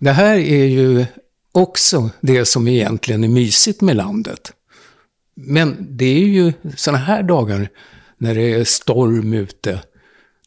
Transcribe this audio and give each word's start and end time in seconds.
Det 0.00 0.10
här 0.10 0.36
är 0.36 0.64
ju 0.64 1.06
också 1.52 2.10
det 2.20 2.44
som 2.44 2.68
egentligen 2.68 3.24
är 3.24 3.28
mysigt 3.28 3.80
med 3.80 3.96
landet. 3.96 4.52
Men 5.34 5.86
det 5.90 6.04
är 6.04 6.26
ju 6.26 6.52
sådana 6.76 6.98
här 6.98 7.22
dagar 7.22 7.68
när 8.18 8.34
det 8.34 8.52
är 8.54 8.64
storm 8.64 9.32
ute, 9.32 9.80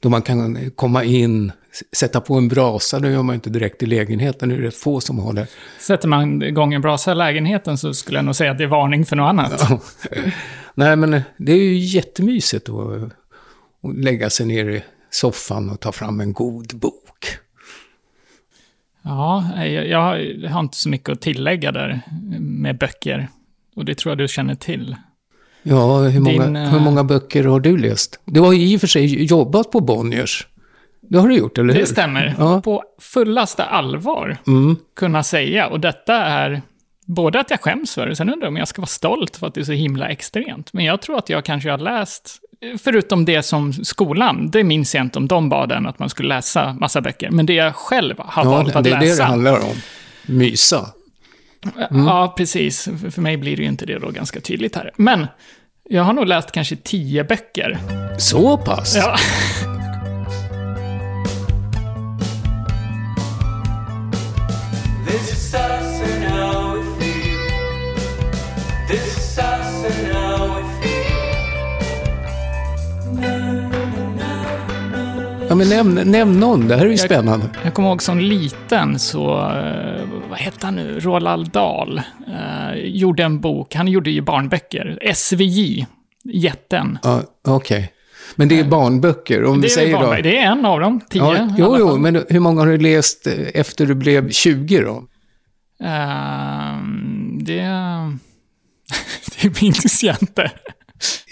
då 0.02 0.10
man 0.10 0.22
kan 0.22 0.72
komma 0.72 1.04
in, 1.04 1.52
sätta 1.92 2.22
på 2.22 2.36
en 2.36 2.48
brasa, 2.48 3.00
det 3.00 3.12
gör 3.12 3.24
man 3.24 3.36
inte 3.36 3.50
direkt 3.50 3.84
i 3.84 3.86
lägenheten, 3.86 4.50
det 4.50 4.56
är 4.56 4.60
rätt 4.60 4.76
få 4.76 5.02
som 5.02 5.20
har 5.20 5.34
det. 5.34 5.48
Sätter 5.80 6.08
man 6.08 6.44
igång 6.44 6.74
en 6.74 6.82
brasa 6.82 7.12
i 7.12 7.16
lägenheten 7.16 7.78
så 7.78 7.94
skulle 7.94 8.18
jag 8.18 8.26
nog 8.26 8.36
säga 8.36 8.52
att 8.52 8.58
det 8.58 8.64
är 8.64 8.68
varning 8.68 9.06
för 9.06 9.16
något 9.16 9.30
annat. 9.30 9.66
Ja. 9.70 9.80
Nej, 10.74 10.96
men 10.96 11.22
det 11.38 11.52
är 11.52 11.58
ju 11.58 11.78
jättemysigt 11.78 12.70
att, 12.70 13.04
att 13.04 13.96
lägga 13.96 14.30
sig 14.30 14.46
ner 14.46 14.70
i 14.70 14.84
soffan 15.10 15.70
och 15.70 15.80
ta 15.80 15.92
fram 15.92 16.22
en 16.22 16.34
god 16.34 16.80
bok. 16.80 17.03
Ja, 19.04 19.44
jag, 19.66 19.88
jag 19.88 20.50
har 20.50 20.60
inte 20.60 20.78
så 20.78 20.90
mycket 20.90 21.10
att 21.10 21.22
tillägga 21.22 21.72
där 21.72 22.00
med 22.40 22.78
böcker. 22.78 23.28
Och 23.76 23.86
det 23.86 23.96
tror 23.96 24.12
jag 24.12 24.18
du 24.18 24.28
känner 24.28 24.56
till. 24.56 24.96
Ja, 25.64 25.98
hur 25.98 26.20
många, 26.20 26.46
Din, 26.46 26.56
eh, 26.56 26.70
hur 26.70 26.80
många 26.80 27.04
böcker 27.04 27.44
har 27.44 27.60
du 27.60 27.78
läst? 27.78 28.20
Du 28.26 28.40
har 28.40 28.54
ju 28.54 28.62
i 28.74 28.78
och 28.78 28.80
för 28.80 28.88
sig 28.88 29.24
jobbat 29.24 29.72
på 29.72 29.80
Bonniers. 29.80 30.48
Det 31.02 31.18
har 31.20 31.28
du 31.28 31.36
gjort, 31.38 31.58
eller 31.58 31.74
hur? 31.74 31.80
Det 31.82 31.86
stämmer. 31.88 32.36
Ja. 32.38 32.62
På 32.62 32.84
fullaste 33.02 33.64
allvar 33.64 34.38
Mm. 34.48 34.76
kunna 34.96 35.24
säga. 35.24 35.68
Och 35.68 35.80
detta 35.80 36.14
är 36.16 36.62
både 37.06 37.40
att 37.40 37.50
jag 37.50 37.62
skäms 37.62 37.94
för 37.96 38.08
det, 38.08 38.16
sen 38.16 38.30
undrar 38.30 38.46
jag 38.46 38.52
om 38.52 38.58
jag 38.58 38.68
ska 38.68 38.82
vara 38.82 38.88
stolt 38.88 39.38
för 39.38 39.48
att 39.48 39.54
det 39.54 39.62
är 39.62 39.66
så 39.66 39.72
himla 39.72 40.08
extremt. 40.08 40.74
Men 40.74 40.86
jag 40.86 41.02
tror 41.02 41.18
att 41.18 41.30
jag 41.30 41.46
kanske 41.46 41.72
har 41.72 41.78
läst, 41.78 42.40
förutom 42.84 43.26
det 43.26 43.44
som 43.44 43.74
skolan, 43.74 44.50
det 44.52 44.64
minns 44.64 44.96
jag 44.96 45.02
inte 45.04 45.20
om 45.20 45.28
de 45.28 45.50
bad 45.50 45.72
en 45.72 45.86
att 45.88 46.00
man 46.00 46.10
skulle 46.10 46.30
läsa 46.30 46.74
massa 46.74 47.02
böcker. 47.02 47.30
Men 47.30 47.46
det 47.46 47.54
jag 47.54 47.76
själv 47.76 48.16
har 48.18 48.44
Ja, 48.46 48.50
valt 48.52 48.74
det 48.74 48.80
att 48.80 48.86
är 48.88 48.92
det 48.92 49.00
det 49.00 49.06
läsa. 49.06 49.24
handlar 49.24 49.60
om. 49.60 49.76
Mysa. 50.26 50.88
Ja, 51.90 52.34
precis. 52.38 52.84
För- 53.02 53.10
För 53.12 53.22
mig 53.22 53.38
blir 53.38 53.56
det 53.58 53.62
ju 53.64 53.68
inte 53.70 53.86
det 53.86 54.00
då 54.00 54.10
ganska 54.12 54.40
tydligt 54.42 54.76
här. 54.76 54.92
Men 54.96 55.28
jag 55.90 56.04
har 56.04 56.14
nog 56.14 56.28
läst 56.28 56.52
kanske 56.52 56.76
tio 56.76 57.24
böcker. 57.24 57.80
Så 58.20 58.58
pass? 58.58 58.96
Ja. 58.96 59.16
Ja, 75.54 75.58
men 75.58 75.70
nämn, 75.70 76.12
nämn 76.12 76.40
någon, 76.40 76.68
det 76.68 76.76
här 76.76 76.86
är 76.86 76.90
ju 76.90 76.98
spännande. 76.98 77.46
Jag 77.64 77.74
kommer 77.74 77.90
ihåg 77.90 78.04
som 78.04 78.20
liten 78.20 79.00
så, 79.00 79.40
eh, 79.40 80.02
vad 80.30 80.40
hette 80.40 80.68
han 80.68 80.76
nu, 80.76 81.00
Roald 81.00 81.52
Dahl, 81.52 82.02
eh, 82.28 82.76
gjorde 82.76 83.24
en 83.24 83.40
bok, 83.40 83.76
han 83.76 83.88
gjorde 83.88 84.12
ju 84.12 84.22
barnböcker, 84.22 85.00
SVJ, 85.14 85.86
jätten. 86.24 86.98
Ja, 87.04 87.22
Okej. 87.48 87.94
Men 88.36 88.48
det 88.48 88.60
är 88.60 88.64
barnböcker, 88.64 89.46
om 89.46 89.62
Det 89.62 89.68
vi 89.68 89.70
säger 89.70 90.00
då. 90.00 90.12
det 90.12 90.38
är 90.38 90.52
en 90.52 90.66
av 90.66 90.80
dem, 90.80 91.02
tio 91.10 91.22
Ja, 91.22 91.56
jo, 91.58 91.76
jo, 91.80 91.98
men 91.98 92.24
hur 92.30 92.40
många 92.40 92.62
har 92.62 92.68
du 92.68 92.78
läst 92.78 93.28
eh, 93.28 93.34
efter 93.54 93.86
du 93.86 93.96
blev 93.96 94.30
20 94.30 94.82
då? 94.82 95.04
Ehm, 95.84 97.40
det... 97.42 97.62
det 99.42 99.62
minns 99.62 100.04
jag 100.04 100.16
inte. 100.22 100.52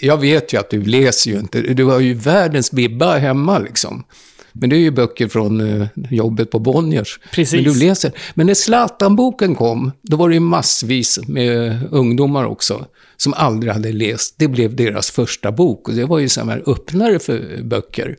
Jag 0.00 0.18
vet 0.20 0.52
ju 0.52 0.58
att 0.58 0.70
du 0.70 0.82
läser 0.84 1.30
ju 1.30 1.38
inte. 1.38 1.60
Du 1.60 1.84
har 1.84 2.00
ju 2.00 2.14
världens 2.14 2.70
bibba 2.72 3.18
hemma 3.18 3.58
liksom. 3.58 4.04
Men 4.52 4.70
det 4.70 4.76
är 4.76 4.80
ju 4.80 4.90
böcker 4.90 5.28
från 5.28 5.80
eh, 5.80 5.86
jobbet 6.10 6.50
på 6.50 6.58
Bonniers. 6.58 7.20
Precis. 7.32 7.54
Men 7.54 7.64
du 7.74 7.86
läser. 7.86 8.12
Men 8.34 8.46
när 8.46 8.54
Zlatan-boken 8.54 9.54
kom, 9.54 9.92
då 10.02 10.16
var 10.16 10.28
det 10.28 10.34
ju 10.34 10.40
massvis 10.40 11.20
med 11.28 11.78
ungdomar 11.90 12.44
också. 12.44 12.86
Som 13.16 13.34
aldrig 13.34 13.72
hade 13.72 13.92
läst. 13.92 14.34
Det 14.38 14.48
blev 14.48 14.76
deras 14.76 15.10
första 15.10 15.52
bok. 15.52 15.88
Och 15.88 15.94
det 15.94 16.04
var 16.04 16.18
ju 16.18 16.28
som 16.28 16.48
här 16.48 16.62
öppnare 16.66 17.18
för 17.18 17.62
böcker. 17.62 18.16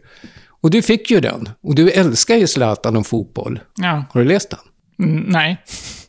Och 0.62 0.70
du 0.70 0.82
fick 0.82 1.12
ju 1.12 1.20
den. 1.20 1.50
Och 1.64 1.76
du 1.76 1.90
älskar 1.92 2.36
ju 2.36 2.48
Zlatan 2.48 2.98
och 2.98 3.08
fotboll. 3.08 3.60
Ja, 3.76 4.04
Har 4.12 4.22
du 4.22 4.28
läst 4.28 4.50
den? 4.50 4.60
mm, 5.10 5.24
nej. 5.28 5.58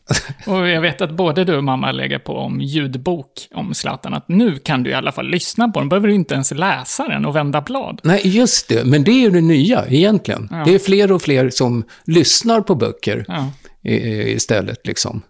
Och 0.47 0.67
jag 0.67 0.81
vet 0.81 1.01
att 1.01 1.11
både 1.11 1.43
du 1.43 1.57
och 1.57 1.63
mamma 1.63 1.91
lägger 1.91 2.19
på 2.19 2.35
om 2.37 2.61
ljudbok 2.61 3.47
om 3.53 3.73
Zlatan, 3.73 4.13
att 4.13 4.27
nu 4.29 4.57
kan 4.57 4.83
du 4.83 4.89
i 4.89 4.93
alla 4.93 5.11
fall 5.11 5.27
lyssna 5.27 5.69
på 5.69 5.79
den, 5.79 5.89
behöver 5.89 6.07
du 6.07 6.13
inte 6.13 6.33
ens 6.33 6.51
läsa 6.51 7.07
den 7.07 7.25
och 7.25 7.35
vända 7.35 7.61
blad. 7.61 8.01
Nej, 8.03 8.21
just 8.23 8.69
det. 8.69 8.85
Men 8.85 9.03
det 9.03 9.11
är 9.11 9.19
ju 9.21 9.29
det 9.29 9.41
nya 9.41 9.85
egentligen. 9.87 10.47
Ja. 10.51 10.63
Det 10.65 10.75
är 10.75 10.79
fler 10.79 11.11
och 11.11 11.21
fler 11.21 11.49
som 11.49 11.83
lyssnar 12.05 12.61
på 12.61 12.75
böcker. 12.75 13.25
Ja. 13.27 13.49
istället. 13.83 14.87
Liksom. 14.87 15.21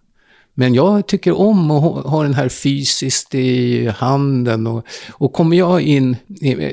Men 0.54 0.74
jag 0.74 1.08
tycker 1.08 1.40
om 1.40 1.72
att 1.72 2.06
ha- 2.06 2.24
den 2.24 2.34
här 2.34 2.50
fysiskt 2.50 3.36
i 3.36 3.88
handen. 3.98 4.68
Och, 4.68 4.86
och 5.12 5.34
kommer 5.34 5.58
jag 5.58 5.82
in, 5.82 6.18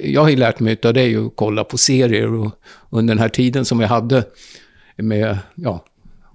jag 0.05 0.23
har 0.23 0.29
ju 0.29 0.37
lärt 0.37 0.61
mig 0.61 0.77
av 0.85 0.95
dig 0.95 1.17
att 1.17 1.33
kolla 1.37 1.65
på 1.65 1.79
serier 1.79 2.35
och 2.35 2.53
under 2.91 3.15
den 3.15 3.23
här 3.23 3.29
tiden 3.29 3.65
som 3.65 3.81
jag 3.81 3.89
hade 3.89 4.25
med, 4.97 5.39
ja, 5.55 5.85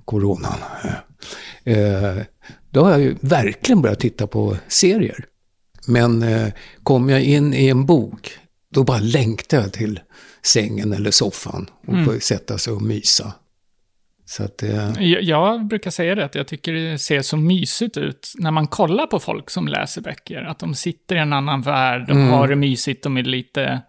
coronan. 0.06 0.54
Eh, 1.64 2.18
då 2.72 2.84
har 2.84 2.92
jag 2.92 3.02
ju 3.02 3.16
verkligen 3.22 3.82
börjat 3.82 4.00
titta 4.00 4.28
på 4.28 4.58
serier. 4.68 5.26
Men 5.88 6.24
eh, 6.24 6.48
kom 6.84 7.10
jag 7.10 7.24
in 7.24 7.54
i 7.54 7.68
en 7.68 7.86
bok, 7.86 8.38
då 8.74 8.84
bara 8.84 9.00
längtar 9.00 9.58
jag 9.62 9.74
till 9.74 10.00
sängen 10.44 10.94
eller 10.94 11.12
soffan 11.12 11.70
och 11.88 12.06
får 12.06 12.20
sätta 12.20 12.58
sig 12.58 12.74
och 12.74 12.82
mysa. 12.82 13.34
Så 14.26 14.44
att, 14.44 14.64
eh, 14.64 14.92
Jag, 15.04 15.22
jag 15.24 15.68
brukar 15.68 15.92
säga 15.92 16.16
det, 16.16 16.26
att 16.26 16.36
jag 16.36 16.48
tycker 16.48 16.74
det 16.74 16.98
ser 17.00 17.22
så 17.22 17.38
mysigt 17.38 17.98
ut 17.98 18.34
när 18.38 18.52
man 18.52 18.68
kollar 18.68 19.08
på 19.08 19.20
folk 19.20 19.50
som 19.50 19.68
läser 19.68 20.02
böcker. 20.02 20.42
Att 20.44 20.60
de 20.60 20.76
sitter 20.76 21.16
i 21.16 21.20
en 21.20 21.34
annan 21.34 21.62
värld, 21.62 22.06
de 22.08 22.12
Mm. 22.18 22.30
har 22.30 22.48
det 22.48 22.56
mysigt, 22.56 23.04
de 23.04 23.18
är 23.18 23.24
lite... 23.24 23.82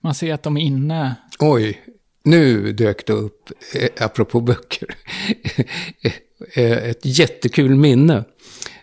Man 0.00 0.14
ser 0.14 0.34
att 0.34 0.42
de 0.42 0.56
är 0.56 0.60
inne. 0.60 1.14
Oj, 1.38 1.80
nu 2.24 2.72
dök 2.72 3.06
det 3.06 3.12
upp, 3.12 3.50
eh, 3.74 4.04
apropå 4.04 4.40
böcker, 4.40 4.88
Eh, 6.52 6.88
ett 6.88 7.00
jättekul 7.02 7.74
minne. 7.74 8.24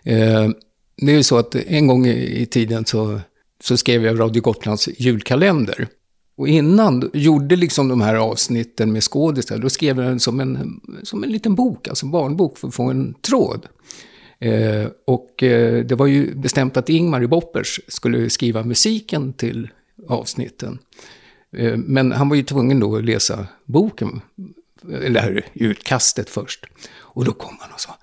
Eh, 0.02 0.48
det 0.96 1.12
är 1.12 1.16
ju 1.16 1.22
så 1.22 1.38
att 1.38 1.54
en 1.54 1.86
gång 1.86 2.06
i 2.06 2.46
tiden 2.46 2.84
så, 2.84 3.20
så 3.60 3.76
skrev 3.76 4.04
jag 4.04 4.20
Radio 4.20 4.42
Gotlands 4.42 4.88
julkalender. 4.98 5.88
Och 6.36 6.48
innan 6.48 7.10
gjorde 7.12 7.56
liksom 7.56 7.88
de 7.88 8.00
här 8.00 8.14
avsnitten 8.14 8.92
med 8.92 9.02
skådisar, 9.02 9.58
då 9.58 9.70
skrev 9.70 9.96
jag 9.96 10.06
den 10.06 10.20
som 10.20 10.40
en, 10.40 10.80
som 11.02 11.24
en 11.24 11.30
liten 11.30 11.54
bok, 11.54 11.88
alltså 11.88 12.06
barnbok, 12.06 12.58
för 12.58 12.68
att 12.68 12.74
få 12.74 12.90
en 12.90 13.14
tråd. 13.14 13.66
Eh, 14.38 14.86
och 15.04 15.42
eh, 15.42 15.84
det 15.84 15.94
var 15.94 16.06
ju 16.06 16.34
bestämt 16.34 16.76
att 16.76 16.88
Ingmar 16.88 17.22
i 17.22 17.26
Boppers 17.26 17.80
skulle 17.88 18.30
skriva 18.30 18.62
musiken 18.62 19.32
till 19.32 19.68
avsnitten. 20.08 20.78
Eh, 21.56 21.76
Men 21.76 22.12
han 22.12 22.28
var 22.28 22.36
ju 22.36 22.42
tvungen 22.42 22.80
då 22.80 22.96
att 22.96 23.04
läsa 23.04 23.46
boken, 23.64 24.20
eller 25.02 25.46
utkastet 25.54 26.30
först. 26.30 26.66
Och 27.14 27.24
då 27.24 27.32
kom 27.32 27.56
han 27.60 27.72
och 27.72 27.80
sa, 27.80 27.96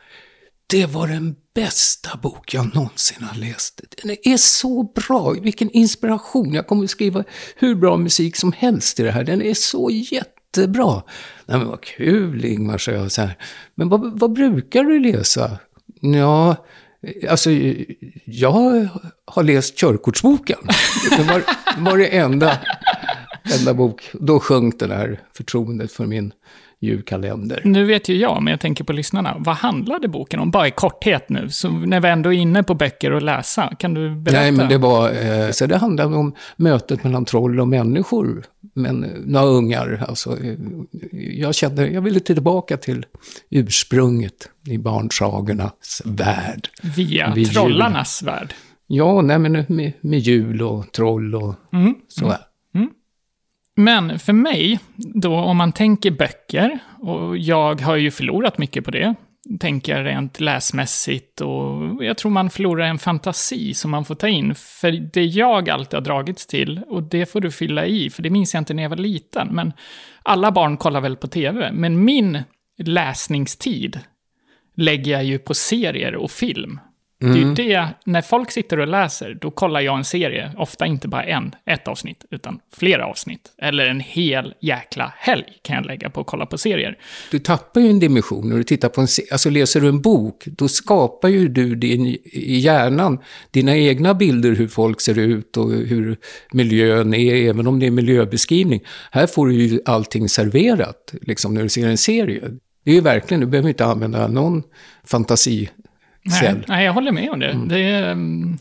det 0.68 0.86
var 0.86 1.08
den 1.08 1.36
bästa 1.56 2.18
bok 2.18 2.54
jag 2.54 2.76
någonsin 2.76 3.24
har 3.24 3.40
läst. 3.40 3.82
Den 4.04 4.18
är 4.24 4.38
så 4.38 4.84
bra, 4.84 5.32
vilken 5.32 5.70
inspiration. 5.70 6.54
Jag 6.54 6.68
kommer 6.68 6.84
att 6.84 6.90
skriva 6.90 7.24
hur 7.56 7.76
bra 7.76 7.98
musik 7.98 8.36
som 8.36 8.52
helst 8.52 9.00
i 9.00 9.04
det 9.04 9.12
här. 9.12 9.24
Den 9.24 9.42
är 9.42 9.54
så 9.54 9.90
jättebra. 9.92 11.04
Nej 11.46 11.58
men 11.58 11.68
vad 11.68 11.82
kul 11.82 12.46
Ingmar, 12.46 12.78
sa 12.78 12.92
jag 12.92 13.12
så 13.12 13.22
här. 13.22 13.38
Men 13.76 13.90
vad, 13.90 14.20
vad 14.20 14.34
brukar 14.34 14.84
du 14.84 15.00
läsa? 15.00 15.58
Ja, 16.02 16.66
alltså 17.30 17.52
jag 18.26 18.88
har 19.26 19.44
läst 19.44 19.78
körkortsboken. 19.78 20.60
Det 21.18 21.24
var, 21.24 21.44
var 21.78 21.98
det 21.98 22.18
enda 22.18 22.60
enda 23.60 23.74
bok. 23.74 24.10
Då 24.14 24.40
sjönk 24.40 24.80
det 24.80 24.88
där 24.88 25.20
förtroendet 25.34 25.92
för 25.92 26.06
min 26.06 26.34
julkalender. 26.82 27.62
Nu 27.66 27.86
vet 27.86 28.10
ju 28.10 28.16
jag, 28.18 28.44
men 28.44 28.52
jag 28.52 28.60
tänker 28.60 28.84
på 28.84 28.94
lyssnarna. 28.94 29.36
Vad 29.40 29.56
handlade 29.56 30.08
boken 30.08 30.40
om? 30.40 30.52
Bara 30.52 30.68
i 30.68 30.72
korthet 30.72 31.30
nu. 31.30 31.50
Så 31.50 31.70
när 31.70 32.00
vi 32.00 32.08
ändå 32.10 32.34
är 32.34 32.38
inne 32.38 32.64
på 32.64 32.74
böcker 32.74 33.12
och 33.12 33.22
läsa, 33.22 33.74
kan 33.80 33.94
du 33.94 34.16
berätta? 34.16 34.40
Nej, 34.42 34.52
men 34.52 34.70
det 34.70 34.78
var, 34.78 35.10
eh, 35.10 35.52
så 35.52 35.66
det 35.66 35.78
handlade 35.78 36.16
om 36.16 36.36
mötet 36.56 37.04
mellan 37.04 37.26
troll 37.26 37.60
och 37.60 37.68
människor. 37.68 38.44
Men 38.76 39.04
eh, 39.04 39.10
några 39.26 39.46
ungar, 39.46 40.06
alltså. 40.08 40.44
eh, 40.44 40.56
Jag 41.32 41.56
kände, 41.56 41.88
jag 41.88 42.02
ville 42.02 42.20
tillbaka 42.20 42.78
till 42.78 43.06
ursprunget 43.50 44.50
i 44.68 44.78
barnsagornas 44.78 46.02
värld. 46.06 46.70
Via 46.96 47.34
vid 47.34 47.46
jul. 47.46 47.54
trollarnas 47.56 48.24
värld. 48.24 48.54
Ja, 48.88 49.22
nej 49.22 49.40
men 49.40 49.52
med, 49.68 49.94
med 50.02 50.20
jul 50.20 50.62
och 50.62 50.92
troll 50.92 51.36
och 51.36 51.56
Mm. 51.74 51.96
så 52.08 52.28
här. 52.30 52.38
Men 53.76 54.20
för 54.20 54.34
mig, 54.34 54.80
då 54.96 55.36
om 55.36 55.58
man 55.58 55.72
tänker 55.72 56.12
böcker, 56.12 56.80
och 57.00 57.38
jag 57.38 57.82
har 57.82 57.96
ju 57.96 58.12
förlorat 58.12 58.58
mycket 58.58 58.86
på 58.86 58.92
det, 58.92 59.16
tänker 59.60 60.04
rent 60.04 60.40
läsmässigt 60.40 61.42
och 61.42 62.04
jag 62.04 62.18
tror 62.18 62.32
man 62.32 62.50
förlorar 62.50 62.86
en 62.86 63.00
fantasi 63.00 63.74
som 63.74 63.92
man 63.92 64.06
får 64.06 64.16
ta 64.16 64.28
in. 64.28 64.56
För 64.56 64.92
det 64.92 65.24
jag 65.24 65.70
alltid 65.70 65.94
har 65.94 66.02
dragits 66.02 66.48
till, 66.48 66.82
och 66.88 67.04
det 67.04 67.26
får 67.26 67.42
du 67.42 67.52
fylla 67.52 67.86
i, 67.86 68.10
för 68.10 68.24
det 68.24 68.30
minns 68.30 68.54
jag 68.54 68.62
inte 68.62 68.74
när 68.74 68.84
jag 68.84 68.90
var 68.90 68.98
liten, 68.98 69.48
men 69.52 69.74
alla 70.24 70.52
barn 70.52 70.78
kollar 70.78 71.02
väl 71.02 71.18
på 71.18 71.28
tv, 71.28 71.72
men 71.72 72.04
min 72.04 72.44
läsningstid 72.84 74.00
lägger 74.76 75.12
jag 75.12 75.24
ju 75.24 75.40
på 75.40 75.54
serier 75.54 76.16
och 76.16 76.32
film. 76.32 76.80
Det 77.22 77.28
är 77.28 77.36
ju 77.36 77.54
det, 77.54 77.88
när 78.06 78.22
folk 78.22 78.52
sitter 78.52 78.80
och 78.80 78.88
läser, 78.88 79.38
då 79.42 79.52
kollar 79.52 79.82
jag 79.82 79.98
en 79.98 80.04
serie, 80.04 80.52
ofta 80.58 80.86
inte 80.86 81.08
bara 81.08 81.24
en, 81.24 81.56
ett 81.66 81.88
avsnitt, 81.88 82.26
utan 82.32 82.60
flera 82.76 83.06
avsnitt. 83.06 83.42
Eller 83.62 83.86
en 83.86 84.00
hel 84.00 84.54
jäkla 84.62 85.14
helg 85.18 85.44
kan 85.62 85.76
jag 85.76 85.86
lägga 85.86 86.10
på 86.10 86.22
att 86.22 86.28
kolla 86.28 86.46
på 86.46 86.58
serier. 86.58 86.98
Du 87.32 87.40
tappar 87.40 87.82
ju 87.82 87.90
en 87.90 88.00
dimension 88.00 88.50
när 88.50 88.58
du 88.58 88.64
tittar 88.64 88.90
på 88.90 89.02
en 89.02 89.08
se- 89.08 89.24
Alltså 89.32 89.50
läser 89.50 89.82
du 89.82 89.90
en 89.90 90.02
bok, 90.02 90.44
då 90.46 90.68
skapar 90.68 91.30
ju 91.30 91.48
du 91.48 91.76
din, 91.76 92.06
i 92.24 92.58
hjärnan 92.58 93.20
dina 93.52 93.78
egna 93.78 94.14
bilder 94.14 94.52
hur 94.56 94.68
folk 94.68 95.02
ser 95.02 95.20
ut 95.20 95.58
och 95.58 95.72
hur 95.72 96.18
miljön 96.52 97.14
är, 97.14 97.36
även 97.50 97.68
om 97.68 97.80
det 97.80 97.86
är 97.88 97.92
miljöbeskrivning. 97.92 98.82
Här 99.12 99.28
får 99.28 99.48
du 99.48 99.54
ju 99.56 99.80
allting 99.86 100.30
serverat, 100.30 101.14
liksom 101.22 101.54
när 101.54 101.64
du 101.64 101.70
ser 101.70 101.88
en 101.88 101.98
serie. 101.98 102.42
Det 102.86 102.92
är 102.92 102.96
ju 102.96 103.02
verkligen, 103.02 103.42
du 103.42 103.48
behöver 103.48 103.70
inte 103.70 103.86
använda 103.86 104.28
någon 104.28 104.64
fantasicell. 105.04 105.68
Nej, 106.24 106.56
nej, 106.68 106.86
jag 106.86 106.94
håller 106.94 107.12
med 107.12 107.30
om 107.30 107.40
det. 107.40 107.60
det 107.66 107.80
är, 107.80 108.12
mm, 108.12 108.58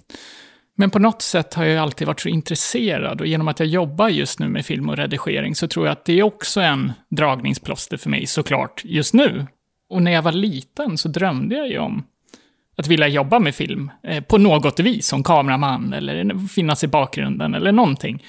men 0.74 0.90
på 0.90 0.98
något 0.98 1.22
sätt 1.22 1.54
har 1.54 1.64
jag 1.64 1.82
alltid 1.82 2.06
varit 2.06 2.20
så 2.20 2.28
intresserad 2.28 3.20
och 3.20 3.26
genom 3.26 3.48
att 3.48 3.60
jag 3.60 3.68
jobbar 3.68 4.08
just 4.08 4.38
nu 4.38 4.48
med 4.48 4.66
film 4.66 4.88
och 4.88 4.96
redigering 4.96 5.54
så 5.54 5.68
tror 5.68 5.86
jag 5.86 5.92
att 5.92 6.04
det 6.04 6.18
är 6.18 6.22
också 6.22 6.60
en 6.60 6.92
dragningsplåster 7.08 7.96
för 7.96 8.10
mig 8.10 8.26
såklart 8.26 8.82
just 8.84 9.14
nu. 9.14 9.46
Och 9.90 10.02
när 10.02 10.10
jag 10.10 10.22
var 10.22 10.32
liten 10.32 10.98
så 10.98 11.08
drömde 11.08 11.54
jag 11.54 11.68
ju 11.68 11.78
om 11.78 12.04
att 12.76 12.86
vilja 12.86 13.08
jobba 13.08 13.38
med 13.38 13.54
film 13.54 13.90
eh, 14.02 14.24
på 14.24 14.38
något 14.38 14.80
vis, 14.80 15.06
som 15.06 15.22
kameraman 15.22 15.92
eller 15.92 16.48
finnas 16.48 16.84
i 16.84 16.86
bakgrunden 16.86 17.54
eller 17.54 17.72
någonting. 17.72 18.22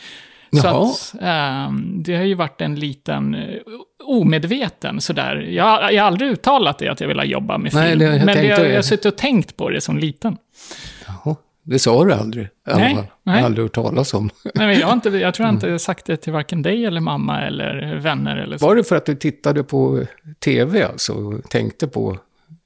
Så 0.54 0.68
Jaha. 0.68 0.86
att, 0.92 1.16
ehm, 1.22 2.04
det 2.04 2.16
har 2.16 2.24
ju 2.24 2.34
varit 2.34 2.62
en 2.62 2.76
liten 2.76 3.36
eh, 3.36 3.42
omedveten 4.06 5.02
sådär. 5.02 5.36
Jag, 5.36 5.94
jag 5.94 6.02
har 6.04 6.08
aldrig 6.08 6.32
uttalat 6.32 6.78
det 6.80 6.88
att 6.90 7.02
jag 7.02 7.08
vill 7.08 7.32
jobba 7.32 7.58
med 7.58 7.72
film. 7.72 7.84
Nej, 7.84 7.96
det- 7.96 8.06
jag 8.06 8.12
men 8.18 8.28
det, 8.28 8.34
tänkte- 8.34 8.48
jag, 8.62 8.70
jag 8.72 8.76
har 8.76 8.82
suttit 8.82 9.06
och 9.06 9.16
tänkt 9.18 9.58
på 9.58 9.70
det 9.70 9.82
som 9.82 9.98
liten. 9.98 10.38
Jaha, 11.08 11.36
det 11.64 11.80
sa 11.80 12.06
du 12.06 12.14
aldrig. 12.14 12.48
alla 12.68 12.78
Nej, 12.80 12.96
fall. 12.96 13.06
Jag 13.24 13.32
har 13.34 13.42
aldrig 13.42 13.66
hört 13.66 13.74
talas 13.76 14.14
om. 14.14 14.30
Nej, 14.56 14.68
men 14.68 14.80
jag, 14.80 14.88
har 14.88 14.94
inte, 14.94 15.10
jag 15.10 15.34
tror 15.34 15.48
jag 15.48 15.56
inte 15.56 15.80
sagt 15.80 16.06
det 16.06 16.18
till 16.18 16.34
varken 16.34 16.62
dig 16.62 16.86
eller 16.86 17.02
mamma 17.02 17.42
eller 17.42 17.96
vänner 17.96 18.38
eller 18.38 18.58
så. 18.58 18.66
Var 18.68 18.76
det 18.76 18.84
för 18.84 18.96
att 18.96 19.06
du 19.06 19.16
tittade 19.16 19.64
på 19.64 20.04
tv 20.44 20.84
alltså, 20.84 21.14
och 21.14 21.50
tänkte 21.50 21.88
på, 21.88 22.18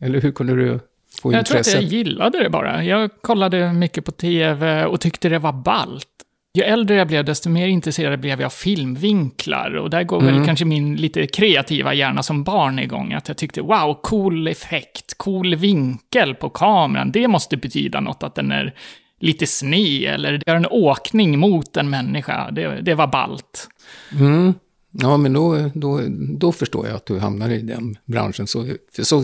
eller 0.02 0.22
hur 0.22 0.32
kunde 0.32 0.56
du 0.56 0.80
få 1.22 1.34
Jag 1.34 1.46
tror 1.46 1.60
att 1.60 1.74
jag 1.74 1.84
gillade 1.84 2.44
det 2.44 2.50
bara. 2.50 2.84
Jag 2.84 3.10
kollade 3.22 3.74
mycket 3.74 4.06
på 4.06 4.12
tv 4.12 4.86
och 4.86 5.00
tyckte 5.02 5.30
det 5.30 5.40
var 5.40 5.54
ballt. 5.54 6.08
Ju 6.56 6.64
äldre 6.64 6.96
jag 6.96 7.08
blev, 7.08 7.26
desto 7.26 7.50
mer 7.50 7.68
intresserad 7.68 8.20
blev 8.20 8.40
jag 8.42 8.46
av 8.46 8.50
filmvinklar. 8.50 9.76
Och 9.76 9.90
där 9.90 10.04
går 10.04 10.22
Mm. 10.22 10.36
väl 10.36 10.46
kanske 10.46 10.66
min 10.66 10.96
lite 10.96 11.28
kreativa 11.28 11.94
hjärna 11.94 12.24
som 12.24 12.44
barn 12.44 12.80
igång. 12.80 13.14
Att 13.14 13.28
jag 13.28 13.38
tyckte, 13.38 13.62
wow, 13.62 14.00
cool 14.04 14.48
effekt, 14.48 15.18
cool 15.18 15.56
vinkel 15.56 16.36
på 16.36 16.50
kameran. 16.50 17.12
Det 17.12 17.28
måste 17.28 17.58
betyda 17.58 18.00
något, 18.00 18.24
att 18.24 18.36
den 18.36 18.52
är 18.52 18.74
lite 19.20 19.48
sned 19.48 20.14
eller 20.14 20.42
gör 20.48 20.56
en 20.56 20.68
åkning 20.70 21.40
mot 21.40 21.78
en 21.78 21.90
människa. 21.90 22.52
Det, 22.52 22.82
det 22.82 22.96
var 22.96 23.08
ballt. 23.08 23.68
Mm. 24.12 24.54
Ja, 24.92 25.18
men 25.18 25.34
då, 25.34 25.70
då, 25.74 26.02
då 26.38 26.52
förstår 26.52 26.88
jag 26.88 26.96
att 26.96 27.06
du 27.06 27.20
hamnar 27.20 27.50
i 27.50 27.62
den 27.62 27.98
branschen. 28.06 28.48
Så, 28.48 28.66
så 29.04 29.24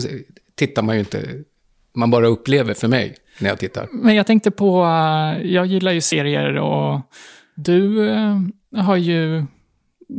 tittar 0.54 0.82
man 0.82 0.94
ju 0.94 0.98
inte, 1.00 1.28
man 1.94 2.10
bara 2.10 2.26
upplever 2.26 2.74
för 2.74 2.88
mig 2.88 3.14
när 3.38 3.48
jag 3.48 3.58
tittar. 3.58 3.88
Men 3.92 4.14
jag 4.14 4.26
tänkte 4.26 4.50
på, 4.50 4.84
eh, 4.84 5.52
jag 5.52 5.66
gillar 5.66 5.92
ju 5.92 6.00
serier 6.00 6.56
och 6.56 7.00
du 7.54 8.10
eh, 8.10 8.38
har 8.76 8.96
ju 8.96 9.44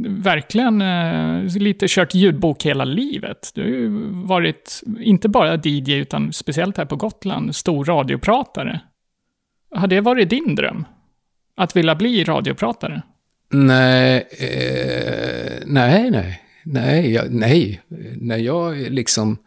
verkligen 0.07 0.81
eh, 0.81 1.57
lite 1.57 1.85
kört 1.89 2.13
ljudbok 2.13 2.65
hela 2.65 2.85
livet. 2.85 3.51
Du 3.55 3.61
har 3.61 3.69
ju 3.69 3.89
varit, 4.11 4.83
inte 4.99 5.29
bara 5.29 5.59
DJ, 5.63 5.93
utan 5.93 6.33
speciellt 6.33 6.77
här 6.77 6.85
på 6.85 6.95
Gotland, 6.95 7.55
stor 7.55 7.85
radiopratare. 7.85 8.79
Har 9.75 9.87
det 9.87 10.01
varit 10.01 10.29
din 10.29 10.55
dröm? 10.55 10.85
Att 11.55 11.75
vilja 11.75 11.95
bli 11.95 12.23
radiopratare? 12.23 13.01
Nej, 13.49 14.27
eh, 14.39 15.63
nej, 15.65 16.11
nej, 16.11 16.41
nej, 16.63 17.13
jag, 17.13 17.33
nej. 17.33 17.81
När 18.17 18.37
jag 18.37 18.75
liksom, 18.77 19.37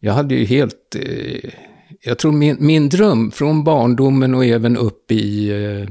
jag 0.00 0.12
hade 0.12 0.34
ju 0.34 0.44
helt, 0.44 0.96
eh, 0.96 1.50
jag 2.04 2.18
tror 2.18 2.32
min, 2.32 2.56
min 2.60 2.88
dröm 2.88 3.30
från 3.30 3.64
barndomen 3.64 4.34
och 4.34 4.44
även 4.44 4.76
upp 4.76 5.12
i, 5.12 5.48
eh, 5.50 5.88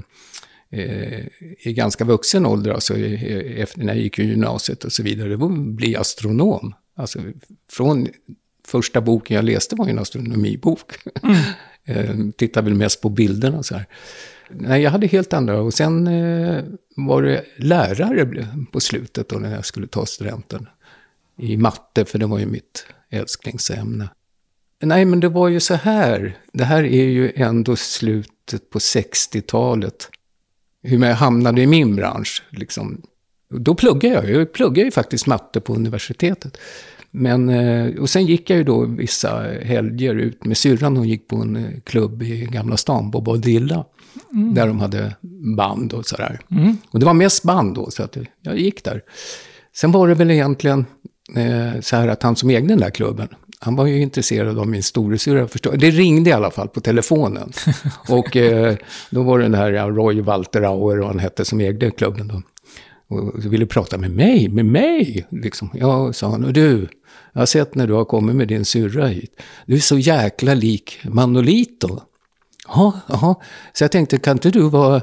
eh, 0.79 1.25
i 1.59 1.73
ganska 1.73 2.05
vuxen 2.05 2.45
ålder, 2.45 2.71
alltså 2.71 2.97
eh, 2.97 3.61
efter 3.61 3.79
när 3.79 3.93
jag 3.93 4.03
gick 4.03 4.19
i 4.19 4.23
gymnasiet 4.23 4.83
och 4.83 4.91
så 4.91 5.03
vidare, 5.03 5.29
det 5.29 5.35
var 5.35 5.51
att 5.51 5.57
bli 5.57 5.95
astronom. 5.95 6.73
Alltså 6.95 7.19
från 7.69 8.07
första 8.67 9.01
boken 9.01 9.35
jag 9.35 9.45
läste 9.45 9.75
var 9.75 9.85
ju 9.85 9.91
en 9.91 9.99
astronomibok. 9.99 10.91
eh, 11.85 12.15
tittade 12.37 12.65
väl 12.65 12.77
mest 12.77 13.01
på 13.01 13.09
bilderna 13.09 13.63
så 13.63 13.75
här. 13.75 13.85
Nej, 14.49 14.81
jag 14.81 14.91
hade 14.91 15.07
helt 15.07 15.33
andra. 15.33 15.61
Och 15.61 15.73
sen 15.73 16.07
eh, 16.07 16.63
var 16.95 17.21
det 17.21 17.45
lärare 17.57 18.47
på 18.71 18.79
slutet 18.79 19.29
då 19.29 19.35
när 19.35 19.55
jag 19.55 19.65
skulle 19.65 19.87
ta 19.87 20.05
studenten. 20.05 20.67
I 21.37 21.57
matte, 21.57 22.05
för 22.05 22.19
det 22.19 22.25
var 22.25 22.39
ju 22.39 22.45
mitt 22.45 22.85
älsklingsämne. 23.09 24.09
Nej, 24.85 25.05
men 25.05 25.19
det 25.19 25.29
var 25.29 25.47
ju 25.47 25.59
så 25.59 25.73
här. 25.73 26.37
Det 26.53 26.63
här 26.63 26.83
är 26.83 27.05
ju 27.05 27.31
ändå 27.35 27.75
slutet 27.75 28.69
på 28.69 28.79
60-talet. 28.79 30.09
Hur 30.83 31.05
jag 31.05 31.15
hamnade 31.15 31.61
i 31.61 31.67
min 31.67 31.95
bransch. 31.95 32.43
Liksom. 32.49 33.01
Och 33.53 33.61
Då 33.61 33.75
pluggade 33.75 34.15
jag. 34.15 34.29
Jag 34.29 34.53
pluggade 34.53 34.85
ju 34.85 34.91
faktiskt 34.91 35.27
matte 35.27 35.61
på 35.61 35.75
universitetet. 35.75 36.57
Men, 37.11 37.49
eh, 37.49 37.95
och 37.95 38.09
sen 38.09 38.25
gick 38.25 38.49
jag 38.49 38.57
ju 38.57 38.63
då 38.63 38.85
vissa 38.85 39.45
helger 39.61 40.15
ut 40.15 40.45
med 40.45 40.57
syrran. 40.57 40.97
Hon 40.97 41.07
gick 41.07 41.27
på 41.27 41.35
en 41.35 41.55
eh, 41.55 41.79
klubb 41.83 42.23
i 42.23 42.45
Gamla 42.51 42.77
stan, 42.77 43.11
Bobadilla. 43.11 43.85
Där 44.53 44.67
de 44.67 44.79
hade 44.79 45.15
band 45.57 45.93
och 45.93 46.05
sådär. 46.05 46.39
Och 46.89 46.99
det 46.99 47.05
var 47.05 47.13
mest 47.13 47.43
band 47.43 47.75
då, 47.75 47.91
så 47.91 48.03
att 48.03 48.17
jag 48.41 48.59
gick 48.59 48.83
där. 48.83 49.01
Sen 49.75 49.91
var 49.91 50.07
det 50.07 50.15
väl 50.15 50.31
egentligen 50.31 50.85
eh, 51.35 51.81
så 51.81 51.95
här 51.95 52.07
att 52.07 52.23
han 52.23 52.35
som 52.35 52.49
ägde 52.49 52.67
den 52.67 52.79
där 52.79 52.89
klubben, 52.89 53.27
han 53.63 53.75
var 53.75 53.85
ju 53.85 54.01
intresserad 54.01 54.59
av 54.59 54.67
min 54.67 54.83
storasyrra. 54.83 55.47
förstå- 55.47 55.75
Det 55.77 55.89
ringde 55.91 56.29
i 56.29 56.33
alla 56.33 56.51
fall 56.51 56.67
på 56.67 56.81
telefonen. 56.81 57.51
och 58.09 58.35
eh, 58.37 58.75
då 59.09 59.23
var 59.23 59.37
det 59.39 59.45
den 59.45 59.53
här 59.53 59.71
ja, 59.71 59.89
Roy 59.89 60.21
Walterauer, 60.21 60.99
och 60.99 61.07
han 61.07 61.19
hette, 61.19 61.45
som 61.45 61.59
ägde 61.61 61.91
klubben 61.91 62.27
då. 62.27 62.41
Och 63.15 63.53
ville 63.53 63.65
prata 63.65 63.97
med 63.97 64.11
mig, 64.11 64.49
med 64.49 64.65
mig. 64.65 65.25
Liksom. 65.29 65.69
Ja, 65.73 66.13
sa 66.13 66.29
han. 66.29 66.45
Och 66.45 66.53
du, 66.53 66.87
jag 67.33 67.41
har 67.41 67.45
sett 67.45 67.75
när 67.75 67.87
du 67.87 67.93
har 67.93 68.05
kommit 68.05 68.35
med 68.35 68.47
din 68.47 68.65
syrra 68.65 69.07
hit. 69.07 69.41
Du 69.65 69.75
är 69.75 69.79
så 69.79 69.97
jäkla 69.97 70.53
lik 70.53 70.99
Manolito. 71.03 71.99
Ja, 72.67 72.93
jaha. 73.09 73.35
Så 73.73 73.83
jag 73.83 73.91
tänkte, 73.91 74.17
kan 74.17 74.35
inte 74.35 74.49
du 74.49 74.69
vara 74.69 75.01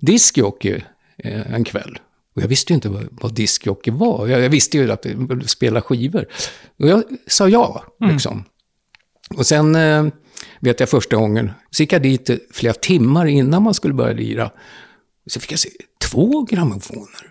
diskjockey 0.00 0.82
eh, 1.18 1.54
en 1.54 1.64
kväll? 1.64 1.98
Och 2.34 2.42
jag 2.42 2.48
visste 2.48 2.72
ju 2.72 2.74
inte 2.74 2.88
vad, 2.88 3.08
vad 3.10 3.34
diskjockey 3.34 3.90
var. 3.90 4.26
Jag, 4.28 4.40
jag 4.40 4.50
visste 4.50 4.78
ju 4.78 4.92
att 4.92 5.02
det 5.02 5.48
spela 5.48 5.80
skivor. 5.82 6.26
Och 6.78 6.88
jag 6.88 7.02
sa 7.26 7.48
ja, 7.48 7.84
liksom. 8.00 8.44
Och 9.36 9.46
sen 9.46 9.74
eh, 9.76 10.06
vet 10.60 10.80
jag 10.80 10.88
första 10.88 11.16
gången, 11.16 11.50
så 11.70 11.82
gick 11.82 11.92
jag 11.92 12.02
dit 12.02 12.30
flera 12.52 12.72
timmar 12.74 13.26
innan 13.26 13.62
man 13.62 13.74
skulle 13.74 13.94
börja 13.94 14.12
lira. 14.12 14.50
Så 15.26 15.40
fick 15.40 15.52
jag 15.52 15.58
se 15.58 15.68
två 16.10 16.42
grammofoner. 16.42 17.30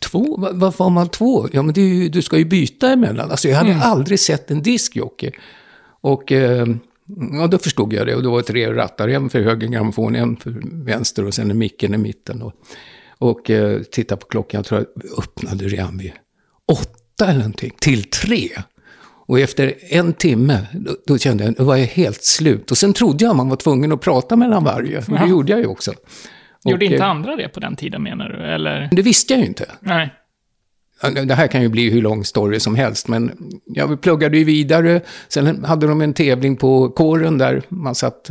Två? 0.00 0.36
Va- 0.36 0.50
Varför 0.52 0.84
har 0.84 0.90
man 0.90 1.08
två? 1.08 1.48
Ja, 1.52 1.62
men 1.62 1.74
ju, 1.74 2.08
du 2.08 2.22
ska 2.22 2.38
ju 2.38 2.44
byta 2.44 2.92
emellan. 2.92 3.30
Alltså, 3.30 3.48
jag 3.48 3.56
hade 3.56 3.76
aldrig 3.76 4.20
sett 4.20 4.50
en 4.50 4.62
diskjockey. 4.62 5.30
Och 6.00 6.32
eh, 6.32 6.66
ja, 7.32 7.46
då 7.46 7.58
förstod 7.58 7.92
jag 7.92 8.06
det. 8.06 8.14
Och 8.14 8.22
det 8.22 8.28
var 8.28 8.42
tre 8.42 8.72
rattar, 8.74 9.08
en 9.08 9.30
för 9.30 9.40
höger 9.40 9.68
grammofon, 9.68 10.14
en 10.16 10.36
för 10.36 10.54
vänster 10.84 11.24
och 11.24 11.34
sen 11.34 11.50
en 11.50 11.58
micken 11.58 11.94
i 11.94 11.98
mitten. 11.98 12.38
Då. 12.38 12.52
Och 13.18 13.50
eh, 13.50 13.82
titta 13.82 14.16
på 14.16 14.26
klockan, 14.26 14.58
jag 14.58 14.64
tror 14.64 14.86
jag 14.94 15.18
öppnade 15.18 15.64
redan 15.64 15.98
vid 15.98 16.12
åtta 16.72 17.26
eller 17.26 17.38
någonting, 17.38 17.72
till 17.80 18.04
tre. 18.04 18.48
Och 19.28 19.40
efter 19.40 19.74
en 19.90 20.12
timme, 20.12 20.66
då, 20.72 20.96
då 21.06 21.18
kände 21.18 21.44
jag, 21.44 21.54
då 21.54 21.64
var 21.64 21.76
jag 21.76 21.86
helt 21.86 22.24
slut. 22.24 22.70
Och 22.70 22.78
sen 22.78 22.92
trodde 22.92 23.24
jag 23.24 23.36
man 23.36 23.48
var 23.48 23.56
tvungen 23.56 23.92
att 23.92 24.00
prata 24.00 24.36
mellan 24.36 24.64
varje. 24.64 24.98
Och 24.98 25.18
det 25.18 25.28
gjorde 25.28 25.52
jag 25.52 25.60
ju 25.60 25.66
också. 25.66 25.92
Gjorde 26.64 26.86
Och, 26.86 26.92
inte 26.92 27.04
eh, 27.04 27.10
andra 27.10 27.36
det 27.36 27.48
på 27.48 27.60
den 27.60 27.76
tiden 27.76 28.02
menar 28.02 28.28
du? 28.28 28.44
Eller? 28.44 28.88
Det 28.92 29.02
visste 29.02 29.32
jag 29.32 29.40
ju 29.40 29.46
inte. 29.46 29.70
Nej. 29.80 30.14
Det 31.26 31.34
här 31.34 31.46
kan 31.46 31.62
ju 31.62 31.68
bli 31.68 31.90
hur 31.90 32.02
lång 32.02 32.24
story 32.24 32.60
som 32.60 32.74
helst, 32.74 33.08
men 33.08 33.32
jag 33.66 34.00
pluggade 34.00 34.38
ju 34.38 34.44
vidare. 34.44 35.00
Sen 35.28 35.64
hade 35.64 35.86
de 35.86 36.00
en 36.00 36.14
tävling 36.14 36.56
på 36.56 36.88
kåren 36.88 37.38
där 37.38 37.62
man 37.68 37.94
satt, 37.94 38.30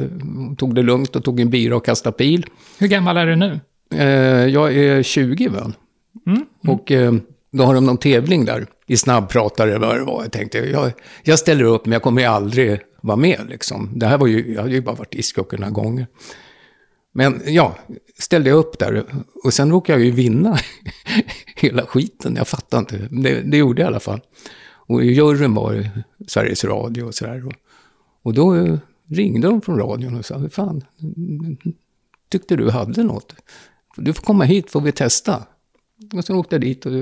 tog 0.58 0.76
det 0.76 0.82
lugnt 0.82 1.16
och 1.16 1.24
tog 1.24 1.40
en 1.40 1.50
bira 1.50 1.76
och 1.76 1.86
kastade 1.86 2.18
pil. 2.18 2.46
Hur 2.80 2.88
gammal 2.88 3.18
är 3.18 3.26
du 3.26 3.36
nu? 3.36 3.60
Eh, 3.92 4.46
jag 4.48 4.74
är 4.76 5.04
20 5.04 5.48
väl. 5.48 5.74
Mm. 6.28 6.46
Och 6.68 6.92
eh, 6.92 7.14
då 7.52 7.64
har 7.64 7.74
de 7.74 7.86
någon 7.86 7.98
tävling 7.98 8.46
där 8.46 8.68
i 8.88 8.98
snabbpratare 8.98 9.76
eller 9.76 9.88
vad 9.88 9.98
det 9.98 10.04
var. 10.04 10.22
Jag 10.24 10.32
tänkte, 10.32 10.58
jag, 10.58 10.92
jag 11.24 11.40
ställer 11.40 11.64
upp 11.64 11.86
men 11.86 11.92
jag 11.94 12.02
kommer 12.02 12.22
ju 12.22 12.28
aldrig 12.28 12.80
vara 13.02 13.18
med 13.18 13.46
liksom. 13.50 13.90
Det 13.96 14.06
här 14.06 14.18
var 14.18 14.28
ju, 14.28 14.54
jag 14.54 14.62
hade 14.62 14.74
ju 14.74 14.82
bara 14.82 14.96
varit 14.96 15.16
ishockey 15.16 15.58
några 15.58 15.72
gånger. 15.72 16.08
Men 17.12 17.42
ja, 17.46 17.76
ställde 18.20 18.50
jag 18.50 18.58
upp 18.58 18.80
där 18.80 19.06
och 19.44 19.54
sen 19.54 19.72
råkade 19.72 20.00
jag 20.00 20.06
ju 20.06 20.12
vinna 20.12 20.58
hela 21.56 21.86
skiten. 21.86 22.36
Jag 22.36 22.48
fattar 22.48 22.80
inte, 22.80 22.98
det, 23.12 23.42
det 23.42 23.58
gjorde 23.58 23.82
jag 23.82 23.88
i 23.88 23.90
alla 23.90 24.00
fall. 24.00 24.22
Och 24.88 25.04
juryn 25.04 25.54
var 25.54 25.74
det 25.74 25.92
Sveriges 26.28 26.64
Radio 26.64 27.04
och 27.04 27.16
sådär. 27.16 27.48
Och, 27.48 27.54
Och 28.24 28.34
då 28.34 28.56
eh, 28.56 28.78
ringde 29.10 29.48
de 29.48 29.62
från 29.62 29.80
radion 29.80 30.16
och 30.16 30.26
sa, 30.26 30.50
fan, 30.50 30.84
tyckte 32.30 32.56
du 32.56 32.70
hade 32.70 33.04
något? 33.04 33.36
Du 33.96 34.14
får 34.14 34.24
komma 34.24 34.44
hit 34.44 34.72
får 34.72 34.82
vi 34.82 34.92
testa. 34.92 35.44
Och 36.14 36.26
sen 36.26 36.36
åkte 36.36 36.56
jag 36.56 36.62
dit 36.62 36.86
och 36.86 36.94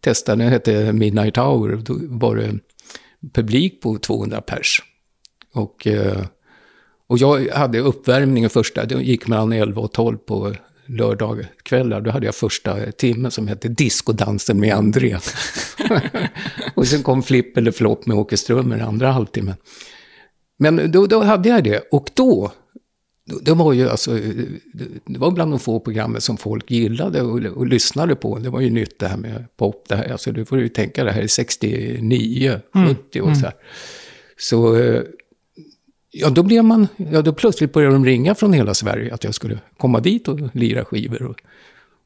testade, 0.00 0.44
det 0.44 0.50
hette 0.50 0.92
Midnight 0.92 1.36
Hour. 1.36 1.76
Då 1.76 1.98
var 2.02 2.36
det 2.36 2.58
publik 3.32 3.80
på 3.80 3.98
200 3.98 4.40
pers. 4.40 4.82
Och, 5.52 5.86
eh, 5.86 6.26
och 7.06 7.18
jag 7.18 7.48
hade 7.48 7.80
uppvärmningen 7.80 8.50
första, 8.50 8.84
det 8.84 9.02
gick 9.02 9.26
mellan 9.26 9.52
11 9.52 9.82
och 9.82 9.92
12 9.92 10.16
på 10.16 10.54
lördagskvällar. 10.86 12.00
Då 12.00 12.10
hade 12.10 12.26
jag 12.26 12.34
första 12.34 12.92
timmen 12.92 13.30
som 13.30 13.48
hette 13.48 13.68
Discodansen 13.68 14.60
med 14.60 14.74
André. 14.74 15.18
och 16.74 16.86
sen 16.86 17.02
kom 17.02 17.22
Flipp 17.22 17.56
eller 17.56 17.70
Flopp 17.70 18.06
med 18.06 18.16
Åke 18.16 18.36
Strömmer 18.36 18.78
andra 18.78 19.12
halvtimmen. 19.12 19.54
Men 20.58 20.92
då, 20.92 21.06
då 21.06 21.22
hade 21.22 21.48
jag 21.48 21.64
det. 21.64 21.88
Och 21.90 22.10
då, 22.14 22.52
det 23.42 23.54
var 23.54 23.72
ju 23.72 23.88
alltså, 23.88 24.18
det 25.04 25.18
var 25.18 25.30
bland 25.30 25.52
de 25.52 25.60
få 25.60 25.80
programmen 25.80 26.20
som 26.20 26.36
folk 26.36 26.70
gillade 26.70 27.22
och, 27.22 27.44
och 27.44 27.66
lyssnade 27.66 28.14
på. 28.14 28.38
Det 28.38 28.50
var 28.50 28.60
ju 28.60 28.70
nytt 28.70 28.98
det 28.98 29.08
här 29.08 29.16
med 29.16 29.44
pop. 29.56 29.84
Det 29.88 29.96
här, 29.96 30.12
alltså, 30.12 30.32
du 30.32 30.44
får 30.44 30.60
ju 30.60 30.68
tänka 30.68 31.04
det 31.04 31.12
här 31.12 31.22
är 31.22 31.26
69, 31.26 32.60
70 32.88 33.20
och 33.20 33.36
så 33.36 33.44
här. 33.44 33.54
Så, 34.38 34.76
eh, 34.76 35.02
ja 36.10 36.30
då 36.30 36.42
blev 36.42 36.64
man, 36.64 36.88
ja 36.96 37.22
då 37.22 37.32
plötsligt 37.32 37.72
började 37.72 37.94
de 37.94 38.04
ringa 38.04 38.34
från 38.34 38.52
hela 38.52 38.74
Sverige 38.74 39.14
att 39.14 39.24
jag 39.24 39.34
skulle 39.34 39.58
komma 39.76 40.00
dit 40.00 40.28
och 40.28 40.38
lira 40.52 40.84
skivor. 40.84 41.22
Och, 41.22 41.40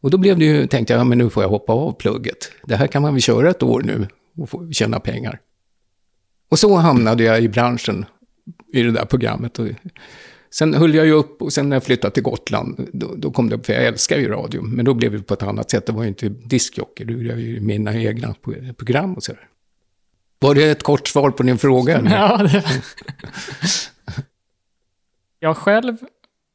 och 0.00 0.10
då 0.10 0.18
blev 0.18 0.38
det 0.38 0.44
ju, 0.44 0.66
tänkte 0.66 0.92
jag, 0.92 1.00
ja 1.00 1.04
men 1.04 1.18
nu 1.18 1.30
får 1.30 1.42
jag 1.42 1.50
hoppa 1.50 1.72
av 1.72 1.92
plugget. 1.92 2.52
Det 2.64 2.76
här 2.76 2.86
kan 2.86 3.02
man 3.02 3.14
väl 3.14 3.22
köra 3.22 3.50
ett 3.50 3.62
år 3.62 3.82
nu 3.82 4.06
och 4.36 4.48
få 4.48 4.72
tjäna 4.72 5.00
pengar. 5.00 5.40
Och 6.48 6.58
så 6.58 6.74
hamnade 6.74 7.24
jag 7.24 7.42
i 7.42 7.48
branschen 7.48 8.04
i 8.72 8.82
det 8.82 8.90
där 8.90 9.04
programmet. 9.04 9.58
Och 9.58 9.68
sen 10.52 10.74
höll 10.74 10.94
jag 10.94 11.06
ju 11.06 11.12
upp 11.12 11.42
och 11.42 11.52
sen 11.52 11.68
när 11.68 11.76
jag 11.76 11.84
flyttade 11.84 12.14
till 12.14 12.22
Gotland, 12.22 12.88
då, 12.92 13.14
då 13.16 13.30
kom 13.30 13.48
det, 13.48 13.66
för 13.66 13.72
jag 13.72 13.84
älskar 13.84 14.18
ju 14.18 14.28
radio, 14.28 14.62
men 14.62 14.84
då 14.84 14.94
blev 14.94 15.12
det 15.12 15.22
på 15.22 15.34
ett 15.34 15.42
annat 15.42 15.70
sätt. 15.70 15.86
Det 15.86 15.92
var 15.92 16.02
ju 16.02 16.08
inte 16.08 16.28
diskjockey, 16.28 17.04
då 17.04 17.12
gjorde 17.12 17.28
jag 17.28 17.40
ju 17.40 17.60
mina 17.60 17.94
egna 17.94 18.34
program 18.76 19.14
och 19.14 19.22
sådär. 19.22 19.48
Var 20.38 20.54
det 20.54 20.70
ett 20.70 20.82
kort 20.82 21.08
svar 21.08 21.30
på 21.30 21.42
din 21.42 21.58
fråga? 21.58 21.98
Eller? 21.98 22.10
Ja, 22.16 22.36
det... 22.36 22.64
jag 25.40 25.56
själv, 25.56 25.96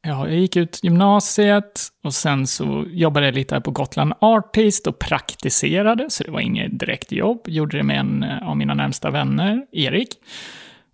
ja, 0.02 0.28
jag 0.28 0.38
gick 0.38 0.56
ut 0.56 0.80
gymnasiet 0.82 1.80
och 2.04 2.14
sen 2.14 2.46
så 2.46 2.84
jobbade 2.88 3.26
jag 3.26 3.34
lite 3.34 3.54
här 3.54 3.60
på 3.60 3.70
Gotland 3.70 4.12
Artist 4.20 4.86
och 4.86 4.98
praktiserade, 4.98 6.10
så 6.10 6.24
det 6.24 6.30
var 6.30 6.40
inget 6.40 6.78
direkt 6.78 7.12
jobb. 7.12 7.40
Gjorde 7.46 7.76
det 7.76 7.82
med 7.82 8.00
en 8.00 8.24
av 8.24 8.56
mina 8.56 8.74
närmsta 8.74 9.10
vänner, 9.10 9.66
Erik. 9.72 10.08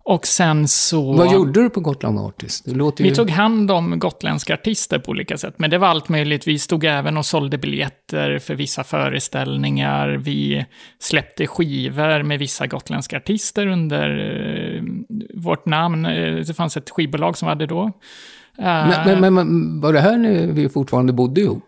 Och 0.07 0.27
sen 0.27 0.67
så... 0.67 1.13
Vad 1.13 1.33
gjorde 1.33 1.63
du 1.63 1.69
på 1.69 1.79
Gotland 1.79 2.19
Artist? 2.19 2.65
Det 2.65 2.71
låter 2.75 3.03
ju... 3.03 3.09
Vi 3.09 3.15
tog 3.15 3.29
hand 3.29 3.71
om 3.71 3.99
gotländska 3.99 4.53
artister 4.53 4.99
på 4.99 5.11
olika 5.11 5.37
sätt, 5.37 5.53
men 5.57 5.69
det 5.69 5.77
var 5.77 5.87
allt 5.87 6.09
möjligt. 6.09 6.47
Vi 6.47 6.59
stod 6.59 6.83
även 6.85 7.17
och 7.17 7.25
sålde 7.25 7.57
biljetter 7.57 8.39
för 8.39 8.55
vissa 8.55 8.83
föreställningar. 8.83 10.09
Vi 10.09 10.65
släppte 10.99 11.47
skivor 11.47 12.23
med 12.23 12.39
vissa 12.39 12.67
gotländska 12.67 13.17
artister 13.17 13.67
under 13.67 14.09
eh, 14.77 14.83
vårt 15.33 15.65
namn. 15.65 16.05
Eh, 16.05 16.35
Det 16.35 16.53
fanns 16.53 16.77
ett 16.77 16.89
skivbolag 16.89 17.37
som 17.37 17.45
vi 17.45 17.49
hade 17.49 17.65
då. 17.65 17.83
Eh, 18.57 18.63
Men, 18.65 19.19
men, 19.21 19.33
men, 19.33 19.81
var 19.81 19.93
det 19.93 19.99
här 19.99 20.17
när 20.17 20.47
vi 20.47 20.69
fortfarande 20.69 21.13
bodde 21.13 21.41
ihop? 21.41 21.63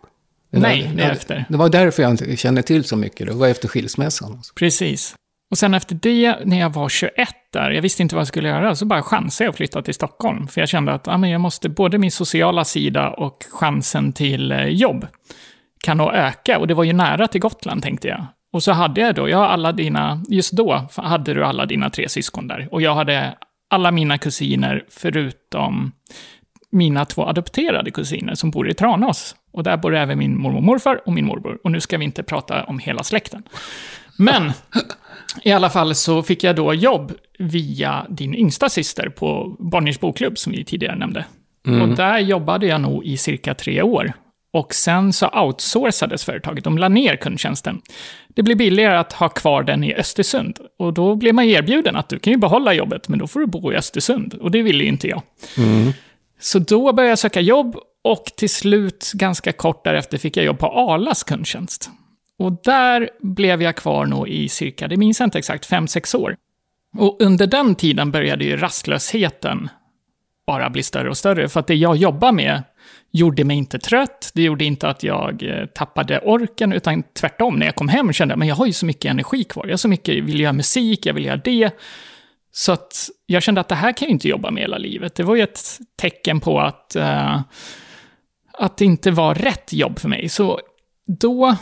Eller- 0.52 0.62
Nej, 0.68 0.90
det 0.96 1.02
är 1.02 1.10
efter. 1.10 1.44
Det 1.48 1.56
var 1.56 1.68
därför 1.68 2.02
jag 2.02 2.10
inte 2.10 2.36
kände 2.36 2.62
till 2.62 2.84
så 2.84 2.96
mycket. 2.96 3.26
Det 3.26 3.32
var 3.32 3.48
efter 3.48 3.68
skilsmässan. 3.68 4.42
Precis. 4.54 5.14
Och 5.50 5.58
sen 5.58 5.74
efter 5.74 5.94
det, 5.94 6.36
när 6.44 6.58
jag 6.58 6.70
var 6.70 6.88
21 6.88 7.28
där, 7.52 7.70
jag 7.70 7.82
visste 7.82 8.02
inte 8.02 8.14
vad 8.14 8.20
jag 8.20 8.28
skulle 8.28 8.48
göra, 8.48 8.74
så 8.74 8.86
bara 8.86 9.02
chansade 9.02 9.46
jag 9.46 9.50
att 9.50 9.56
flytta 9.56 9.82
till 9.82 9.94
Stockholm. 9.94 10.48
För 10.48 10.60
jag 10.60 10.68
kände 10.68 10.92
att 10.92 11.08
ah, 11.08 11.16
men 11.16 11.30
jag 11.30 11.40
måste, 11.40 11.68
både 11.68 11.98
min 11.98 12.10
sociala 12.10 12.64
sida 12.64 13.10
och 13.10 13.44
chansen 13.50 14.12
till 14.12 14.52
eh, 14.52 14.64
jobb 14.64 15.06
kan 15.84 15.96
nog 15.96 16.14
öka. 16.14 16.58
Och 16.58 16.66
det 16.66 16.74
var 16.74 16.84
ju 16.84 16.92
nära 16.92 17.28
till 17.28 17.40
Gotland, 17.40 17.82
tänkte 17.82 18.08
jag. 18.08 18.26
Och 18.52 18.62
så 18.62 18.72
hade 18.72 19.00
jag 19.00 19.14
då, 19.14 19.28
jag 19.28 19.38
har 19.38 19.46
alla 19.46 19.72
dina, 19.72 20.22
just 20.28 20.52
då 20.52 20.88
hade 20.94 21.34
du 21.34 21.44
alla 21.44 21.66
dina 21.66 21.90
tre 21.90 22.08
syskon 22.08 22.48
där. 22.48 22.68
Och 22.70 22.82
jag 22.82 22.94
hade 22.94 23.34
alla 23.70 23.90
mina 23.90 24.18
kusiner 24.18 24.84
förutom 24.88 25.92
mina 26.70 27.04
två 27.04 27.26
adopterade 27.26 27.90
kusiner 27.90 28.34
som 28.34 28.50
bor 28.50 28.70
i 28.70 28.74
Tranås. 28.74 29.36
Och 29.52 29.62
där 29.62 29.76
bor 29.76 29.94
även 29.94 30.18
min 30.18 30.40
mormor 30.40 30.56
och 30.56 30.62
morfar 30.62 31.00
och 31.06 31.12
min 31.12 31.24
morbror. 31.24 31.58
Och 31.64 31.70
nu 31.70 31.80
ska 31.80 31.98
vi 31.98 32.04
inte 32.04 32.22
prata 32.22 32.64
om 32.64 32.78
hela 32.78 33.02
släkten. 33.02 33.42
Men 34.18 34.52
i 35.42 35.52
alla 35.52 35.70
fall 35.70 35.94
så 35.94 36.22
fick 36.22 36.44
jag 36.44 36.56
då 36.56 36.74
jobb 36.74 37.12
via 37.38 38.06
din 38.08 38.34
yngsta 38.34 38.68
syster 38.68 39.08
på 39.08 39.56
Bonniers 39.58 40.00
bokklubb, 40.00 40.38
som 40.38 40.52
vi 40.52 40.64
tidigare 40.64 40.96
nämnde. 40.96 41.24
Och 41.82 41.88
där 41.88 42.18
jobbade 42.18 42.66
jag 42.66 42.80
nog 42.80 43.04
i 43.04 43.16
cirka 43.16 43.54
tre 43.54 43.82
år. 43.82 44.12
Och 44.52 44.74
sen 44.74 45.12
så 45.12 45.28
outsourcades 45.28 46.24
företaget, 46.24 46.64
de 46.64 46.78
la 46.78 46.88
ner 46.88 47.16
kundtjänsten. 47.16 47.80
Det 48.28 48.42
blev 48.42 48.56
billigare 48.56 48.96
att 48.96 49.12
ha 49.12 49.28
kvar 49.28 49.62
den 49.62 49.84
i 49.84 49.94
Östersund. 49.94 50.58
Och 50.78 50.94
då 50.94 51.14
blev 51.14 51.34
man 51.34 51.44
erbjuden 51.44 51.96
att 51.96 52.08
du 52.08 52.18
kan 52.18 52.32
ju 52.32 52.38
behålla 52.38 52.72
jobbet, 52.72 53.08
men 53.08 53.18
då 53.18 53.26
får 53.26 53.40
du 53.40 53.46
bo 53.46 53.72
i 53.72 53.76
Östersund. 53.76 54.34
Och 54.34 54.50
det 54.50 54.62
ville 54.62 54.82
ju 54.84 54.88
inte 54.88 55.08
jag. 55.08 55.22
Så 56.40 56.58
då 56.58 56.92
började 56.92 57.10
jag 57.10 57.18
söka 57.18 57.40
jobb 57.40 57.76
och 58.04 58.24
till 58.36 58.50
slut, 58.50 59.10
ganska 59.14 59.52
kort 59.52 59.84
därefter, 59.84 60.18
fick 60.18 60.36
jag 60.36 60.46
jobb 60.46 60.58
på 60.58 60.66
Arlas 60.66 61.24
kundtjänst. 61.24 61.90
Och 62.38 62.60
där 62.64 63.10
blev 63.20 63.62
jag 63.62 63.76
kvar 63.76 64.06
nog 64.06 64.28
i 64.28 64.48
cirka, 64.48 64.88
det 64.88 64.96
minns 64.96 65.20
jag 65.20 65.26
inte 65.26 65.38
exakt, 65.38 65.70
5-6 65.70 66.16
år. 66.16 66.36
Och 66.96 67.16
under 67.20 67.46
den 67.46 67.74
tiden 67.74 68.10
började 68.10 68.44
ju 68.44 68.56
rastlösheten 68.56 69.68
bara 70.46 70.70
bli 70.70 70.82
större 70.82 71.10
och 71.10 71.16
större. 71.16 71.48
För 71.48 71.60
att 71.60 71.66
det 71.66 71.74
jag 71.74 71.96
jobbar 71.96 72.32
med 72.32 72.62
gjorde 73.10 73.44
mig 73.44 73.56
inte 73.56 73.78
trött, 73.78 74.30
det 74.34 74.42
gjorde 74.42 74.64
inte 74.64 74.88
att 74.88 75.02
jag 75.02 75.42
eh, 75.42 75.66
tappade 75.66 76.18
orken, 76.18 76.72
utan 76.72 77.02
tvärtom. 77.02 77.58
När 77.58 77.66
jag 77.66 77.74
kom 77.74 77.88
hem 77.88 78.12
kände 78.12 78.32
jag, 78.32 78.38
men 78.38 78.48
jag 78.48 78.54
har 78.54 78.66
ju 78.66 78.72
så 78.72 78.86
mycket 78.86 79.10
energi 79.10 79.44
kvar. 79.44 79.64
Jag 79.64 79.72
har 79.72 79.76
så 79.76 79.88
mycket, 79.88 80.24
vill 80.24 80.40
göra 80.40 80.52
musik, 80.52 81.06
jag 81.06 81.14
vill 81.14 81.24
göra 81.24 81.36
det. 81.36 81.70
Så 82.52 82.72
att 82.72 83.08
jag 83.26 83.42
kände 83.42 83.60
att 83.60 83.68
det 83.68 83.74
här 83.74 83.92
kan 83.92 84.06
jag 84.06 84.12
inte 84.12 84.28
jobba 84.28 84.50
med 84.50 84.62
hela 84.62 84.78
livet. 84.78 85.14
Det 85.14 85.22
var 85.22 85.36
ju 85.36 85.42
ett 85.42 85.60
tecken 85.96 86.40
på 86.40 86.60
att, 86.60 86.96
uh, 86.98 87.40
att 88.52 88.76
det 88.76 88.84
inte 88.84 89.10
var 89.10 89.34
rätt 89.34 89.72
jobb 89.72 89.98
för 89.98 90.08
mig. 90.08 90.28
Så 90.28 90.60
då 91.06 91.56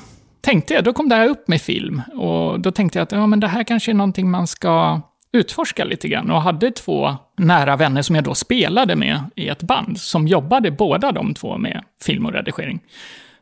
tänkte 0.46 0.74
jag, 0.74 0.84
då 0.84 0.92
kom 0.92 1.08
det 1.08 1.14
här 1.14 1.28
upp 1.28 1.48
med 1.48 1.60
film. 1.60 2.02
Och 2.14 2.60
då 2.60 2.70
tänkte 2.70 2.98
jag 2.98 3.02
att 3.02 3.12
ja, 3.12 3.26
men 3.26 3.40
det 3.40 3.48
här 3.48 3.64
kanske 3.64 3.92
är 3.92 3.94
någonting 3.94 4.30
man 4.30 4.46
ska 4.46 5.00
utforska 5.32 5.84
lite 5.84 6.08
grann. 6.08 6.30
Och 6.30 6.42
hade 6.42 6.70
två 6.70 7.16
nära 7.38 7.76
vänner 7.76 8.02
som 8.02 8.14
jag 8.14 8.24
då 8.24 8.34
spelade 8.34 8.96
med 8.96 9.20
i 9.36 9.48
ett 9.48 9.62
band, 9.62 10.00
som 10.00 10.28
jobbade 10.28 10.70
båda 10.70 11.12
de 11.12 11.34
två 11.34 11.58
med 11.58 11.84
film 12.02 12.26
och 12.26 12.32
redigering. 12.32 12.80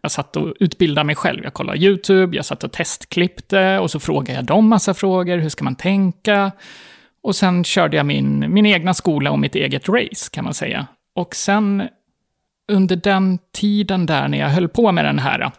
Jag 0.00 0.11
satt 0.11 0.37
och 0.37 0.54
utbildade 0.61 1.06
mig 1.06 1.16
själv. 1.16 1.44
Jag 1.44 1.54
kollade 1.54 1.78
YouTube, 1.78 2.37
jag 2.37 2.44
satt 2.44 2.64
och 2.64 2.73
testklippte 2.73 3.78
och 3.78 3.90
så 3.90 4.00
frågade 4.00 4.32
jag 4.32 4.44
dem 4.44 4.68
massa 4.68 4.94
frågor. 4.94 5.38
Hur 5.38 5.49
ska 5.49 5.64
man 5.64 5.76
tänka? 5.76 6.52
Och 7.23 7.37
sen 7.37 7.64
körde 7.64 7.96
jag 7.96 8.06
min, 8.06 8.44
min 8.49 8.66
egna 8.66 8.94
skola 8.94 9.30
och 9.30 9.38
mitt 9.38 9.54
eget 9.54 9.88
race, 9.88 10.30
kan 10.32 10.44
man 10.44 10.54
säga. 10.54 10.87
Och 11.14 11.34
sen 11.34 11.88
under 12.73 12.96
den 12.96 13.38
tiden 13.52 14.06
där 14.06 14.28
när 14.28 14.38
jag 14.38 14.49
höll 14.49 14.68
på 14.68 14.92
med 14.92 15.04
den 15.04 15.18
här, 15.18 15.50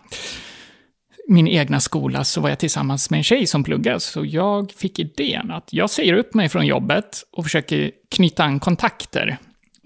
min 1.28 1.48
egna 1.48 1.80
skola, 1.80 2.24
så 2.24 2.42
var 2.42 2.50
jag 2.50 2.60
tillsammans 2.60 3.10
med 3.10 3.18
en 3.18 3.24
tjej 3.24 3.48
som 3.48 3.64
pluggade. 3.64 4.00
Så 4.00 4.26
jag 4.26 4.72
fick 4.72 5.00
idén 5.00 5.52
att 5.52 5.74
jag 5.74 5.90
säger 5.90 6.14
upp 6.14 6.34
mig 6.34 6.50
från 6.50 6.66
jobbet 6.66 7.24
och 7.32 7.44
försöker 7.44 7.92
knyta 8.12 8.44
an 8.44 8.60
kontakter 8.60 9.38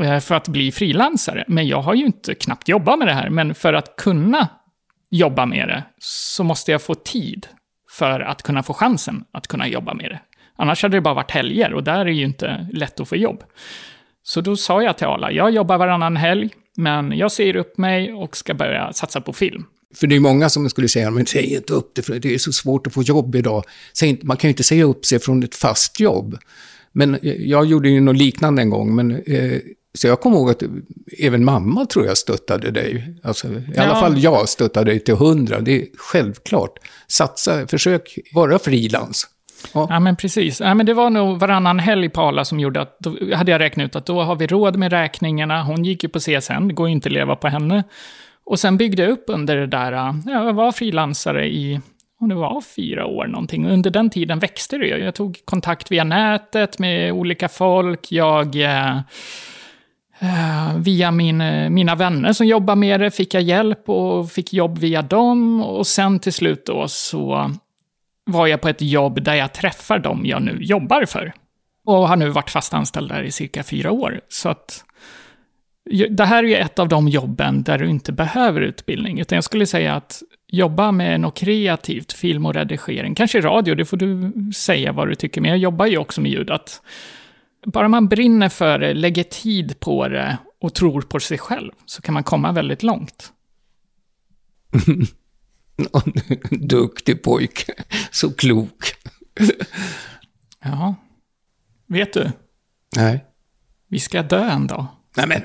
eh, 0.01 0.19
för 0.19 0.35
att 0.35 0.47
bli 0.47 0.71
frilansare. 0.71 1.43
Men 1.47 1.67
jag 1.67 1.81
har 1.81 1.93
ju 1.93 2.05
inte 2.05 2.35
knappt 2.35 2.67
jobbat 2.67 2.99
med 2.99 3.07
det 3.07 3.13
här, 3.13 3.29
men 3.29 3.55
för 3.55 3.73
att 3.73 3.95
kunna 3.95 4.47
jobba 5.09 5.45
med 5.45 5.67
det 5.67 5.83
så 5.99 6.43
måste 6.43 6.71
jag 6.71 6.81
få 6.81 6.95
tid 6.95 7.47
för 7.91 8.19
att 8.19 8.43
kunna 8.43 8.63
få 8.63 8.73
chansen 8.73 9.23
att 9.31 9.47
kunna 9.47 9.67
jobba 9.67 9.93
med 9.93 10.09
det. 10.09 10.19
Annars 10.55 10.83
hade 10.83 10.97
det 10.97 11.01
bara 11.01 11.13
varit 11.13 11.31
helger 11.31 11.73
och 11.73 11.83
där 11.83 12.05
är 12.05 12.09
ju 12.09 12.23
inte 12.23 12.67
lätt 12.73 12.99
att 12.99 13.09
få 13.09 13.15
jobb. 13.15 13.43
Så 14.23 14.41
då 14.41 14.55
sa 14.55 14.81
jag 14.81 14.97
till 14.97 15.07
Arla, 15.07 15.31
jag 15.31 15.51
jobbar 15.51 15.77
varannan 15.77 16.17
helg, 16.17 16.49
men 16.77 17.17
jag 17.17 17.31
säger 17.31 17.55
upp 17.55 17.77
mig 17.77 18.13
och 18.13 18.37
ska 18.37 18.53
börja 18.53 18.93
satsa 18.93 19.21
på 19.21 19.33
film. 19.33 19.65
För 19.95 20.07
det 20.07 20.15
är 20.15 20.19
många 20.19 20.49
som 20.49 20.69
skulle 20.69 20.87
säga, 20.87 21.11
men 21.11 21.25
säg 21.25 21.55
inte 21.55 21.73
upp 21.73 21.91
det, 21.95 22.01
för 22.01 22.19
det 22.19 22.33
är 22.33 22.37
så 22.37 22.51
svårt 22.53 22.87
att 22.87 22.93
få 22.93 23.03
jobb 23.03 23.35
idag. 23.35 23.63
Inte, 24.03 24.25
man 24.25 24.37
kan 24.37 24.47
ju 24.47 24.51
inte 24.51 24.63
säga 24.63 24.83
upp 24.83 25.05
sig 25.05 25.19
från 25.19 25.43
ett 25.43 25.55
fast 25.55 25.99
jobb. 25.99 26.37
Men 26.91 27.15
eh, 27.15 27.19
jag 27.33 27.65
gjorde 27.65 27.89
ju 27.89 27.99
något 28.01 28.17
liknande 28.17 28.61
en 28.61 28.69
gång, 28.69 28.95
men 28.95 29.11
eh, 29.11 29.59
så 29.97 30.07
jag 30.07 30.21
kommer 30.21 30.37
ihåg 30.37 30.49
att 30.49 30.63
även 31.19 31.45
mamma 31.45 31.85
tror 31.85 32.05
jag 32.05 32.17
stöttade 32.17 32.71
dig. 32.71 33.15
Alltså, 33.23 33.47
I 33.47 33.63
Ja. 33.75 33.83
alla 33.83 33.99
fall 33.99 34.23
jag 34.23 34.49
stöttade 34.49 34.91
dig 34.91 34.99
till 34.99 35.15
hundra. 35.15 35.59
Det 35.59 35.81
är 35.81 35.85
självklart. 35.97 36.79
Satsa, 37.07 37.67
försök 37.67 38.17
vara 38.33 38.59
frilans. 38.59 39.27
Ja. 39.73 39.87
Ja, 39.89 39.99
men 39.99 40.15
precis. 40.15 40.59
Ja, 40.59 40.73
men 40.73 40.85
det 40.85 40.93
var 40.93 41.09
nog 41.09 41.39
varannan 41.39 41.79
helg 41.79 42.09
på 42.09 42.21
Arla 42.21 42.45
som 42.45 42.59
gjorde 42.59 42.81
att, 42.81 42.97
då 42.99 43.35
hade 43.35 43.51
jag 43.51 43.59
räknat 43.59 43.85
ut 43.85 43.95
att 43.95 44.05
då 44.05 44.21
har 44.21 44.35
vi 44.35 44.47
råd 44.47 44.75
med 44.77 44.91
räkningarna. 44.91 45.63
Hon 45.63 45.85
gick 45.85 46.03
ju 46.03 46.09
på 46.09 46.19
CSN, 46.19 46.67
det 46.67 46.73
går 46.73 46.87
ju 46.87 46.93
inte 46.93 47.09
att 47.09 47.13
leva 47.13 47.35
på 47.35 47.47
henne. 47.47 47.83
Och 48.49 48.59
sen 48.59 48.77
byggde 48.77 49.01
jag 49.01 49.11
upp 49.11 49.23
under 49.27 49.57
det 49.57 49.67
där, 49.67 49.91
äh, 49.91 50.15
jag 50.25 50.53
var 50.53 50.71
frilansare 50.71 51.47
i 51.47 51.79
om 52.19 52.29
det 52.29 52.35
var 52.35 52.61
fyra 52.61 53.05
år 53.05 53.27
någonting. 53.27 53.65
Och 53.65 53.71
under 53.71 53.89
den 53.89 54.09
tiden 54.09 54.39
växte 54.39 54.77
det 54.77 54.85
ju. 54.85 54.97
Jag 54.97 55.15
tog 55.15 55.39
kontakt 55.45 55.91
via 55.91 56.03
nätet 56.03 56.79
med 56.79 57.11
olika 57.11 57.49
folk. 57.49 58.11
Jag... 58.11 58.55
Eh, 58.55 58.97
via 60.77 61.11
min, 61.11 61.37
mina 61.73 61.95
vänner 61.95 62.33
som 62.33 62.47
jobbar 62.47 62.75
med 62.75 62.99
det 62.99 63.11
fick 63.11 63.33
jag 63.33 63.43
hjälp 63.43 63.89
och 63.89 64.31
fick 64.31 64.53
jobb 64.53 64.77
via 64.77 65.01
dem. 65.01 65.63
Och 65.63 65.87
sen 65.87 66.19
till 66.19 66.33
slut 66.33 66.65
då 66.65 66.87
så 66.87 67.51
var 68.25 68.47
jag 68.47 68.61
på 68.61 68.69
ett 68.69 68.81
jobb 68.81 69.23
där 69.23 69.35
jag 69.35 69.53
träffar 69.53 69.99
dem 69.99 70.25
jag 70.25 70.41
nu 70.41 70.57
jobbar 70.61 71.05
för. 71.05 71.33
Och 71.85 72.07
har 72.07 72.15
nu 72.15 72.29
varit 72.29 72.49
fast 72.49 72.73
anställd 72.73 73.09
där 73.09 73.23
i 73.23 73.31
cirka 73.31 73.63
fyra 73.63 73.91
år. 73.91 74.21
Så 74.29 74.49
att 74.49 74.85
det 76.09 76.25
här 76.25 76.43
är 76.43 76.47
ju 76.47 76.55
ett 76.55 76.79
av 76.79 76.87
de 76.87 77.07
jobben 77.07 77.63
där 77.63 77.77
du 77.77 77.89
inte 77.89 78.11
behöver 78.11 78.61
utbildning, 78.61 79.19
utan 79.19 79.35
jag 79.35 79.43
skulle 79.43 79.65
säga 79.65 79.95
att 79.95 80.21
jobba 80.47 80.91
med 80.91 81.19
något 81.19 81.37
kreativt, 81.37 82.13
film 82.13 82.45
och 82.45 82.53
redigering, 82.53 83.15
kanske 83.15 83.41
radio, 83.41 83.75
det 83.75 83.85
får 83.85 83.97
du 83.97 84.33
säga 84.53 84.91
vad 84.91 85.07
du 85.07 85.15
tycker, 85.15 85.41
men 85.41 85.49
jag 85.49 85.57
jobbar 85.57 85.85
ju 85.85 85.97
också 85.97 86.21
med 86.21 86.31
ljud, 86.31 86.49
att 86.49 86.81
bara 87.65 87.87
man 87.87 88.07
brinner 88.07 88.49
för 88.49 88.79
det, 88.79 88.93
lägger 88.93 89.23
tid 89.23 89.79
på 89.79 90.07
det 90.07 90.37
och 90.61 90.73
tror 90.73 91.01
på 91.01 91.19
sig 91.19 91.37
själv, 91.37 91.71
så 91.85 92.01
kan 92.01 92.13
man 92.13 92.23
komma 92.23 92.51
väldigt 92.51 92.83
långt. 92.83 93.33
Duktig 96.51 97.23
pojke, 97.23 97.73
så 98.11 98.33
klok. 98.33 98.93
Ja. 100.63 100.95
Vet 101.87 102.13
du, 102.13 102.31
Nej. 102.95 103.25
vi 103.87 103.99
ska 103.99 104.21
dö 104.21 104.49
en 104.49 104.67
dag. 104.67 104.85
Nej, 105.17 105.27
men. 105.27 105.41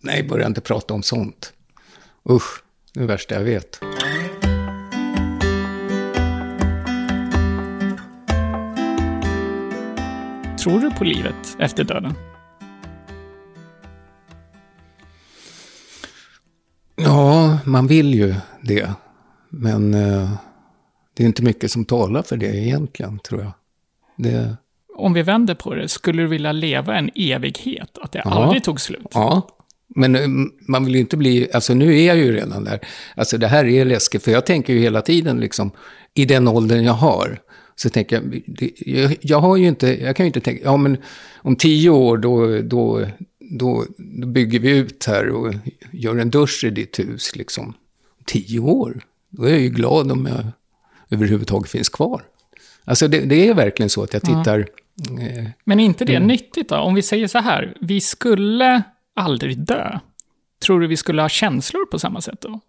Nej, 0.00 0.22
börja 0.22 0.46
inte 0.46 0.60
prata 0.60 0.94
om 0.94 1.02
sånt. 1.02 1.52
Usch, 2.30 2.62
det 2.92 3.00
är 3.00 3.02
det 3.02 3.06
värsta 3.08 3.34
jag 3.34 3.42
vet. 3.42 3.80
Tror 10.58 10.80
du 10.80 10.90
på 10.90 11.04
livet 11.04 11.56
efter 11.58 11.84
döden? 11.84 12.14
Ja, 16.96 17.58
man 17.64 17.86
vill 17.86 18.14
ju 18.14 18.34
det. 18.62 18.90
Men 19.48 19.94
eh, 19.94 20.30
det 21.14 21.22
är 21.22 21.26
inte 21.26 21.42
mycket 21.42 21.70
som 21.70 21.84
talar 21.84 22.22
för 22.22 22.36
det 22.36 22.56
egentligen, 22.56 23.18
tror 23.18 23.42
jag. 23.42 23.52
Det, 24.16 24.56
Om 24.96 25.12
vi 25.12 25.22
vänder 25.22 25.54
på 25.54 25.74
det, 25.74 25.88
skulle 25.88 26.22
du 26.22 26.28
vilja 26.28 26.52
leva 26.52 26.96
en 26.98 27.10
evighet? 27.14 27.98
Att 27.98 28.12
det 28.12 28.22
Ja. 28.24 28.30
aldrig 28.30 28.64
tog 28.64 28.80
slut? 28.80 29.06
ja, 29.12 29.48
men 29.94 30.16
eh, 30.16 30.28
man 30.68 30.84
vill 30.84 30.94
ju 30.94 31.00
inte 31.00 31.16
bli... 31.16 31.48
Alltså 31.52 31.74
nu 31.74 31.98
är 32.00 32.06
jag 32.06 32.16
ju 32.16 32.32
redan 32.32 32.64
där. 32.64 32.80
Alltså 33.14 33.38
det 33.38 33.46
här 33.48 33.64
är 33.64 33.84
läskigt, 33.84 34.22
för 34.22 34.30
jag 34.30 34.46
tänker 34.46 34.72
ju 34.72 34.78
hela 34.80 35.02
tiden 35.02 35.40
liksom, 35.40 35.70
i 36.14 36.24
den 36.24 36.48
åldern 36.48 36.84
jag 36.84 36.92
har. 36.92 37.38
Så 37.76 37.90
tänker 37.90 38.16
jag, 38.16 38.42
jag, 38.78 39.16
jag 39.20 39.40
har 39.40 39.56
ju 39.56 39.68
inte, 39.68 40.02
jag 40.04 40.16
kan 40.16 40.24
ju 40.24 40.28
inte 40.28 40.40
tänka, 40.40 40.64
ja 40.64 40.76
men 40.76 40.96
om 41.36 41.56
tio 41.56 41.90
år 41.90 42.16
då, 42.18 42.60
då, 42.62 43.06
då, 43.40 43.84
då 43.98 44.26
bygger 44.26 44.58
vi 44.58 44.70
ut 44.70 45.04
här 45.06 45.28
och 45.28 45.54
gör 45.92 46.16
en 46.16 46.30
dusch 46.30 46.64
i 46.64 46.70
ditt 46.70 46.98
hus 46.98 47.36
liksom. 47.36 47.74
Tio 48.26 48.60
år, 48.60 49.00
då 49.30 49.44
är 49.44 49.50
jag 49.50 49.60
ju 49.60 49.68
glad 49.68 50.12
om 50.12 50.26
jag 50.26 50.46
överhuvudtaget 51.10 51.70
finns 51.70 51.88
kvar. 51.88 52.22
Alltså 52.84 53.08
det, 53.08 53.20
det 53.20 53.48
är 53.48 53.54
verkligen 53.54 53.90
så 53.90 54.02
att 54.02 54.12
jag 54.12 54.22
tittar, 54.22 54.58
eh, 55.20 55.44
Men 55.64 55.80
är 55.80 55.84
inte 55.84 56.04
det 56.04 56.14
Mm. 56.14 56.28
nyttigt 56.28 56.68
då? 56.68 56.76
Om 56.76 56.94
vi 56.94 57.02
säger 57.02 57.26
så 57.28 57.38
här, 57.38 57.76
vi 57.80 58.00
skulle 58.00 58.82
aldrig 59.16 59.58
dö. 59.58 59.98
Tror 60.66 60.80
du 60.80 60.86
vi 60.86 60.96
skulle 60.96 61.22
ha 61.22 61.28
känslor 61.28 61.86
på 61.86 61.98
samma 61.98 62.20
sätt 62.20 62.40
då? 62.40 62.60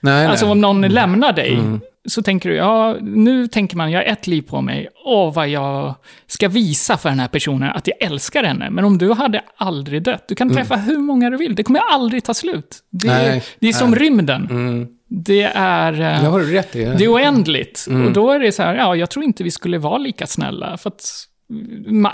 nej, 0.00 0.26
Alltså 0.26 0.44
nej. 0.46 0.52
om 0.52 0.60
någon 0.60 0.80
lämnar 0.82 1.32
dig, 1.32 1.52
Mm. 1.54 1.80
så 2.08 2.22
tänker 2.22 2.48
du, 2.48 2.54
ja, 2.56 2.96
nu 3.00 3.46
tänker 3.48 3.76
man, 3.76 3.90
jag 3.90 4.00
har 4.00 4.04
ett 4.12 4.26
liv 4.26 4.42
på 4.42 4.60
mig, 4.60 4.88
åh 5.04 5.34
vad 5.34 5.48
jag 5.48 5.94
ska 6.26 6.48
visa 6.48 6.96
för 6.96 7.08
den 7.08 7.20
här 7.20 7.28
personen 7.28 7.70
att 7.74 7.86
jag 7.86 8.02
älskar 8.02 8.44
henne. 8.44 8.70
Men 8.70 8.84
om 8.84 8.98
du 8.98 9.12
hade 9.12 9.42
aldrig 9.56 10.02
dött, 10.02 10.24
du 10.28 10.34
kan 10.34 10.50
träffa 10.50 10.76
hur 10.76 10.98
många 10.98 11.30
du 11.30 11.36
vill, 11.36 11.54
det 11.54 11.62
kommer 11.62 11.80
aldrig 11.92 12.24
ta 12.24 12.34
slut. 12.34 12.78
Det, 12.90 13.08
Mm. 13.08 13.22
Nej, 13.28 13.42
det 13.58 13.68
är 13.68 13.72
som 13.72 13.90
nej. 13.90 14.00
rymden. 14.00 14.46
Mm, 14.50 14.88
Det 15.08 15.42
är... 15.54 15.92
eh, 15.92 16.24
jag 16.24 16.30
har 16.30 16.40
rätt 16.40 16.76
i 16.76 16.84
Det 16.84 17.04
är 17.04 17.12
oändligt. 17.14 17.86
Mm. 17.88 18.06
Och 18.06 18.12
då 18.12 18.30
är 18.30 18.38
det 18.38 18.52
så 18.52 18.62
här, 18.62 18.74
ja, 18.74 18.96
jag 18.96 19.10
tror 19.10 19.24
inte 19.24 19.44
vi 19.44 19.50
skulle 19.50 19.78
vara 19.78 19.98
lika 19.98 20.26
snälla. 20.26 20.76
För 20.76 20.88
att 20.90 21.04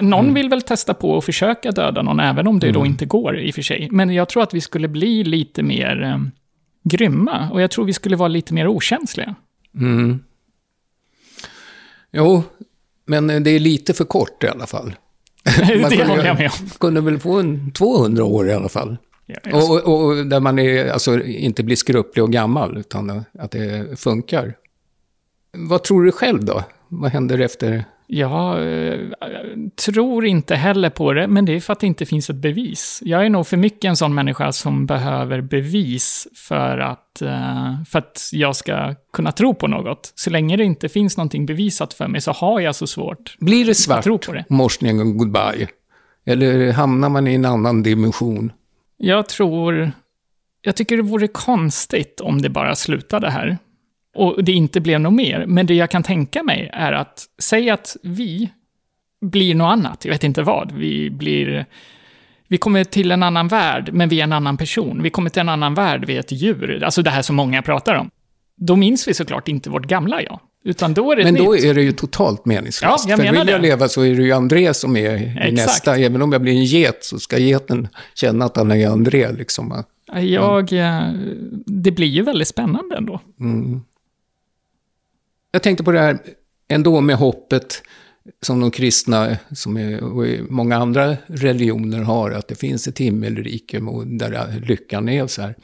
någon 0.01 0.13
Mm. 0.25 0.35
vill 0.35 0.49
väl 0.49 0.63
testa 0.63 0.95
på 0.95 1.17
att 1.19 1.25
försöka 1.25 1.71
döda 1.73 2.03
någon, 2.03 2.21
även 2.21 2.47
om 2.47 2.59
det 2.59 2.73
då 2.73 2.87
inte 2.87 3.07
går 3.07 3.39
i 3.39 3.51
och 3.51 3.55
för 3.55 3.63
sig. 3.63 3.89
Men 3.91 4.11
jag 4.15 4.29
tror 4.29 4.43
att 4.43 4.55
vi 4.55 4.61
skulle 4.61 4.89
bli 4.89 5.25
lite 5.25 5.63
mer 5.63 6.03
eh, 6.03 6.19
grymma. 6.85 7.51
Och 7.53 7.61
jag 7.63 7.71
tror 7.71 7.85
vi 7.85 7.93
skulle 7.93 8.17
vara 8.17 8.29
lite 8.29 8.55
mer 8.55 8.67
okänsliga. 8.69 9.35
Mm. 9.75 10.21
Jo, 12.13 12.43
men 13.07 13.27
det 13.27 13.51
är 13.51 13.61
lite 13.61 13.95
för 13.95 14.05
kort 14.05 14.45
i 14.45 14.49
alla 14.49 14.67
fall. 14.67 14.93
Man 15.81 15.91
det 15.91 16.05
håller 16.05 16.27
jag 16.27 16.39
med 16.39 16.51
om. 16.61 16.69
kunde 16.81 17.01
väl 17.01 17.19
få 17.19 17.41
en 17.41 17.71
200 17.73 18.25
år 18.25 18.49
i 18.49 18.53
alla 18.53 18.69
fall. 18.69 18.97
Ja, 19.27 19.37
Och, 19.53 19.83
och, 19.85 20.05
och 20.05 20.27
där 20.27 20.41
man 20.41 20.59
är, 20.59 20.91
alltså, 20.91 21.23
inte 21.25 21.63
blir 21.65 21.77
skrupplig 21.77 22.23
och 22.25 22.33
gammal, 22.33 22.79
utan 22.79 23.25
att 23.39 23.51
det 23.51 24.01
funkar. 24.01 24.55
Vad 25.53 25.85
tror 25.85 26.05
du 26.05 26.13
själv 26.13 26.45
då? 26.45 26.65
Vad 26.89 27.11
händer 27.11 27.39
efter? 27.39 27.85
Jag 28.11 28.63
eh, 28.83 29.01
tror 29.87 30.27
inte 30.27 30.55
heller 30.55 30.91
på 30.91 31.13
det, 31.13 31.29
men 31.29 31.45
det 31.45 31.53
är 31.53 31.61
för 31.61 31.73
att 31.73 31.81
det 31.81 31.87
inte 31.87 32.07
finns 32.07 32.31
ett 32.31 32.37
bevis. 32.37 33.03
Jag 33.05 33.27
är 33.27 33.31
nog 33.31 33.47
för 33.47 33.57
mycket 33.57 33.89
en 33.89 33.97
sån 33.97 34.15
människa 34.15 34.53
som 34.53 34.87
behöver 34.87 35.41
bevis 35.41 36.29
för 36.35 36.79
att, 36.79 37.23
eh, 37.23 37.83
för 37.89 37.99
att 37.99 38.29
jag 38.33 38.57
ska 38.57 38.95
kunna 39.13 39.33
tro 39.33 39.55
på 39.55 39.67
något. 39.67 40.13
Så 40.15 40.31
länge 40.31 40.57
det 40.57 40.65
inte 40.65 40.89
finns 40.89 41.17
någonting 41.17 41.47
bevisat 41.47 41.95
för 41.95 42.09
mig 42.09 42.21
så 42.21 42.33
har 42.33 42.61
jag 42.61 42.75
så 42.75 42.87
svårt. 42.87 43.37
Blir 43.39 43.67
det 43.67 43.75
svart 43.75 44.05
tror 44.05 44.19
på 44.19 44.33
det. 44.33 44.45
morsning 44.49 45.01
och 45.01 45.17
goodbye? 45.17 45.69
Eller 46.27 46.73
hamnar 46.73 47.09
man 47.09 47.27
i 47.27 47.35
en 47.35 47.45
annan 47.45 47.83
dimension? 47.83 48.53
Jag 48.97 49.29
tror... 49.29 49.93
Jag 50.63 50.77
tycker 50.77 50.97
det 50.97 51.03
vore 51.03 51.29
konstigt 51.29 52.21
om 52.21 52.43
det 52.43 52.49
bara 52.49 52.75
slutade 52.75 53.31
här. 53.31 53.59
Och 54.19 54.45
det 54.45 54.53
inte 54.53 54.81
blev 54.81 55.01
något 55.01 55.13
mer. 55.15 55.45
Men 55.47 55.67
det 55.67 55.75
jag 55.75 55.91
kan 55.91 56.03
tänka 56.03 56.43
mig 56.43 56.71
är 56.73 56.93
att, 56.93 57.25
säg 57.43 57.71
att 57.71 57.97
vi 58.03 58.51
blir 59.21 59.55
något 59.55 59.73
annat, 59.73 60.05
jag 60.05 60.13
vet 60.13 60.25
inte 60.25 60.43
vad. 60.43 60.73
Vi 60.73 61.11
blir... 61.11 61.67
Vi 62.51 62.59
kommer 62.59 62.85
till 62.85 63.11
en 63.11 63.23
annan 63.23 63.49
värld, 63.49 63.91
men 63.93 64.09
vi 64.09 64.21
är 64.21 64.25
en 64.25 64.33
annan 64.33 64.57
person. 64.57 65.03
Vi 65.03 65.11
kommer 65.11 65.31
till 65.31 65.41
en 65.41 65.49
annan 65.49 65.75
värld, 65.75 66.05
vi 66.07 66.17
är 66.17 66.21
ett 66.21 66.33
djur. 66.33 66.83
Alltså 66.85 67.03
det 67.03 67.11
här 67.11 67.23
som 67.23 67.37
många 67.37 67.63
pratar 67.63 67.95
om. 67.95 68.11
Då 68.57 68.77
minns 68.77 69.09
vi 69.09 69.15
såklart 69.15 69.49
inte 69.49 69.71
vårt 69.71 69.87
gamla 69.87 70.23
jag. 70.23 70.41
Utan 70.65 70.95
då 70.95 71.13
är 71.13 71.17
det 71.17 71.25
Men 71.25 71.35
då 71.35 71.53
nytt. 71.53 71.65
är 71.65 71.75
det 71.75 71.83
ju 71.83 71.93
totalt 71.93 72.45
meningslöst. 72.47 73.05
Ja, 73.05 73.11
jag 73.11 73.17
För 73.19 73.25
menar 73.25 73.39
vill 73.45 73.53
jag 73.53 73.61
det. 73.63 73.69
leva 73.69 73.89
så 73.89 74.03
är 74.03 74.15
det 74.15 74.23
ju 74.23 74.33
André 74.33 74.75
som 74.75 74.97
är 74.97 75.15
Exakt. 75.37 75.53
nästa. 75.53 75.97
Även 75.97 76.23
om 76.23 76.33
jag 76.33 76.43
blir 76.43 76.53
en 76.53 76.65
get 76.65 76.99
så 77.05 77.19
ska 77.19 77.39
geten 77.39 77.89
känna 78.15 78.45
att 78.45 78.57
han 78.57 78.71
är 78.73 78.89
André. 78.89 79.33
Liksom. 79.33 79.85
Jag... 80.15 80.73
eh, 80.73 81.03
Det 81.67 81.91
blir 81.91 82.07
ju 82.09 82.23
väldigt 82.23 82.49
spännande 82.49 82.97
ändå. 82.97 83.21
Mm. 83.41 83.81
Jag 85.53 85.63
tänkte 85.63 85.85
på 85.85 85.93
det 85.93 86.01
här 86.01 86.19
ändå 86.69 87.01
med 87.01 87.17
hoppet 87.17 87.83
som 88.43 88.61
de 88.61 88.71
kristna 88.71 89.37
som 89.51 89.77
är, 89.77 90.05
och 90.05 90.51
många 90.51 90.77
andra 90.77 91.17
religioner 91.27 92.03
har, 92.03 92.31
att 92.31 92.49
det 92.49 92.55
finns 92.55 92.89
ett 92.89 92.99
himmelrike 92.99 93.81
där 94.07 94.65
lyckan 94.67 95.09
är 95.09 95.27
så 95.27 95.43
här. 95.43 95.55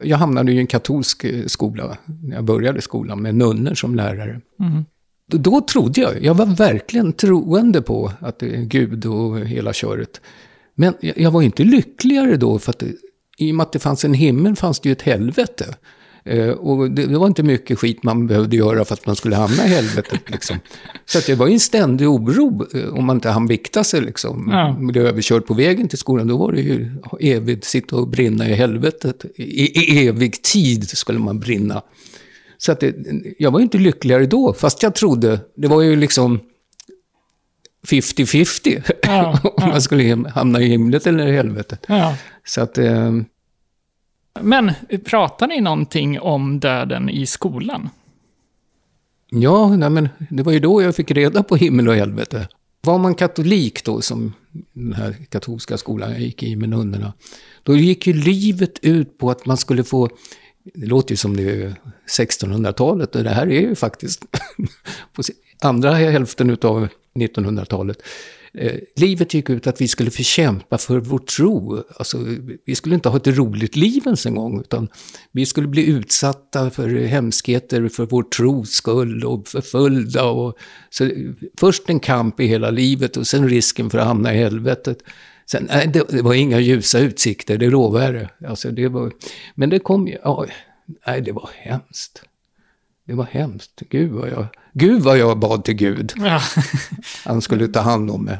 Jag 0.00 0.16
hamnade 0.16 0.52
i 0.52 0.58
en 0.58 0.66
katolsk 0.66 1.26
skola, 1.46 1.98
när 2.22 2.36
jag 2.36 2.44
började 2.44 2.80
skolan, 2.80 3.22
med 3.22 3.34
nunnor 3.34 3.74
som 3.74 3.94
lärare. 3.94 4.40
Mm. 4.60 4.84
Då, 5.26 5.38
då 5.38 5.60
trodde 5.60 6.00
jag, 6.00 6.24
jag 6.24 6.34
var 6.34 6.46
verkligen 6.46 7.12
troende 7.12 7.82
på 7.82 8.12
att 8.20 8.38
det 8.38 8.56
är 8.56 8.62
Gud 8.62 9.06
och 9.06 9.40
hela 9.40 9.72
köret. 9.72 10.20
Men 10.74 10.94
jag, 11.00 11.18
jag 11.18 11.30
var 11.30 11.42
inte 11.42 11.64
lyckligare 11.64 12.36
då, 12.36 12.58
för 12.58 12.70
att 12.70 12.78
det, 12.78 12.92
i 13.38 13.50
och 13.50 13.54
med 13.54 13.64
att 13.64 13.72
det 13.72 13.78
fanns 13.78 14.04
en 14.04 14.14
himmel 14.14 14.56
fanns 14.56 14.80
det 14.80 14.88
ju 14.88 14.92
ett 14.92 15.02
helvete. 15.02 15.74
Eh, 16.24 16.48
och 16.48 16.90
det, 16.90 17.06
var 17.06 17.26
inte 17.26 17.42
mycket 17.42 17.78
skit 17.78 18.02
man 18.02 18.26
behövde 18.26 18.56
göra 18.56 18.84
för 18.84 18.94
att 18.94 19.06
man 19.06 19.16
skulle 19.16 19.36
hamna 19.36 19.64
i 19.66 19.68
helvetet. 19.68 20.20
Liksom. 20.30 20.56
Så 21.06 21.18
att 21.18 21.26
det 21.26 21.34
var 21.34 21.46
ju 21.46 21.52
en 21.52 21.60
ständig 21.60 22.08
oro 22.08 22.66
eh, 22.74 22.94
om 22.94 23.04
man 23.04 23.16
inte 23.16 23.28
hann 23.30 23.46
vikta 23.46 23.84
sig. 23.84 24.00
Liksom. 24.00 24.48
Ja. 24.52 24.76
Blev 24.78 25.06
överkörd 25.06 25.46
på 25.46 25.54
vägen 25.54 25.88
till 25.88 25.98
skolan, 25.98 26.28
då 26.28 26.36
var 26.36 26.52
det 26.52 26.60
ju 26.60 26.90
evigt 27.20 27.64
sitta 27.64 27.96
och 27.96 28.08
brinna 28.08 28.48
i 28.48 28.54
helvetet. 28.54 29.24
I, 29.36 29.80
i 29.80 30.06
evig 30.08 30.42
tid 30.42 30.88
skulle 30.88 31.18
man 31.18 31.40
brinna. 31.40 31.82
Så 32.58 32.72
att 32.72 32.80
det, 32.80 32.94
jag 33.38 33.50
var 33.50 33.58
ju 33.58 33.62
inte 33.62 33.78
lyckligare 33.78 34.26
då, 34.26 34.52
fast 34.52 34.82
jag 34.82 34.94
trodde, 34.94 35.40
det 35.56 35.68
var 35.68 35.82
ju 35.82 35.96
liksom 35.96 36.40
50-50 37.86 38.92
Ja, 39.02 39.40
om 39.56 39.68
man 39.68 39.82
skulle 39.82 40.28
hamna 40.28 40.60
i 40.60 40.68
himlet 40.68 41.06
eller 41.06 41.26
i 41.26 41.32
helvetet. 41.32 41.84
Ja. 41.88 42.16
Så 42.44 42.60
att, 42.60 42.78
eh, 42.78 43.12
men 44.40 44.72
pratar 45.04 45.46
ni 45.46 45.60
någonting 45.60 46.20
om 46.20 46.60
döden 46.60 47.08
i 47.08 47.26
skolan? 47.26 47.88
ja, 49.30 49.76
nej, 49.76 49.90
men 49.90 50.08
det 50.30 50.42
var 50.42 50.52
ju 50.52 50.60
då 50.60 50.82
jag 50.82 50.96
fick 50.96 51.10
reda 51.10 51.42
på 51.42 51.56
himmel 51.56 51.88
och 51.88 51.94
helvete. 51.94 52.48
Var 52.82 52.98
man 52.98 53.14
katolik 53.14 53.84
då, 53.84 54.00
som 54.00 54.32
den 54.72 54.92
här 54.92 55.16
katolska 55.28 55.78
skolan 55.78 56.10
jag 56.10 56.20
gick 56.20 56.42
i 56.42 56.56
med 56.56 56.68
nunnorna, 56.68 57.12
då 57.62 57.76
gick 57.76 58.06
ju 58.06 58.12
livet 58.12 58.78
ut 58.82 59.18
på 59.18 59.30
att 59.30 59.46
man 59.46 59.56
skulle 59.56 59.84
få 59.84 60.08
det 60.74 60.86
låter 60.86 61.12
ju 61.12 61.16
som 61.16 61.36
det 61.36 61.42
är 61.42 61.74
1600-talet 62.18 63.16
och 63.16 63.24
det 63.24 63.30
här 63.30 63.46
är 63.46 63.60
ju 63.60 63.74
faktiskt 63.74 64.24
på 65.12 65.22
andra 65.60 65.92
hälften 65.92 66.50
av 66.62 66.88
1900-talet. 67.14 68.02
Eh, 68.52 68.80
livet 68.96 69.34
gick 69.34 69.50
ut 69.50 69.66
att 69.66 69.80
vi 69.80 69.88
skulle 69.88 70.10
förkämpa 70.10 70.78
för 70.78 71.00
vår 71.00 71.18
tro. 71.18 71.84
Alltså, 71.98 72.18
vi 72.66 72.74
skulle 72.74 72.94
inte 72.94 73.08
ha 73.08 73.16
ett 73.16 73.26
roligt 73.26 73.76
liv 73.76 74.02
ens 74.04 74.26
en 74.26 74.34
gång, 74.34 74.60
utan 74.60 74.88
vi 75.32 75.46
skulle 75.46 75.68
bli 75.68 75.86
utsatta 75.86 76.70
för 76.70 76.88
hemskheter 76.88 77.88
för 77.88 78.06
vår 78.06 78.22
tros 78.22 78.70
skull 78.70 79.24
och 79.24 79.48
förföljda. 79.48 80.24
Och, 80.24 80.58
så, 80.90 81.10
först 81.60 81.90
en 81.90 82.00
kamp 82.00 82.40
i 82.40 82.46
hela 82.46 82.70
livet 82.70 83.16
och 83.16 83.26
sen 83.26 83.48
risken 83.48 83.90
för 83.90 83.98
att 83.98 84.06
hamna 84.06 84.34
i 84.34 84.36
helvetet. 84.36 84.98
Sen, 85.50 85.66
nej, 85.70 85.90
det, 85.92 86.04
det 86.08 86.22
var 86.22 86.34
inga 86.34 86.60
ljusa 86.60 86.98
utsikter, 86.98 87.58
det 87.58 87.70
lovar 87.70 88.28
jag. 88.40 88.50
Alltså, 88.50 88.70
det 88.70 88.88
var, 88.88 89.12
Men 89.54 89.70
det 89.70 89.78
kom 89.78 90.08
ju, 90.08 90.16
ja, 90.22 90.46
nej 91.06 91.20
det 91.20 91.32
var 91.32 91.50
hemskt. 91.52 92.22
Det 93.10 93.16
var 93.16 93.24
hemskt. 93.24 93.82
Gud 93.90 94.10
vad 94.10 94.28
jag, 94.30 94.46
Gud 94.72 95.02
vad 95.02 95.18
jag 95.18 95.38
bad 95.38 95.64
till 95.64 95.74
Gud. 95.74 96.12
Ja. 96.18 96.40
Han 97.24 97.42
skulle 97.42 97.68
ta 97.68 97.80
hand 97.80 98.10
om 98.10 98.24
mig. 98.24 98.38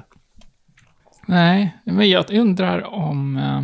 Nej, 1.26 1.76
men 1.85 2.11
jag 2.11 2.30
undrar 2.30 2.94
om, 2.94 3.37
eh, 3.37 3.62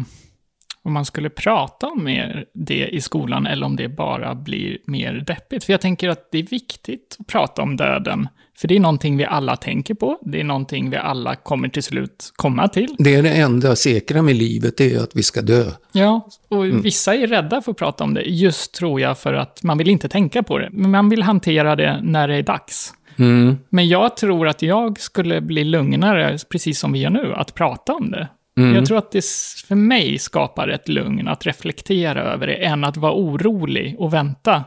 om 0.82 0.92
man 0.92 1.04
skulle 1.04 1.30
prata 1.30 1.86
om 1.86 2.04
mer 2.04 2.46
det 2.54 2.88
i 2.88 3.00
skolan 3.00 3.46
eller 3.46 3.66
om 3.66 3.76
det 3.76 3.88
bara 3.88 4.34
blir 4.34 4.78
mer 4.86 5.12
deppigt. 5.26 5.64
För 5.64 5.72
jag 5.72 5.80
tänker 5.80 6.08
att 6.08 6.28
det 6.32 6.38
är 6.38 6.46
viktigt 6.46 7.16
att 7.18 7.26
prata 7.26 7.62
om 7.62 7.76
döden. 7.76 8.28
För 8.58 8.68
det 8.68 8.76
är 8.76 8.80
någonting 8.80 9.16
vi 9.16 9.24
alla 9.24 9.56
tänker 9.56 9.94
på. 9.94 10.18
Det 10.22 10.40
är 10.40 10.44
någonting 10.44 10.90
vi 10.90 10.96
alla 10.96 11.34
kommer 11.34 11.68
till 11.68 11.82
slut 11.82 12.32
komma 12.36 12.68
till. 12.68 12.96
Det 12.98 13.14
är 13.14 13.22
det 13.22 13.30
enda 13.30 13.76
säkra 13.76 14.22
med 14.22 14.36
livet, 14.36 14.76
det 14.76 14.94
är 14.94 15.02
att 15.02 15.16
vi 15.16 15.22
ska 15.22 15.42
dö. 15.42 15.64
Ja, 15.92 16.28
och 16.48 16.84
vissa 16.84 17.14
är 17.14 17.26
rädda 17.26 17.62
för 17.62 17.70
att 17.70 17.78
prata 17.78 18.04
om 18.04 18.14
det. 18.14 18.22
Just 18.22 18.74
tror 18.74 19.00
jag 19.00 19.18
för 19.18 19.34
att 19.34 19.62
man 19.62 19.78
vill 19.78 19.88
inte 19.88 20.08
tänka 20.08 20.42
på 20.42 20.58
det. 20.58 20.68
Men 20.72 20.90
man 20.90 21.08
vill 21.08 21.22
hantera 21.22 21.76
det 21.76 22.00
när 22.02 22.28
det 22.28 22.34
är 22.34 22.42
dags. 22.42 22.94
Mm. 23.16 23.58
Men 23.68 23.88
jag 23.88 24.16
tror 24.16 24.48
att 24.48 24.62
jag 24.62 25.00
skulle 25.00 25.40
bli 25.40 25.64
lugnare, 25.64 26.38
precis 26.50 26.78
som 26.78 26.92
vi 26.92 26.98
gör 26.98 27.10
nu, 27.10 27.34
att 27.34 27.54
prata 27.54 27.94
om 27.94 28.10
det. 28.10 28.28
Mm. 28.58 28.74
Jag 28.74 28.86
tror 28.86 28.98
att 28.98 29.12
det 29.12 29.24
för 29.68 29.74
mig 29.74 30.18
skapar 30.18 30.68
ett 30.68 30.88
lugn 30.88 31.28
att 31.28 31.46
reflektera 31.46 32.22
över 32.22 32.46
det, 32.46 32.54
än 32.54 32.84
att 32.84 32.96
vara 32.96 33.12
orolig 33.12 33.96
och 33.98 34.14
vänta 34.14 34.64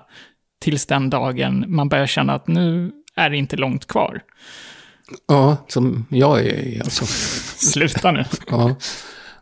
tills 0.62 0.86
den 0.86 1.10
dagen 1.10 1.66
man 1.68 1.90
börjar 1.90 2.08
känna 2.08 2.34
att 2.34 2.48
nu 2.48 2.92
är 3.16 3.30
det 3.30 3.38
inte 3.38 3.58
långt 3.58 3.88
kvar. 3.88 4.22
Ja, 5.28 5.66
som 5.68 6.06
jag 6.10 6.46
är 6.46 6.84
alltså. 6.84 7.06
Sluta 7.72 8.12
nu. 8.12 8.26
Ja. 8.48 8.76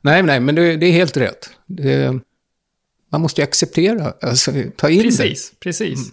Nej, 0.01 0.23
nej, 0.23 0.39
men 0.39 0.56
det, 0.56 0.77
det 0.77 0.86
är 0.86 0.91
helt 0.91 1.17
rätt. 1.17 1.49
Det, 1.65 2.19
man 3.12 3.21
måste 3.21 3.41
ju 3.41 3.47
acceptera, 3.47 4.13
alltså 4.21 4.51
ta 4.75 4.89
in 4.89 5.01
Precis, 5.01 5.53
precis. 5.60 6.12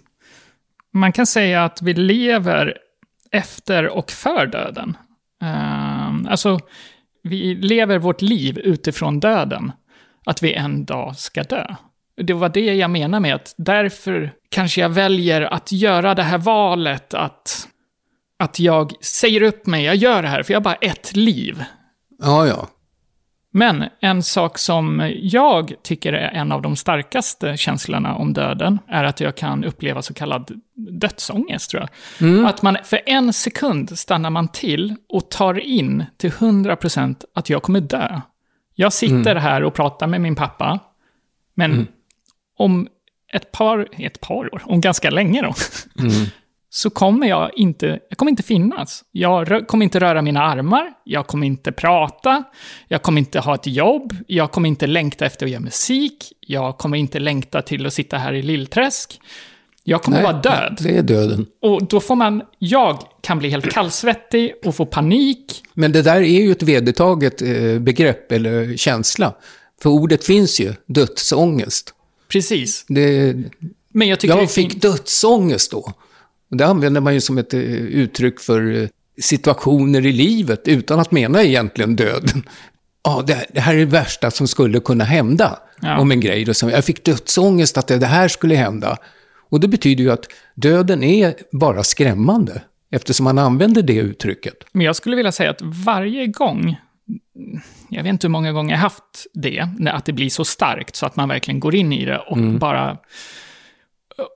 Man 0.93 1.11
kan 1.11 1.25
säga 1.27 1.65
att 1.65 1.81
vi 1.81 1.93
lever 1.93 2.77
efter 3.31 3.87
och 3.87 4.11
för 4.11 4.45
döden. 4.45 4.97
Ehm, 5.41 6.27
alltså, 6.27 6.59
vi 7.23 7.55
lever 7.55 7.97
vårt 7.97 8.21
liv 8.21 8.59
utifrån 8.59 9.19
döden. 9.19 9.71
Att 10.25 10.43
vi 10.43 10.53
en 10.53 10.85
dag 10.85 11.17
ska 11.17 11.43
dö. 11.43 11.75
Det 12.17 12.33
var 12.33 12.49
det 12.49 12.75
jag 12.75 12.89
menar 12.89 13.19
med 13.19 13.35
att 13.35 13.53
därför 13.57 14.31
kanske 14.55 14.81
jag 14.81 14.89
väljer 14.89 15.41
att 15.41 15.71
göra 15.71 16.15
det 16.15 16.23
här 16.23 16.37
valet 16.37 17.13
att, 17.13 17.67
att 18.39 18.59
jag 18.59 18.93
säger 19.01 19.41
upp 19.41 19.65
mig, 19.65 19.83
jag 19.83 19.95
gör 19.95 20.21
det 20.21 20.27
här, 20.27 20.43
för 20.43 20.53
jag 20.53 20.59
har 20.59 20.63
bara 20.63 20.75
ett 20.75 21.15
liv. 21.15 21.63
Ja, 22.19 22.47
ja. 22.47 22.67
Men 23.51 23.83
en 23.99 24.23
sak 24.23 24.57
som 24.57 25.11
jag 25.21 25.73
tycker 25.83 26.13
är 26.13 26.27
en 26.27 26.51
av 26.51 26.61
de 26.61 26.75
starkaste 26.75 27.57
känslorna 27.57 28.15
om 28.15 28.33
döden 28.33 28.79
är 28.87 29.03
att 29.03 29.19
jag 29.19 29.35
kan 29.35 29.63
uppleva 29.63 30.01
så 30.01 30.13
kallad 30.13 30.51
dödsångest, 30.75 31.69
tror 31.69 31.81
jag. 31.81 31.89
Att 32.45 32.61
man 32.61 32.77
för 32.83 32.99
en 33.05 33.33
sekund 33.33 33.97
stannar 33.97 34.29
man 34.29 34.47
till 34.47 34.95
och 35.09 35.29
tar 35.29 35.59
in 35.59 36.05
till 36.17 36.31
100% 36.31 37.23
att 37.33 37.49
jag 37.49 37.63
kommer 37.63 37.81
dö. 37.81 38.21
Jag 38.75 38.93
sitter 38.93 39.35
här 39.35 39.63
och 39.63 39.73
pratar 39.73 40.07
med 40.07 40.21
min 40.21 40.35
pappa, 40.35 40.79
men 41.55 41.87
om 42.57 42.87
ett 43.35 43.51
par, 43.51 43.87
ett 43.97 44.21
par 44.21 44.53
år, 44.53 44.61
om 44.65 44.81
ganska 44.81 45.09
länge 45.09 45.41
då, 45.41 45.53
så 46.69 46.89
kommer 46.89 47.27
jag 47.27 47.51
inte, 47.55 47.99
jag 48.09 48.17
kommer 48.17 48.29
inte 48.29 48.43
finnas. 48.43 49.03
Jag 49.11 49.51
rö- 49.51 49.65
kommer 49.65 49.83
inte 49.83 49.99
röra 49.99 50.21
mina 50.21 50.41
armar, 50.41 50.93
jag 51.03 51.27
kommer 51.27 51.47
inte 51.47 51.71
prata, 51.71 52.43
jag 52.87 53.01
kommer 53.01 53.19
inte 53.19 53.39
ha 53.39 53.55
ett 53.55 53.67
jobb, 53.67 54.15
jag 54.27 54.51
kommer 54.51 54.69
inte 54.69 54.87
längta 54.87 55.25
efter 55.25 55.45
att 55.45 55.51
göra 55.51 55.61
musik, 55.61 56.33
jag 56.39 56.77
kommer 56.77 56.97
inte 56.97 57.19
längta 57.19 57.61
till 57.61 57.85
att 57.85 57.93
sitta 57.93 58.17
här 58.17 58.33
i 58.33 58.41
Lillträsk. 58.41 59.19
Jag 59.87 60.03
kommer 60.03 60.23
vara 60.23 60.33
död. 60.33 60.77
Det 60.81 60.97
är 60.97 61.03
döden. 61.03 61.45
Och 61.61 61.87
då 61.87 61.99
får 61.99 62.15
man, 62.15 62.41
jag 62.59 62.99
kan 63.21 63.39
bli 63.39 63.49
helt 63.49 63.71
kallsvettig 63.71 64.53
och 64.65 64.75
få 64.75 64.85
panik. 64.85 65.63
Men 65.73 65.91
det 65.91 66.01
där 66.01 66.15
är 66.21 66.41
ju 66.41 66.51
ett 66.51 66.63
vedertaget 66.63 67.41
eh, 67.41 67.79
begrepp 67.79 68.31
eller 68.31 68.77
känsla. 68.77 69.33
För 69.81 69.89
ordet 69.89 70.25
finns 70.25 70.59
ju, 70.59 70.73
dödsångest. 70.87 71.93
Precis. 72.35 72.85
Det, 72.87 73.35
Men 73.93 74.07
jag 74.07 74.19
tycker 74.19 74.37
jag 74.37 74.51
fick 74.51 74.71
fint. 74.71 74.81
dödsångest 74.81 75.71
då. 75.71 75.93
Och 76.51 76.57
det 76.57 76.65
använder 76.65 77.01
man 77.01 77.13
ju 77.13 77.21
som 77.21 77.37
ett 77.37 77.53
eh, 77.53 77.59
uttryck 77.61 78.39
för 78.39 78.81
eh, 78.81 78.87
situationer 79.21 80.05
i 80.05 80.11
livet 80.11 80.67
utan 80.67 80.99
att 80.99 81.11
mena 81.11 81.43
egentligen 81.43 81.95
döden. 81.95 82.43
Ja, 83.03 83.23
det, 83.27 83.45
det 83.53 83.59
här 83.59 83.73
är 83.73 83.77
det 83.79 83.85
värsta 83.85 84.31
som 84.31 84.47
skulle 84.47 84.79
kunna 84.79 85.03
hända 85.03 85.59
Ja. 85.81 85.97
om 85.99 86.11
en 86.11 86.19
grej. 86.19 86.45
Jag 86.61 86.85
fick 86.85 87.03
dödsångest 87.05 87.77
att 87.77 87.87
det 87.87 88.05
här 88.05 88.27
skulle 88.27 88.55
hända. 88.55 88.97
Och 89.49 89.59
det 89.59 89.67
betyder 89.67 90.03
ju 90.03 90.11
att 90.11 90.25
döden 90.55 91.03
är 91.03 91.33
bara 91.51 91.83
skrämmande. 91.83 92.61
Eftersom 92.91 93.23
man 93.23 93.37
använder 93.37 93.81
det 93.81 93.93
uttrycket. 93.95 94.53
Men 94.71 94.85
jag 94.85 94.95
skulle 94.95 95.15
vilja 95.15 95.31
säga 95.31 95.49
att 95.49 95.61
varje 95.61 96.27
gång, 96.27 96.75
jag 97.89 98.03
vet 98.03 98.09
inte 98.09 98.27
hur 98.27 98.31
många 98.31 98.51
gånger 98.51 98.73
jag 98.73 98.79
haft 98.79 99.27
det, 99.33 99.67
att 99.91 100.05
det 100.05 100.13
blir 100.13 100.29
så 100.29 100.45
starkt 100.45 100.95
så 100.95 101.05
att 101.05 101.15
man 101.15 101.29
verkligen 101.29 101.59
går 101.59 101.75
in 101.75 101.93
i 101.93 102.05
det 102.05 102.17
och 102.17 102.37
bara... 102.37 102.97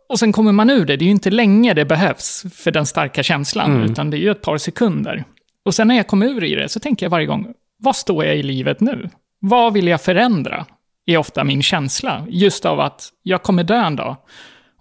Och 0.09 0.19
sen 0.19 0.31
kommer 0.31 0.51
man 0.51 0.69
ur 0.69 0.85
det, 0.85 0.97
det 0.97 1.03
är 1.03 1.05
ju 1.05 1.11
inte 1.11 1.31
länge 1.31 1.73
det 1.73 1.85
behövs 1.85 2.45
för 2.53 2.71
den 2.71 2.85
starka 2.85 3.23
känslan, 3.23 3.71
utan 3.91 4.09
det 4.09 4.17
är 4.17 4.19
ju 4.19 4.31
ett 4.31 4.41
par 4.41 4.57
sekunder. 4.57 5.23
Och 5.65 5.75
sen 5.75 5.87
när 5.87 5.95
jag 5.95 6.07
kommer 6.07 6.25
ur 6.25 6.43
i 6.43 6.55
det 6.55 6.69
så 6.69 6.79
tänker 6.79 7.05
jag 7.05 7.11
varje 7.11 7.25
gång, 7.25 7.53
vad 7.77 7.95
står 7.95 8.25
jag 8.25 8.37
i 8.37 8.43
livet 8.43 8.79
nu? 8.79 9.09
Vad 9.39 9.73
vill 9.73 9.87
jag 9.87 10.01
förändra? 10.01 10.65
Är 11.05 11.17
ofta 11.17 11.43
min 11.43 11.61
känsla, 11.61 12.25
just 12.29 12.65
av 12.65 12.79
att 12.79 13.09
jag 13.23 13.43
kommer 13.43 13.63
dö 13.63 13.85
en 13.85 13.95
dag. 13.95 14.15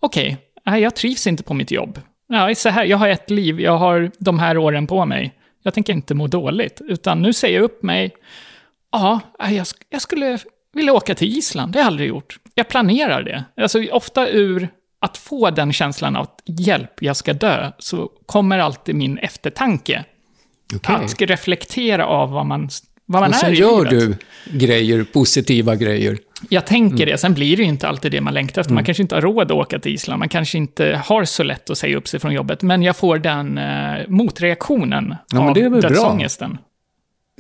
Okej, 0.01 0.37
nej, 0.67 0.83
jag 0.83 0.97
trivs 0.97 1.27
inte 1.27 1.43
på 1.43 1.55
mitt 1.55 1.71
jobb. 1.71 2.01
Ja, 2.29 2.55
så 2.55 2.69
här, 2.69 2.85
jag 2.85 2.97
har 2.97 3.09
ett 3.09 3.31
liv, 3.31 3.61
jag 3.61 3.79
har 3.79 4.11
de 4.19 4.39
här 4.39 4.59
åren 4.59 4.87
på 4.87 5.05
mig. 5.05 5.38
Jag 5.63 5.75
tänker 5.75 5.93
inte 5.93 6.15
må 6.15 6.27
dåligt, 6.27 6.81
utan 6.85 7.23
nu 7.23 7.33
säger 7.33 7.57
jag 7.57 7.65
upp 7.65 7.83
mig. 7.83 8.15
Ja, 8.93 9.21
nej, 9.39 9.57
jag, 9.57 9.67
jag 9.91 10.03
skulle 10.03 10.39
vilja 10.73 10.93
åka 10.93 11.15
till 11.15 11.39
Island, 11.39 11.73
det 11.73 11.79
har 11.79 11.85
jag 11.85 11.87
aldrig 11.87 12.09
gjort. 12.09 12.39
Jag 12.55 12.69
planerar 12.69 13.23
det. 13.23 13.45
Alltså 13.57 13.85
ofta 13.91 14.29
ur 14.29 14.69
att 15.01 15.17
få 15.17 15.51
den 15.51 15.73
känslan 15.73 16.17
av 16.17 16.23
att 16.23 16.43
hjälp, 16.45 17.03
jag 17.03 17.17
ska 17.17 17.33
dö, 17.33 17.73
så 17.79 18.11
kommer 18.27 18.59
alltid 18.59 18.95
min 18.95 19.19
eftertanke. 19.19 20.05
Okej. 20.75 20.95
Att 20.95 21.11
ska 21.11 21.27
reflektera 21.27 22.07
av 22.07 22.31
vad 22.31 22.47
man, 22.47 22.69
vad 23.11 23.21
man 23.23 23.31
Och 23.31 23.37
är 23.37 23.41
sen 23.41 23.53
i 23.53 23.57
gör 23.57 23.91
livet. 23.91 24.19
du 24.51 24.59
grejer, 24.59 25.05
positiva 25.13 25.77
grejer. 25.77 26.19
Jag 26.49 26.67
tänker 26.67 27.07
det, 27.07 27.19
sen 27.19 27.35
blir 27.35 27.57
det 27.57 27.63
ju 27.63 27.69
inte 27.69 27.89
alltid 27.89 28.13
det 28.13 28.21
man 28.21 28.35
längtar 28.35 28.61
efter. 28.61 28.75
Man 28.75 28.85
kanske 28.85 29.03
inte 29.03 29.15
har 29.15 29.23
råd 29.23 29.43
att 29.47 29.51
åka 29.59 29.79
till 29.79 29.93
Island, 29.95 30.19
man 30.19 30.29
kanske 30.29 30.59
inte 30.59 31.01
har 31.05 31.25
så 31.25 31.43
lätt 31.43 31.71
att 31.71 31.79
säga 31.79 31.97
upp 31.97 32.09
sig 32.09 32.21
från 32.21 32.33
jobbet, 32.33 32.63
men 32.63 32.83
jag 32.83 32.97
får 32.97 33.19
den 33.19 33.59
eh, 33.59 34.09
motreaktionen 34.09 35.15
Ja, 35.33 35.49
av 35.49 35.55
det 35.55 35.61
är 35.61 35.71
väl 35.71 35.81
bra. 35.81 35.89
dödsångesten. 35.91 36.59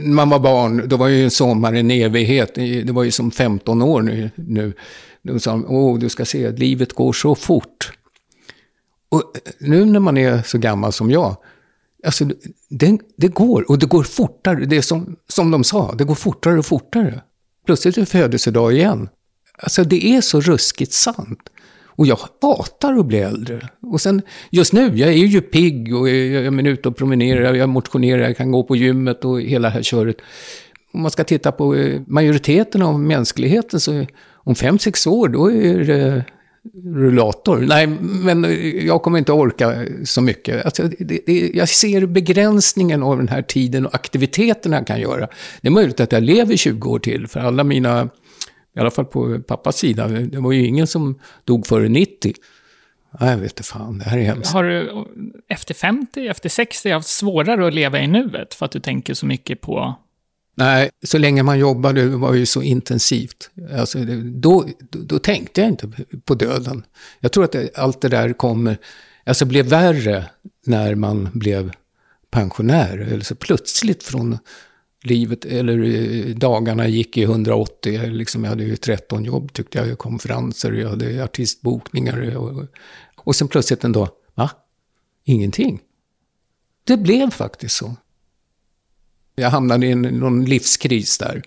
När 0.01 0.15
man 0.15 0.29
var 0.31 0.39
barn, 0.39 0.83
då 0.89 0.97
var 0.97 1.09
ju 1.09 1.25
en 1.25 1.31
sommar 1.31 1.73
en 1.73 1.91
evighet. 1.91 2.55
Det 2.55 2.91
var 2.93 3.03
ju 3.05 3.11
som 3.11 3.31
15 3.31 3.83
år 3.83 4.03
nu. 4.03 4.31
nu. 4.35 4.73
Då 5.23 5.39
sa 5.39 5.51
de, 5.51 5.65
åh, 5.69 5.99
du 5.99 6.09
ska 6.09 6.25
se, 6.25 6.51
livet 6.51 6.93
går 6.93 7.13
så 7.13 7.35
fort. 7.35 7.93
Och 9.09 9.23
nu 9.61 9.85
när 9.85 10.01
man 10.01 10.19
är 10.19 10.43
så 10.43 10.59
gammal 10.59 10.93
som 10.93 11.11
jag, 11.11 11.37
alltså 12.05 12.25
det, 12.71 12.99
det 13.17 13.29
går, 13.29 13.71
och 13.71 13.79
det 13.79 13.87
går 13.87 14.03
fortare. 14.03 14.65
Det 14.65 14.77
är 14.77 14.81
som, 14.81 15.17
som 15.29 15.51
de 15.51 15.65
sa, 15.65 15.95
det 15.95 16.05
går 16.05 16.15
fortare 16.15 16.59
och 16.59 16.67
fortare. 16.67 17.23
Plötsligt 17.67 17.97
är 17.97 18.01
det 18.01 18.07
födelsedag 18.07 18.73
igen. 18.73 19.09
Alltså 19.59 19.85
det 19.85 20.07
är 20.07 20.21
så 20.21 20.41
ruskigt 20.41 20.93
sant. 20.93 21.39
Och 21.99 22.07
jag 22.07 22.17
hatar 22.17 22.99
att 22.99 23.07
bli 23.07 23.19
äldre. 23.19 23.69
Och 23.83 24.01
sen, 24.01 24.23
just 24.51 24.73
nu, 24.73 24.93
jag 24.95 25.09
är 25.09 25.15
ju 25.15 25.41
pigg 25.41 25.97
och 25.97 26.09
jag 26.09 26.45
är 26.45 26.67
ute 26.69 26.89
och 26.89 26.97
promenerar, 26.97 27.55
jag 27.55 27.69
motionerar, 27.69 28.23
jag 28.23 28.37
kan 28.37 28.53
gå 28.53 28.65
på 28.65 28.77
gymmet 28.77 29.25
och 29.25 29.41
hela 29.41 29.69
det 29.69 29.75
här 29.75 29.83
köret. 29.83 30.17
Om 30.93 31.03
man 31.03 31.11
ska 31.11 31.25
titta 31.25 31.53
på 31.53 31.75
eh, 31.75 32.01
majoriteten 32.07 32.83
av 32.83 33.01
mänskligheten 33.01 33.81
så 33.81 34.07
om 34.35 34.55
fem, 34.55 34.79
sex 34.79 35.07
år, 35.07 35.29
då 35.29 35.53
är 35.53 35.79
det 35.79 36.25
rullator. 36.75 37.59
Nej, 37.59 37.87
men 38.01 38.47
jag 38.87 39.03
kommer 39.03 39.19
inte 39.19 39.33
orka 39.33 39.87
så 40.05 40.23
mycket. 40.23 40.65
Alltså, 40.65 40.83
det, 40.99 41.21
det, 41.27 41.51
jag 41.55 41.69
ser 41.69 42.07
begränsningen 42.07 43.03
av 43.03 43.17
den 43.17 43.29
här 43.29 43.43
tiden 43.43 43.87
och 43.87 43.95
aktiviteterna 43.95 44.77
jag 44.77 44.87
kan 44.87 45.01
göra. 45.01 45.29
Det 45.61 45.69
är 45.69 45.73
möjligt 45.73 46.01
att 46.01 46.13
jag 46.13 46.23
lever 46.23 46.57
20 46.57 46.91
år 46.91 46.99
till, 46.99 47.27
för 47.27 47.41
alla 47.41 47.65
mina 47.65 48.09
I 48.77 48.81
alla 48.81 48.91
fall 48.91 49.05
på 49.05 49.39
pappas 49.47 49.77
sida. 49.77 50.09
Det 50.09 50.41
var 50.41 50.53
ju 50.53 50.67
ingen 50.67 50.87
som 50.87 51.19
dog 51.45 51.67
före 51.67 51.89
90. 51.89 52.35
Nej, 53.21 53.31
jag 53.31 53.37
vet 53.39 53.53
inte 53.53 53.63
fan, 53.63 53.99
det 53.99 54.05
här 54.05 54.19
är 54.19 54.23
hemskt. 54.23 54.53
Har 54.53 54.65
du 54.65 55.07
efter 55.49 55.75
50, 55.75 56.27
efter 56.27 56.49
60 56.49 56.91
haft 56.91 57.09
svårare 57.09 57.67
att 57.67 57.75
leva 57.75 58.01
i 58.01 58.07
nuet 58.07 58.55
för 58.55 58.67
att 58.67 58.73
du 58.73 58.81
tänker 58.81 59.15
så 59.15 59.27
mycket 59.27 59.61
på... 59.61 59.95
Nej, 60.59 60.91
så 61.03 61.19
länge 61.19 61.43
man 61.43 61.59
jobbade 61.59 62.09
det 62.09 62.17
var 62.17 62.35
ju 62.35 62.47
så 62.47 62.63
intensivt. 62.63 63.51
Alltså, 63.79 63.99
då, 64.05 64.69
då, 64.91 64.99
då 65.03 65.19
tänkte 65.19 65.61
jag 65.61 65.71
inte 65.71 65.89
på 66.25 66.35
döden. 66.35 66.83
Jag 67.21 67.33
tror 67.33 67.45
att 67.45 67.53
det, 67.53 67.77
allt 67.77 68.01
det 68.01 68.09
där 68.09 68.33
kommer, 68.33 68.79
alltså 69.27 69.45
blev 69.45 69.67
värre 69.67 70.25
när 70.67 70.95
man 70.95 71.29
blev 71.33 71.73
pensionär. 72.31 72.99
Eller 72.99 73.25
så 73.25 73.35
plötsligt 73.35 74.03
från 74.03 74.39
livet, 75.03 75.45
eller 75.45 75.83
eh, 75.83 76.35
dagarna 76.35 76.89
gick 76.89 77.17
i 77.17 77.23
180. 77.23 77.95
Jag, 77.95 78.13
liksom, 78.13 78.45
jag 78.45 78.51
hade 78.51 78.65
ju 78.65 78.77
13 78.77 79.25
jobb 79.25 79.53
tyckte 79.53 79.79
jag, 79.79 79.99
konferenser, 79.99 80.73
jag 80.73 80.89
hade 80.89 81.25
artistbokningar. 81.25 82.37
Och, 82.37 82.65
och 83.17 83.37
sen 83.37 83.49
plötsligt 83.49 83.85
en 83.85 83.93
dag, 83.93 84.09
va? 84.35 84.51
Ingenting. 85.25 85.81
Det 86.85 86.97
blev 86.97 87.31
faktiskt 87.31 87.77
så. 87.77 87.97
Jag 89.39 89.51
hamnade 89.51 89.87
i 89.87 89.91
en, 89.91 90.03
någon 90.03 90.45
livskris 90.45 91.19
där 91.19 91.43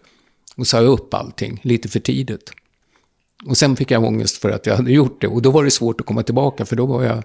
och 0.55 0.67
sa 0.67 0.79
upp 0.79 1.13
allting 1.13 1.59
lite 1.63 1.89
för 1.89 1.99
tidigt. 1.99 2.51
Och 3.45 3.57
sen 3.57 3.75
fick 3.75 3.91
jag 3.91 4.03
ångest 4.03 4.37
för 4.37 4.49
att 4.49 4.65
jag 4.65 4.75
hade 4.75 4.91
gjort 4.91 5.21
det. 5.21 5.27
Och 5.27 5.41
då 5.41 5.51
var 5.51 5.63
det 5.63 5.71
svårt 5.71 6.01
att 6.01 6.07
komma 6.07 6.23
tillbaka, 6.23 6.65
för 6.65 6.75
då 6.75 6.85
var 6.85 7.03
jag, 7.03 7.23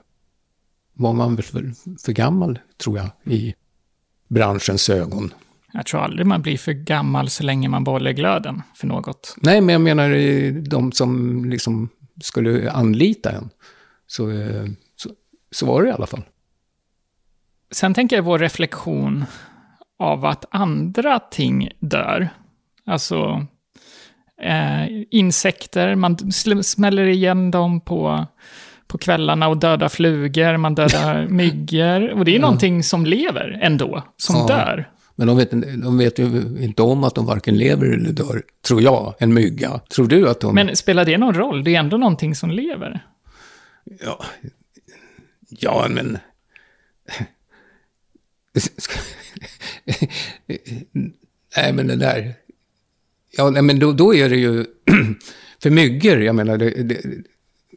var 0.92 1.12
man 1.12 1.36
för, 1.36 1.72
för 2.04 2.12
gammal, 2.12 2.58
tror 2.76 2.98
jag, 2.98 3.34
i 3.34 3.54
branschens 4.28 4.90
ögon. 4.90 5.34
Jag 5.72 5.86
tror 5.86 6.00
aldrig 6.00 6.26
man 6.26 6.42
blir 6.42 6.58
för 6.58 6.72
gammal 6.72 7.30
så 7.30 7.42
länge 7.42 7.68
man 7.68 7.84
behåller 7.84 8.12
glöden 8.12 8.62
för 8.74 8.86
något. 8.86 9.36
Nej, 9.36 9.60
men 9.60 9.72
jag 9.72 9.80
menar 9.80 10.10
eh, 10.10 10.52
de 10.52 10.92
som 10.92 11.44
liksom 11.44 11.88
skulle 12.22 12.70
anlita 12.70 13.30
en. 13.30 13.50
Så, 14.06 14.30
eh, 14.30 14.66
så, 14.96 15.10
så 15.50 15.66
var 15.66 15.82
det 15.82 15.88
i 15.88 15.92
alla 15.92 16.06
fall. 16.06 16.22
Sen 17.70 17.94
tänker 17.94 18.16
jag 18.16 18.22
vår 18.22 18.38
reflektion 18.38 19.24
av 19.98 20.24
att 20.24 20.44
andra 20.50 21.18
ting 21.18 21.68
dör. 21.78 22.28
Alltså 22.86 23.46
eh, 24.42 24.84
insekter, 25.10 25.94
man 25.94 26.32
smäller 26.62 27.04
igen 27.06 27.50
dem 27.50 27.80
på, 27.80 28.26
på 28.86 28.98
kvällarna 28.98 29.48
och 29.48 29.56
dödar 29.56 29.88
flugor, 29.88 30.56
man 30.56 30.74
dödar 30.74 31.26
myggor. 31.30 32.10
Och 32.10 32.24
det 32.24 32.36
är 32.36 32.40
någonting 32.40 32.82
som 32.82 33.06
lever 33.06 33.58
ändå, 33.62 34.02
som 34.16 34.36
Ja. 34.36 34.46
dör. 34.46 34.88
Men 35.18 35.26
de 35.28 35.36
vet, 35.36 35.50
de 35.82 35.98
vet 35.98 36.18
ju 36.18 36.24
inte 36.60 36.82
om 36.82 37.04
att 37.04 37.14
de 37.14 37.26
varken 37.26 37.58
lever 37.58 37.86
eller 37.86 38.12
dör, 38.12 38.42
tror 38.66 38.82
jag, 38.82 39.14
en 39.18 39.34
mygga. 39.34 39.78
Tror 39.78 40.06
du 40.06 40.28
att 40.28 40.40
de... 40.40 40.54
Men 40.54 40.76
spelar 40.76 41.04
det 41.04 41.18
någon 41.18 41.34
roll? 41.34 41.64
Det 41.64 41.74
är 41.74 41.78
ändå 41.80 41.96
någonting 41.96 42.34
som 42.34 42.50
lever. 42.50 43.04
Ja, 44.04 44.24
ja 45.48 45.86
men... 45.90 46.18
nej, 51.56 51.72
men 51.72 51.86
det 51.86 51.96
där... 51.96 52.34
Ja, 53.36 53.50
nej, 53.50 53.62
men 53.62 53.78
då, 53.78 53.92
då 53.92 54.14
är 54.14 54.28
det 54.28 54.36
ju... 54.36 54.64
För 55.62 55.70
myggor, 55.70 56.22
jag 56.22 56.34
menar, 56.34 56.58
det, 56.58 56.70
det, 56.70 57.00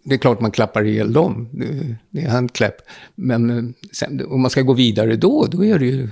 det 0.04 0.16
är 0.16 0.18
klart 0.18 0.42
man 0.42 0.52
klappar 0.52 0.84
ihjäl 0.86 1.14
dem. 1.14 1.50
Det, 1.54 1.96
det 2.10 2.22
är 2.22 2.30
handklapp. 2.30 2.76
Men 3.16 3.50
eh, 3.50 3.64
sen, 3.92 4.26
om 4.28 4.42
man 4.42 4.52
ska 4.52 4.62
gå 4.62 4.74
vidare 4.74 5.16
då, 5.16 5.46
då 5.52 5.66
är 5.66 5.80
det 5.80 5.86
ju... 5.86 6.10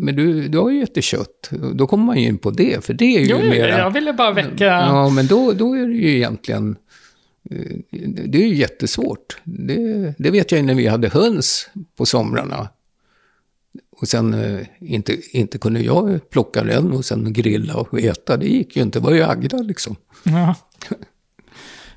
Men 0.00 0.16
du, 0.16 0.48
du 0.48 0.58
har 0.58 0.70
ju 0.70 0.82
ätit 0.82 1.04
kött. 1.04 1.50
Då 1.74 1.86
kommer 1.86 2.04
man 2.04 2.18
ju 2.20 2.26
in 2.26 2.38
på 2.38 2.50
det, 2.50 2.84
för 2.84 2.94
det 2.94 3.16
är 3.16 3.20
ju 3.20 3.26
Jo, 3.26 3.38
mera... 3.38 3.78
jag 3.78 3.90
ville 3.90 4.12
bara 4.12 4.32
väcka... 4.32 4.64
Ja, 4.64 5.08
men 5.08 5.26
då, 5.26 5.52
då 5.52 5.74
är 5.74 5.86
det 5.86 5.94
ju 5.94 6.16
egentligen... 6.16 6.76
eh, 7.50 7.56
Det 8.26 8.38
är 8.38 8.46
ju 8.48 8.54
jättesvårt. 8.54 9.38
Det, 9.44 10.14
det 10.18 10.30
vet 10.30 10.52
jag 10.52 10.60
ju 10.60 10.66
när 10.66 10.74
vi 10.74 10.86
hade 10.86 11.08
höns 11.08 11.68
på 11.96 12.06
somrarna. 12.06 12.68
Och 14.00 14.08
sen 14.08 14.34
eh, 14.34 14.66
inte, 14.80 15.38
inte 15.38 15.58
kunde 15.58 15.80
jag 15.80 16.30
plocka 16.30 16.62
den 16.62 16.92
och 16.92 17.04
sen 17.04 17.32
grilla 17.32 17.74
och 17.74 18.00
äta. 18.00 18.36
Det 18.36 18.46
gick 18.46 18.76
ju 18.76 18.82
inte. 18.82 18.98
Det 18.98 19.04
var 19.04 19.12
ju 19.12 19.22
Agda 19.22 19.56
liksom. 19.56 19.96
Ja. 20.24 20.54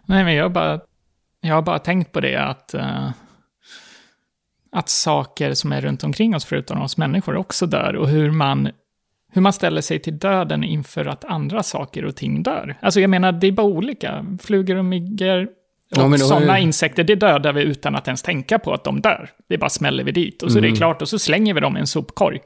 Nej, 0.06 0.24
men 0.24 0.34
jag 0.34 0.44
har 0.44 0.50
bara, 0.50 0.80
jag 1.42 1.56
har 1.56 1.62
bara 1.62 1.80
tänkt 1.80 2.12
på 2.12 2.20
det 2.20 2.36
att, 2.36 2.74
eh, 2.74 3.10
att 4.72 4.90
saker 4.90 5.54
som 5.54 5.72
är 5.72 5.82
runt 5.82 6.04
omkring 6.04 6.36
oss, 6.36 6.46
förutom 6.46 6.82
oss 6.82 6.98
människor, 6.98 7.36
också 7.36 7.66
dör. 7.66 7.96
Och 7.96 8.10
hur 8.10 8.32
man, 8.32 8.70
hur 9.32 9.42
man 9.42 9.54
ställer 9.54 9.82
sig 9.82 10.00
till 10.00 10.20
döden 10.20 10.64
inför 10.64 11.06
att 11.06 11.26
andra 11.26 11.64
saker 11.64 12.06
och 12.06 12.16
ting 12.16 12.44
dör. 12.44 12.78
Alltså 12.82 13.00
jag 13.00 13.10
menar, 13.10 13.32
det 13.32 13.48
är 13.48 13.52
bara 13.52 13.68
olika. 13.68 14.26
Flugor 14.42 14.76
och 14.76 14.86
myggor 14.86 15.48
Ja, 15.96 16.18
sådana 16.18 16.60
ju- 16.60 16.64
insekter, 16.66 17.04
det 17.04 17.16
dödar 17.16 17.54
vi 17.54 17.62
utan 17.62 17.96
att 17.96 18.08
ens 18.08 18.22
tänka 18.22 18.60
på 18.60 18.74
att 18.74 18.84
de 18.84 19.02
dör. 19.02 19.30
Det 19.50 19.58
bara 19.58 19.70
smäller 19.70 20.04
vi 20.04 20.12
dit 20.12 20.44
och 20.44 20.52
så 20.52 20.58
är 20.58 20.62
Mm. 20.62 20.72
det 20.74 20.78
klart 20.78 21.02
och 21.02 21.10
så 21.10 21.20
slänger 21.20 21.54
vi 21.54 21.60
dem 21.60 21.78
i 21.78 21.80
en 21.80 21.88
sopkorg. 21.88 22.40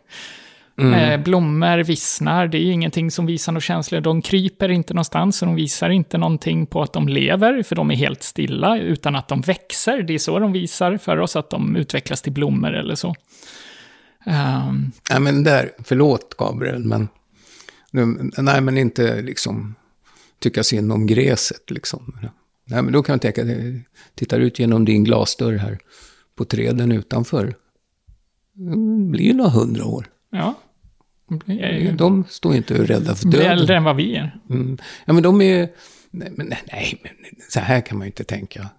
Eh, 0.95 1.19
blommor 1.23 1.77
vissnar, 1.83 2.47
det 2.47 2.57
är 2.57 2.71
ingenting 2.71 3.11
som 3.11 3.25
visar 3.25 3.51
några 3.51 3.61
känslor. 3.61 4.01
De 4.01 4.21
kryper 4.21 4.69
inte 4.69 4.93
någonstans, 4.93 5.37
så 5.37 5.45
de 5.45 5.55
visar 5.55 5.89
inte 5.89 6.17
någonting 6.17 6.65
på 6.65 6.81
att 6.81 6.93
de 6.93 7.07
lever, 7.07 7.63
för 7.63 7.75
de 7.75 7.91
är 7.91 7.95
helt 7.95 8.23
stilla, 8.23 8.77
utan 8.79 9.15
att 9.15 9.27
de 9.27 9.41
växer. 9.41 10.01
Det 10.03 10.13
är 10.13 10.19
så 10.19 10.39
de 10.39 10.51
visar 10.51 10.97
för 10.97 11.17
oss, 11.17 11.35
att 11.35 11.49
de 11.49 11.75
utvecklas 11.75 12.21
till 12.21 12.31
blommor 12.33 12.73
eller 12.73 12.95
så. 12.95 13.15
Ehm, 14.25 14.91
Nej, 15.11 15.19
men 15.19 15.43
där, 15.43 15.71
förlåt 15.83 16.37
Gabriel, 16.37 16.83
men... 16.85 17.07
Nej, 18.37 18.61
men 18.61 18.77
inte 18.77 19.21
liksom 19.21 19.75
tycka 20.39 20.63
synd 20.63 20.91
om 20.91 21.07
gräset 21.07 21.71
liksom. 21.71 22.15
Nej, 22.69 22.81
men 22.81 22.93
då 22.93 23.03
kan 23.03 23.13
jag 23.13 23.21
tänka, 23.21 23.43
det- 23.43 23.81
tittar 24.15 24.39
ut 24.39 24.59
genom 24.59 24.85
din 24.85 25.03
glasdörr 25.03 25.57
här 25.57 25.79
på 26.35 26.45
träden 26.45 26.91
utanför. 26.91 27.55
Det 28.53 28.75
blir 29.11 29.25
ju 29.25 29.33
några 29.33 29.49
hundra 29.49 29.85
år. 29.85 30.07
ja. 30.31 30.53
Ju 31.45 31.91
De 31.91 32.23
står 32.29 32.55
inte 32.55 32.73
rädda 32.85 33.15
för 33.15 33.27
döden. 33.27 33.51
äldre 33.51 33.77
än 33.77 33.83
vad 33.83 33.95
vi 33.95 34.15
är. 34.15 34.39
Mm. 34.49 34.77
Ja, 35.05 35.13
men 35.13 35.23
de 35.23 35.41
är... 35.41 35.69
Nej, 36.11 36.31
men, 36.35 36.47
nej, 36.47 36.99
men 37.03 37.11
så 37.49 37.59
här 37.59 37.81
kan 37.81 37.97
man 37.97 38.05
ju 38.05 38.09
inte 38.09 38.23
tänka. 38.23 38.69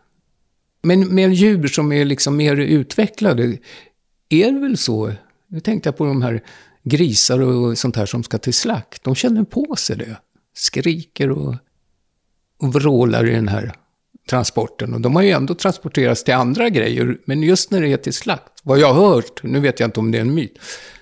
Men 0.82 1.14
med 1.14 1.32
djur 1.34 1.66
som 1.68 1.92
är 1.92 2.04
liksom 2.04 2.36
mer 2.36 2.56
utvecklade, 2.56 3.58
är 4.28 4.52
det 4.52 4.58
väl 4.60 4.76
så? 4.78 5.12
Nu 5.48 5.60
tänkte 5.60 5.88
jag 5.88 5.96
på 5.96 6.04
de 6.04 6.22
här 6.22 6.40
grisar 6.84 7.40
och 7.40 7.78
sånt 7.78 7.96
här 7.96 8.06
som 8.06 8.22
ska 8.22 8.38
till 8.38 8.54
slakt. 8.54 9.04
De 9.04 9.14
känner 9.14 9.44
på 9.44 9.76
sig 9.76 9.96
det. 9.96 10.16
Skriker 10.54 11.30
och, 11.30 11.54
och 12.58 12.74
vrålar 12.74 13.26
i 13.28 13.30
den 13.30 13.48
här 13.48 13.72
transporten. 14.28 14.94
Och 14.94 15.00
de 15.00 15.16
har 15.16 15.22
ju 15.22 15.30
ändå 15.30 15.54
transporterats 15.54 16.24
till 16.24 16.34
andra 16.34 16.68
grejer. 16.68 17.18
Men 17.24 17.42
just 17.42 17.70
när 17.70 17.80
det 17.80 17.88
är 17.88 17.96
till 17.96 18.12
slakt, 18.12 18.52
vad 18.62 18.78
jag 18.78 18.94
har 18.94 19.08
hört, 19.08 19.42
nu 19.42 19.60
vet 19.60 19.80
jag 19.80 19.86
inte 19.86 20.00
om 20.00 20.10
det 20.10 20.18
är 20.18 20.22
en 20.22 20.34
myt, 20.34 20.58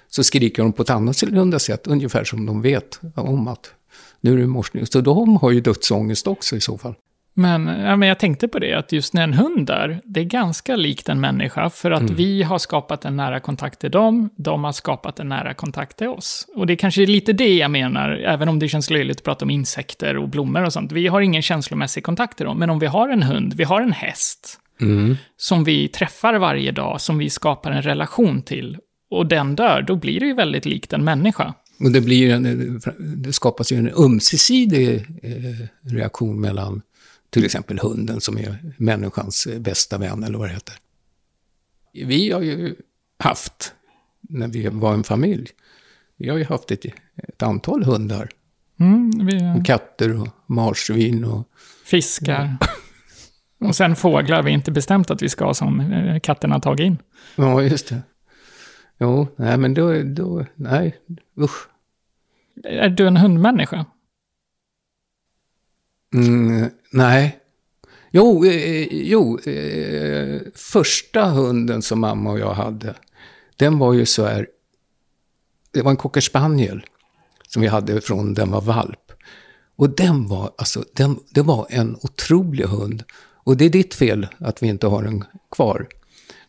så 0.09 0.25
skriker 0.25 0.62
de 0.62 0.73
på 0.73 0.83
ett 0.83 0.90
annorlunda 0.90 1.59
sätt. 1.59 1.87
Ungefär 1.87 2.25
som 2.25 2.47
de 2.47 2.62
vet 2.62 3.01
om 3.14 3.49
att 3.49 3.71
nu 4.21 4.33
är 4.33 4.37
det 4.37 4.47
morsning. 4.47 4.87
Så 4.87 5.01
de 5.01 5.37
har 5.37 5.51
ju 5.51 5.61
dödsångest 5.61 6.27
också 6.27 6.57
i 6.57 6.61
så 6.61 6.79
fall. 6.79 6.95
Men, 7.38 7.66
ja, 7.66 7.96
men 7.96 8.09
jag 8.09 8.18
tänkte 8.18 8.49
på 8.49 8.59
det, 8.59 8.75
att 8.75 8.92
just 8.92 9.14
när 9.14 9.22
en 9.22 9.33
hund 9.33 9.66
dör, 9.66 10.01
det 10.05 10.20
är 10.20 10.25
ganska 10.25 10.77
likt 10.77 11.09
en 11.09 11.20
människa, 11.20 11.70
för 11.70 11.90
att 11.90 12.11
vi 12.11 12.42
har 12.42 12.59
skapat 12.59 13.05
en 13.05 13.16
nära 13.16 13.40
kontakt 13.40 13.81
till 13.81 13.90
dem, 13.90 14.31
de 14.37 14.64
har 14.64 14.72
skapat 14.72 15.20
en 15.20 15.29
nära 15.29 15.55
kontakt 15.55 15.96
till 15.96 16.09
oss. 16.09 16.46
Och 16.55 16.66
det 16.66 16.72
är 16.72 16.77
kanske 16.77 17.03
är 17.03 17.07
lite 17.07 17.33
det 17.33 17.55
jag 17.55 17.70
menar, 17.70 18.11
även 18.11 18.49
om 18.49 18.59
det 18.59 18.68
känns 18.68 18.90
löjligt 18.90 19.16
att 19.16 19.25
prata 19.25 19.44
om 19.44 19.51
insekter 19.51 20.16
och 20.16 20.29
blommor 20.29 20.64
och 20.64 20.72
sånt. 20.72 20.92
Vi 20.92 21.07
har 21.07 21.20
ingen 21.20 21.42
känslomässig 21.42 22.05
kontakt 22.05 22.37
till 22.37 22.46
dem, 22.46 22.59
men 22.59 22.70
om 22.70 22.79
vi 22.79 22.87
har 22.87 23.09
en 23.09 23.22
hund, 23.22 23.55
vi 23.55 23.64
har 23.64 23.81
en 23.81 23.92
häst, 23.92 24.61
som 25.37 25.64
vi 25.64 25.88
träffar 25.88 26.35
varje 26.35 26.72
dag, 26.72 27.01
som 27.01 27.18
vi 27.18 27.31
skapar 27.31 27.70
en 27.70 27.83
relation 27.83 28.42
till, 28.42 28.79
och 29.11 29.27
den 29.27 29.57
dör, 29.57 29.83
då 29.83 29.96
blir 29.96 30.20
det 30.20 30.27
ju 30.27 30.35
väldigt 30.35 30.64
likt 30.64 30.92
en 30.92 31.05
människa. 31.05 31.55
Och 31.81 31.92
det, 31.92 32.01
blir 32.01 32.31
en, 32.31 32.81
det 32.96 33.33
skapas 33.33 33.72
ju 33.72 33.77
en 33.77 33.90
ömsesidig 33.99 34.94
eh, 35.22 35.92
reaktion 35.92 36.40
mellan 36.40 36.83
till 37.37 37.44
exempel 37.44 37.79
hunden 37.79 38.20
som 38.20 38.38
är 38.38 38.75
människans 38.77 39.49
bästa 39.59 39.99
vän 39.99 40.25
eller 40.25 40.38
vad 40.38 40.49
det 40.49 40.53
heter. 40.55 40.75
Vi 41.92 42.33
har 42.33 42.40
ju 42.40 42.77
haft, 43.18 43.75
när 44.20 44.49
vi 44.49 44.68
var 44.68 44.94
en 44.94 45.05
familj, 45.05 45.49
vi 46.16 46.29
har 46.29 46.37
ju 46.37 46.44
haft 46.44 46.70
ett, 46.70 46.85
ett 47.16 47.42
antal 47.42 47.85
hundar. 47.85 48.29
Mm, 48.81 49.27
vi, 49.27 49.61
Och 49.61 49.66
katter 49.66 50.20
och 50.20 50.29
marsvin 50.46 51.25
och... 51.25 51.49
fiskar. 51.85 52.57
Och 53.59 53.77
sen 53.77 53.96
fåglar 53.96 54.42
vi 54.42 54.51
inte 54.51 54.70
bestämt 54.70 55.11
att 55.11 55.22
vi 55.22 55.29
ska 55.29 55.44
ha 55.44 55.55
som 55.55 55.81
eh, 55.81 56.20
katterna 56.20 56.55
har 56.55 56.61
tagit 56.61 56.85
in. 56.85 56.99
Ja, 57.37 57.62
just 57.62 57.88
det. 57.88 58.03
Jo, 58.99 59.29
nej 59.37 59.57
men 59.59 59.75
då, 59.75 60.03
då 60.03 60.46
nej, 60.55 60.96
usch. 61.40 61.68
Är 62.64 62.88
du 62.88 63.07
en 63.07 63.16
hundmänniska? 63.16 63.87
Mm, 66.14 66.70
nej. 66.90 67.38
Jo, 68.11 68.44
eh, 68.44 68.88
jo 68.90 69.38
eh, 69.38 70.40
första 70.55 71.25
hunden 71.25 71.83
som 71.83 72.01
mamma 72.01 72.31
och 72.31 72.38
jag 72.38 72.55
hade, 72.55 72.94
den 73.57 73.79
var 73.79 73.92
ju 73.92 74.07
så 74.07 74.25
här, 74.25 74.46
det 75.72 75.83
var 75.83 75.90
en 75.90 75.96
cocker 75.96 76.20
spaniel 76.20 76.87
som 77.49 77.62
vi 77.62 77.68
hade 77.68 78.01
från 78.01 78.35
den 78.35 78.51
var 78.51 78.61
valp. 78.61 79.12
Och 79.77 79.90
den 79.90 80.29
var, 80.29 80.53
alltså, 80.59 80.85
den, 80.92 81.18
det 81.31 81.42
var 81.42 81.66
en 81.70 81.96
otrolig 82.03 82.64
hund. 82.64 83.05
Och 83.44 83.57
det 83.57 83.64
är 83.64 83.70
ditt 83.70 83.94
fel 83.94 84.27
att 84.38 84.62
vi 84.62 84.66
inte 84.66 84.87
har 84.87 85.03
den 85.03 85.25
kvar. 85.51 85.87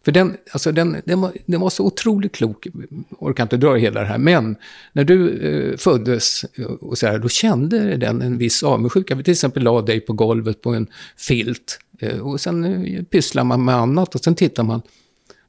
För 0.07 0.11
den, 0.11 0.37
alltså 0.51 0.71
den, 0.71 1.01
den, 1.05 1.21
var, 1.21 1.31
den 1.45 1.61
var 1.61 1.69
så 1.69 1.85
otroligt 1.85 2.35
klok, 2.35 2.67
jag 2.67 3.23
orkar 3.23 3.43
inte 3.43 3.57
dra 3.57 3.75
hela 3.75 3.99
det 3.99 4.05
här, 4.05 4.17
men 4.17 4.55
när 4.93 5.03
du 5.03 5.39
eh, 5.39 5.77
föddes 5.77 6.45
eh, 6.55 6.65
och 6.65 6.97
så 6.97 7.07
här, 7.07 7.19
då 7.19 7.29
kände 7.29 7.97
den 7.97 8.21
en 8.21 8.37
viss 8.37 8.63
avundsjuka. 8.63 9.15
Vi 9.15 9.23
till 9.23 9.31
exempel 9.31 9.63
la 9.63 9.81
dig 9.81 9.99
på 9.99 10.13
golvet 10.13 10.61
på 10.61 10.73
en 10.73 10.87
filt 11.17 11.79
eh, 11.99 12.19
och 12.19 12.41
sen 12.41 12.85
eh, 12.85 13.03
pysslar 13.03 13.43
man 13.43 13.65
med 13.65 13.75
annat 13.75 14.15
och 14.15 14.21
sen 14.21 14.35
tittar 14.35 14.63
man. 14.63 14.81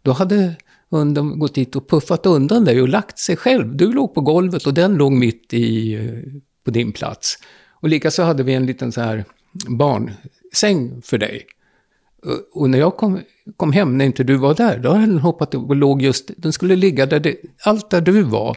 Då 0.03 0.13
hade 0.13 0.55
hunden 0.91 1.39
gått 1.39 1.55
dit 1.55 1.77
och 1.77 1.89
puffat 1.89 2.27
undan 2.27 2.65
dig 2.65 2.83
och 2.83 2.89
lagt 2.89 3.19
sig 3.19 3.37
själv. 3.37 3.77
Du 3.77 3.93
låg 3.93 4.15
på 4.15 4.21
golvet 4.21 4.67
och 4.67 4.75
den 4.75 4.95
låg 4.95 5.13
mitt 5.13 5.55
i, 5.55 5.95
eh, 5.95 6.41
på 6.65 6.71
din 6.71 6.93
plats. 6.93 7.39
Och 7.71 7.89
likaså 7.89 8.23
hade 8.23 8.43
vi 8.43 8.55
en 8.55 8.67
liten 8.67 8.93
så 8.93 9.01
här 9.01 9.25
barnsäng 9.69 11.03
för 11.03 11.19
dig. 11.19 11.47
Och- 12.55 12.71
när 12.71 12.79
jag 12.79 12.97
kom, 12.97 13.21
kom 13.57 13.73
hem, 13.73 13.99
när 13.99 14.05
inte 14.05 14.25
du 14.25 14.37
var 14.37 14.55
där, 14.55 14.79
då 14.79 14.91
hade 14.91 15.07
den 15.07 15.19
hoppat 15.19 15.55
upp 15.55 15.69
och 15.69 15.77
låg 15.77 16.03
just, 16.03 16.31
den 16.37 16.53
skulle 16.53 16.77
ligga 16.77 17.07
där 17.07 17.21
det, 17.21 17.37
allt 17.65 17.91
där 17.91 18.01
du 18.01 18.23
var. 18.23 18.57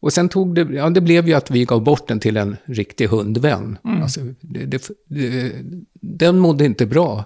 Och 0.00 0.12
sen 0.12 0.28
tog 0.28 0.54
det, 0.54 0.60
ja 0.74 0.90
det 0.90 1.00
blev 1.00 1.28
ju 1.28 1.34
att 1.34 1.50
vi 1.50 1.64
gav 1.64 1.84
bort 1.84 2.08
den 2.08 2.20
till 2.20 2.36
en 2.36 2.56
riktig 2.64 3.06
hundvän. 3.06 3.78
Alltså, 4.02 4.20
det, 4.40 4.64
det, 4.66 4.88
det, 5.08 5.52
den 6.00 6.38
mådde 6.38 6.64
inte 6.64 6.86
bra. 6.86 7.24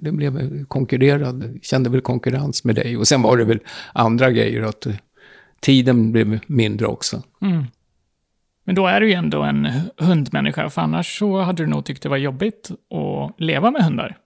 Den 0.00 0.16
blev 0.16 0.64
konkurrerad, 0.64 1.58
kände 1.62 1.90
väl 1.90 2.00
konkurrens 2.00 2.64
med 2.64 2.74
dig. 2.74 2.96
Och 2.96 3.08
sen 3.08 3.22
var 3.22 3.36
det 3.36 3.44
väl 3.44 3.58
andra 3.92 4.30
grejer, 4.30 4.62
att 4.62 4.86
tiden 5.60 6.12
blev 6.12 6.38
mindre 6.46 6.86
också. 6.86 7.22
Men 8.64 8.74
då 8.74 8.86
är 8.86 9.00
du 9.00 9.08
ju 9.08 9.14
ändå 9.14 9.42
en 9.42 9.68
hundmänniska, 9.98 10.70
för 10.70 10.82
annars 10.82 11.18
så 11.18 11.40
hade 11.40 11.62
du 11.62 11.66
nog 11.66 11.84
tyckt 11.84 12.02
det 12.02 12.08
var 12.08 12.16
jobbigt 12.16 12.70
att 12.70 13.40
leva 13.40 13.70
med 13.70 13.84
hundar. 13.84 14.16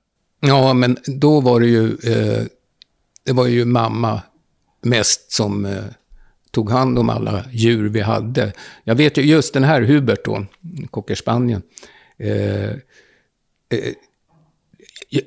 Ja, 0.46 0.74
men 0.74 0.96
då 1.07 1.40
var 1.40 1.61
det 1.61 1.66
ju, 1.66 1.87
eh, 1.87 2.46
det 3.24 3.33
var 3.33 3.46
ju 3.46 3.64
mamma 3.64 4.22
mest 4.83 5.33
som 5.33 5.64
eh, 5.64 5.85
tog 6.50 6.70
hand 6.70 6.98
om 6.98 7.11
alla 7.11 7.44
djur 7.52 7.88
vi 7.88 8.00
hade. 8.00 8.52
Jag 8.85 8.94
vet 8.94 9.16
ju 9.16 9.22
just 9.22 9.55
den 9.55 9.64
här 9.64 9.83
Hubert 9.83 10.24
då, 10.24 10.46
cockerspanien. 10.90 11.62
Eh, 12.18 12.70
eh, 12.70 12.74
eh, 13.70 15.22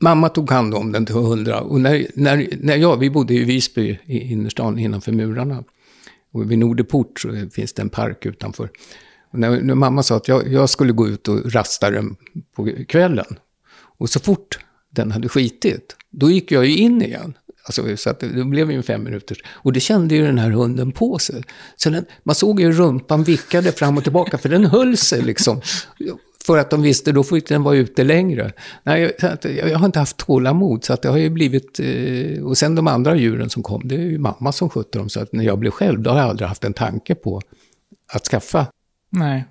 mamma 0.00 0.28
tog 0.28 0.50
hand 0.50 0.74
om 0.74 0.92
den 0.92 1.06
till 1.06 1.14
hundra. 1.14 1.60
Och 1.60 1.80
när, 1.80 2.06
när, 2.14 2.48
när 2.60 2.76
jag, 2.76 2.96
vi 2.96 3.10
bodde 3.10 3.34
i 3.34 3.44
Visby 3.44 3.98
i 4.04 4.32
innerstan 4.32 4.78
innanför 4.78 5.12
murarna. 5.12 5.64
Och 6.32 6.50
vid 6.50 6.58
Nordeport 6.58 7.20
så 7.20 7.48
finns 7.52 7.72
det 7.72 7.82
en 7.82 7.90
park 7.90 8.26
utanför. 8.26 8.70
Och 9.30 9.38
när, 9.38 9.60
när 9.60 9.74
mamma 9.74 10.02
sa 10.02 10.16
att 10.16 10.28
jag, 10.28 10.52
jag 10.52 10.70
skulle 10.70 10.92
gå 10.92 11.08
ut 11.08 11.28
och 11.28 11.52
rasta 11.52 11.90
den 11.90 12.16
på 12.56 12.70
kvällen. 12.88 13.38
Och 14.04 14.10
så 14.10 14.20
fort 14.20 14.58
den 14.90 15.12
hade 15.12 15.28
skitit, 15.28 15.96
då 16.10 16.30
gick 16.30 16.52
jag 16.52 16.66
ju 16.66 16.76
in 16.76 17.02
igen. 17.02 17.34
Alltså, 17.64 17.96
så 17.96 18.10
att 18.10 18.20
det, 18.20 18.28
det 18.28 18.44
blev 18.44 18.70
ju 18.70 18.76
en 18.76 18.82
fem 18.82 19.04
minuters. 19.04 19.38
Och 19.46 19.72
det 19.72 19.80
kände 19.80 20.14
ju 20.14 20.26
den 20.26 20.38
här 20.38 20.50
hunden 20.50 20.92
på 20.92 21.18
sig. 21.18 21.42
Så 21.76 21.90
den, 21.90 22.04
man 22.22 22.34
såg 22.34 22.60
ju 22.60 22.72
rumpan 22.72 23.24
vickade 23.24 23.72
fram 23.72 23.96
och 23.96 24.02
tillbaka, 24.02 24.38
för 24.38 24.48
den 24.48 24.66
höll 24.66 24.96
sig 24.96 25.22
liksom. 25.22 25.60
För 26.46 26.58
att 26.58 26.70
de 26.70 26.82
visste, 26.82 27.12
då 27.12 27.22
fick 27.22 27.48
den 27.48 27.62
vara 27.62 27.76
ute 27.76 28.04
längre. 28.04 28.52
Nej, 28.82 29.14
jag, 29.18 29.38
jag, 29.42 29.70
jag 29.70 29.78
har 29.78 29.86
inte 29.86 29.98
haft 29.98 30.16
tålamod, 30.16 30.84
så 30.84 30.92
att 30.92 31.02
det 31.02 31.08
har 31.08 31.18
ju 31.18 31.30
blivit... 31.30 31.80
Eh, 31.80 32.44
och 32.44 32.58
sen 32.58 32.74
de 32.74 32.86
andra 32.86 33.16
djuren 33.16 33.50
som 33.50 33.62
kom, 33.62 33.88
det 33.88 33.94
är 33.94 33.98
ju 33.98 34.18
mamma 34.18 34.52
som 34.52 34.70
skötte 34.70 34.98
dem. 34.98 35.08
Så 35.08 35.20
att 35.20 35.32
när 35.32 35.44
jag 35.44 35.58
blev 35.58 35.70
själv, 35.70 36.02
då 36.02 36.10
har 36.10 36.18
jag 36.18 36.28
aldrig 36.28 36.48
haft 36.48 36.64
en 36.64 36.72
tanke 36.72 37.14
på 37.14 37.40
att 38.12 38.24
skaffa. 38.24 38.66
Nej. 39.10 39.44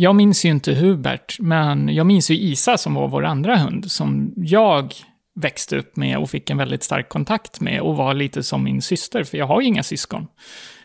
Jag 0.00 0.14
minns 0.14 0.44
ju 0.44 0.48
inte 0.48 0.74
Hubert, 0.74 1.36
men 1.40 1.88
jag 1.88 2.06
minns 2.06 2.30
ju 2.30 2.34
Isa 2.34 2.78
som 2.78 2.94
var 2.94 3.08
vår 3.08 3.24
andra 3.24 3.56
hund, 3.56 3.90
som 3.90 4.32
jag 4.36 4.94
växte 5.34 5.76
upp 5.76 5.96
med 5.96 6.18
och 6.18 6.30
fick 6.30 6.50
en 6.50 6.56
väldigt 6.56 6.82
stark 6.82 7.08
kontakt 7.08 7.60
med 7.60 7.80
och 7.80 7.96
var 7.96 8.14
lite 8.14 8.42
som 8.42 8.64
min 8.64 8.82
syster, 8.82 9.24
för 9.24 9.38
jag 9.38 9.46
har 9.46 9.60
ju 9.60 9.66
inga 9.66 9.82
syskon. 9.82 10.26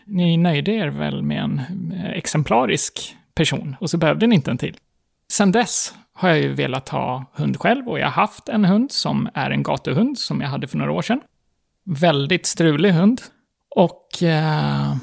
Ni 0.04 0.36
nöjde 0.36 0.72
er 0.72 0.88
väl 0.88 1.22
med 1.22 1.42
en 1.42 1.60
eh, 1.92 2.10
exemplarisk 2.10 3.16
person 3.34 3.76
och 3.80 3.90
så 3.90 3.98
behövde 3.98 4.26
ni 4.26 4.34
inte 4.34 4.50
en 4.50 4.58
till. 4.58 4.76
Sen 5.32 5.52
dess 5.52 5.94
har 6.12 6.28
jag 6.28 6.38
ju 6.38 6.52
velat 6.52 6.88
ha 6.88 7.24
hund 7.32 7.56
själv 7.60 7.88
och 7.88 7.98
jag 7.98 8.06
har 8.06 8.22
haft 8.22 8.48
en 8.48 8.64
hund 8.64 8.92
som 8.92 9.28
är 9.34 9.50
en 9.50 9.62
gatuhund 9.62 10.18
som 10.18 10.40
jag 10.40 10.48
hade 10.48 10.66
för 10.66 10.78
några 10.78 10.92
år 10.92 11.02
sedan. 11.02 11.20
Väldigt 11.84 12.46
strulig 12.46 12.90
hund. 12.90 13.20
Och 13.76 14.22
eh, 14.22 14.96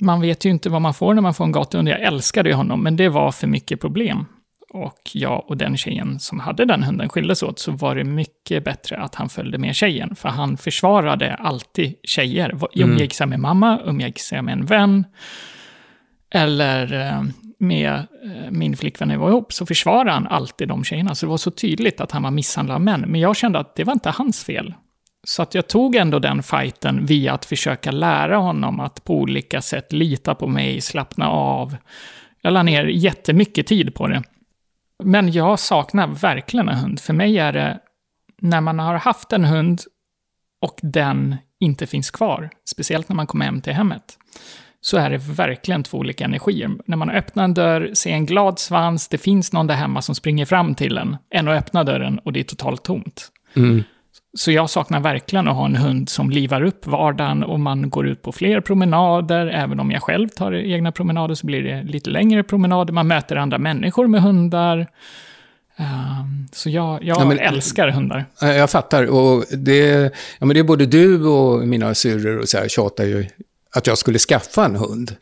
man 0.00 0.20
vet 0.20 0.44
ju 0.44 0.50
inte 0.50 0.68
vad 0.68 0.82
man 0.82 0.94
får 0.94 1.14
när 1.14 1.22
man 1.22 1.34
får 1.34 1.44
en 1.44 1.52
gatuhund. 1.52 1.88
Jag 1.88 2.00
älskade 2.00 2.48
ju 2.48 2.54
honom, 2.54 2.82
men 2.82 2.96
det 2.96 3.08
var 3.08 3.32
för 3.32 3.46
mycket 3.46 3.80
problem. 3.80 4.26
Och 4.72 5.10
jag 5.12 5.44
och 5.46 5.56
den 5.56 5.76
tjejen 5.76 6.20
som 6.20 6.40
hade 6.40 6.64
den 6.64 6.82
hunden 6.82 7.08
skildes 7.08 7.42
åt, 7.42 7.58
så 7.58 7.72
var 7.72 7.94
det 7.94 8.04
mycket 8.04 8.64
bättre 8.64 8.96
att 8.96 9.14
han 9.14 9.28
följde 9.28 9.58
med 9.58 9.76
tjejen. 9.76 10.16
För 10.16 10.28
han 10.28 10.56
försvarade 10.56 11.34
alltid 11.34 11.94
tjejer. 12.02 12.58
Umgicks 12.74 13.20
jag 13.20 13.28
med 13.28 13.40
mamma, 13.40 13.80
umgicks 13.84 14.32
jag 14.32 14.44
med 14.44 14.52
en 14.52 14.66
vän, 14.66 15.04
eller 16.30 16.92
eh, 16.92 17.22
med 17.58 17.92
eh, 17.94 18.50
min 18.50 18.76
flickvän 18.76 19.08
när 19.08 19.14
vi 19.14 19.20
var 19.20 19.28
ihop, 19.28 19.52
så 19.52 19.66
försvarade 19.66 20.10
han 20.10 20.26
alltid 20.26 20.68
de 20.68 20.84
tjejerna. 20.84 21.14
Så 21.14 21.26
det 21.26 21.30
var 21.30 21.36
så 21.36 21.50
tydligt 21.50 22.00
att 22.00 22.12
han 22.12 22.22
var 22.22 22.30
misshandlad 22.30 22.74
av 22.74 22.80
män. 22.80 23.00
Men 23.00 23.20
jag 23.20 23.36
kände 23.36 23.58
att 23.58 23.76
det 23.76 23.84
var 23.84 23.92
inte 23.92 24.10
hans 24.10 24.44
fel. 24.44 24.74
Så 25.24 25.42
att 25.42 25.54
jag 25.54 25.68
tog 25.68 25.96
ändå 25.96 26.18
den 26.18 26.42
fighten 26.42 27.06
via 27.06 27.32
att 27.32 27.44
försöka 27.44 27.90
lära 27.90 28.36
honom 28.36 28.80
att 28.80 29.04
på 29.04 29.14
olika 29.14 29.62
sätt 29.62 29.92
lita 29.92 30.34
på 30.34 30.46
mig, 30.46 30.80
slappna 30.80 31.28
av. 31.28 31.76
Jag 32.42 32.52
la 32.52 32.62
ner 32.62 32.84
jättemycket 32.84 33.66
tid 33.66 33.94
på 33.94 34.06
det. 34.06 34.22
Men 35.02 35.32
jag 35.32 35.58
saknar 35.58 36.06
verkligen 36.06 36.68
en 36.68 36.76
hund. 36.76 37.00
För 37.00 37.12
mig 37.12 37.38
är 37.38 37.52
det 37.52 37.80
när 38.40 38.60
man 38.60 38.78
har 38.78 38.94
haft 38.94 39.32
en 39.32 39.44
hund 39.44 39.80
och 40.60 40.78
den 40.82 41.36
inte 41.60 41.86
finns 41.86 42.10
kvar, 42.10 42.50
speciellt 42.70 43.08
när 43.08 43.16
man 43.16 43.26
kommer 43.26 43.44
hem 43.44 43.60
till 43.60 43.72
hemmet, 43.72 44.18
så 44.80 44.96
är 44.96 45.10
det 45.10 45.18
verkligen 45.18 45.82
två 45.82 45.98
olika 45.98 46.24
energier. 46.24 46.70
När 46.86 46.96
man 46.96 47.10
öppnar 47.10 47.44
en 47.44 47.54
dörr, 47.54 47.90
ser 47.94 48.10
en 48.10 48.26
glad 48.26 48.58
svans, 48.58 49.08
det 49.08 49.18
finns 49.18 49.52
någon 49.52 49.66
där 49.66 49.74
hemma 49.74 50.02
som 50.02 50.14
springer 50.14 50.44
fram 50.44 50.74
till 50.74 50.98
en, 50.98 51.16
än 51.30 51.48
att 51.48 51.58
öppna 51.58 51.84
dörren 51.84 52.18
och 52.18 52.32
det 52.32 52.40
är 52.40 52.44
totalt 52.44 52.84
tomt. 52.84 53.28
Mm. 53.56 53.84
Så 54.34 54.50
jag 54.52 54.70
saknar 54.70 55.00
verkligen 55.00 55.48
att 55.48 55.56
ha 55.56 55.66
en 55.66 55.76
hund 55.76 56.08
som 56.08 56.30
livar 56.30 56.62
upp 56.62 56.86
vardagen 56.86 57.42
och 57.44 57.60
man 57.60 57.90
går 57.90 58.06
ut 58.08 58.22
på 58.22 58.32
fler 58.32 58.60
promenader. 58.60 59.46
Även 59.46 59.80
om 59.80 59.90
jag 59.90 60.02
själv 60.02 60.28
tar 60.28 60.52
egna 60.52 60.92
promenader 60.92 61.34
så 61.34 61.46
blir 61.46 61.62
det 61.62 61.82
lite 61.82 62.10
längre 62.10 62.42
promenader. 62.42 62.92
Man 62.92 63.06
möter 63.06 63.36
andra 63.36 63.58
människor 63.58 64.06
med 64.06 64.22
hundar. 64.22 64.86
Ehm, 65.76 66.46
så 66.52 66.70
jag, 66.70 67.04
jag 67.04 67.20
Ja, 67.20 67.24
men- 67.24 67.38
älskar 67.38 67.88
hundar. 67.88 68.24
Ja, 68.40 68.52
Jag 68.52 68.70
fattar. 68.70 69.04
Och 69.06 69.44
det, 69.58 70.12
ja, 70.38 70.46
men 70.46 70.48
det 70.54 70.58
är 70.60 70.64
både 70.64 70.86
du 70.86 71.24
och 71.26 71.68
mina 71.68 71.94
syrror 71.94 72.38
och 72.38 72.48
så 72.48 72.58
här 72.58 72.68
tjatar 72.68 73.04
ju 73.04 73.26
att 73.74 73.86
jag 73.86 73.98
skulle 73.98 74.18
skaffa 74.18 74.64
en 74.64 74.76
hund. 74.76 75.16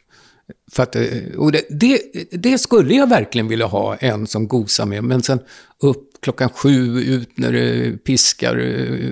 För 0.72 0.82
att, 0.82 0.96
eh, 0.96 1.02
och 1.38 1.52
det, 1.52 1.62
det, 1.70 2.00
det 2.32 2.58
skulle 2.58 2.94
jag 2.94 3.08
verkligen 3.08 3.48
vilja 3.48 3.66
ha 3.66 3.96
en 3.96 4.26
som 4.26 4.48
gosar 4.48 4.86
med. 4.86 5.04
Men 5.04 5.22
sen 5.22 5.38
upp 5.82 6.07
klockan 6.22 6.48
sju, 6.48 6.98
ut 7.00 7.28
när 7.38 7.52
det 7.52 7.92
piskar, 8.04 8.56
eh, 8.58 9.10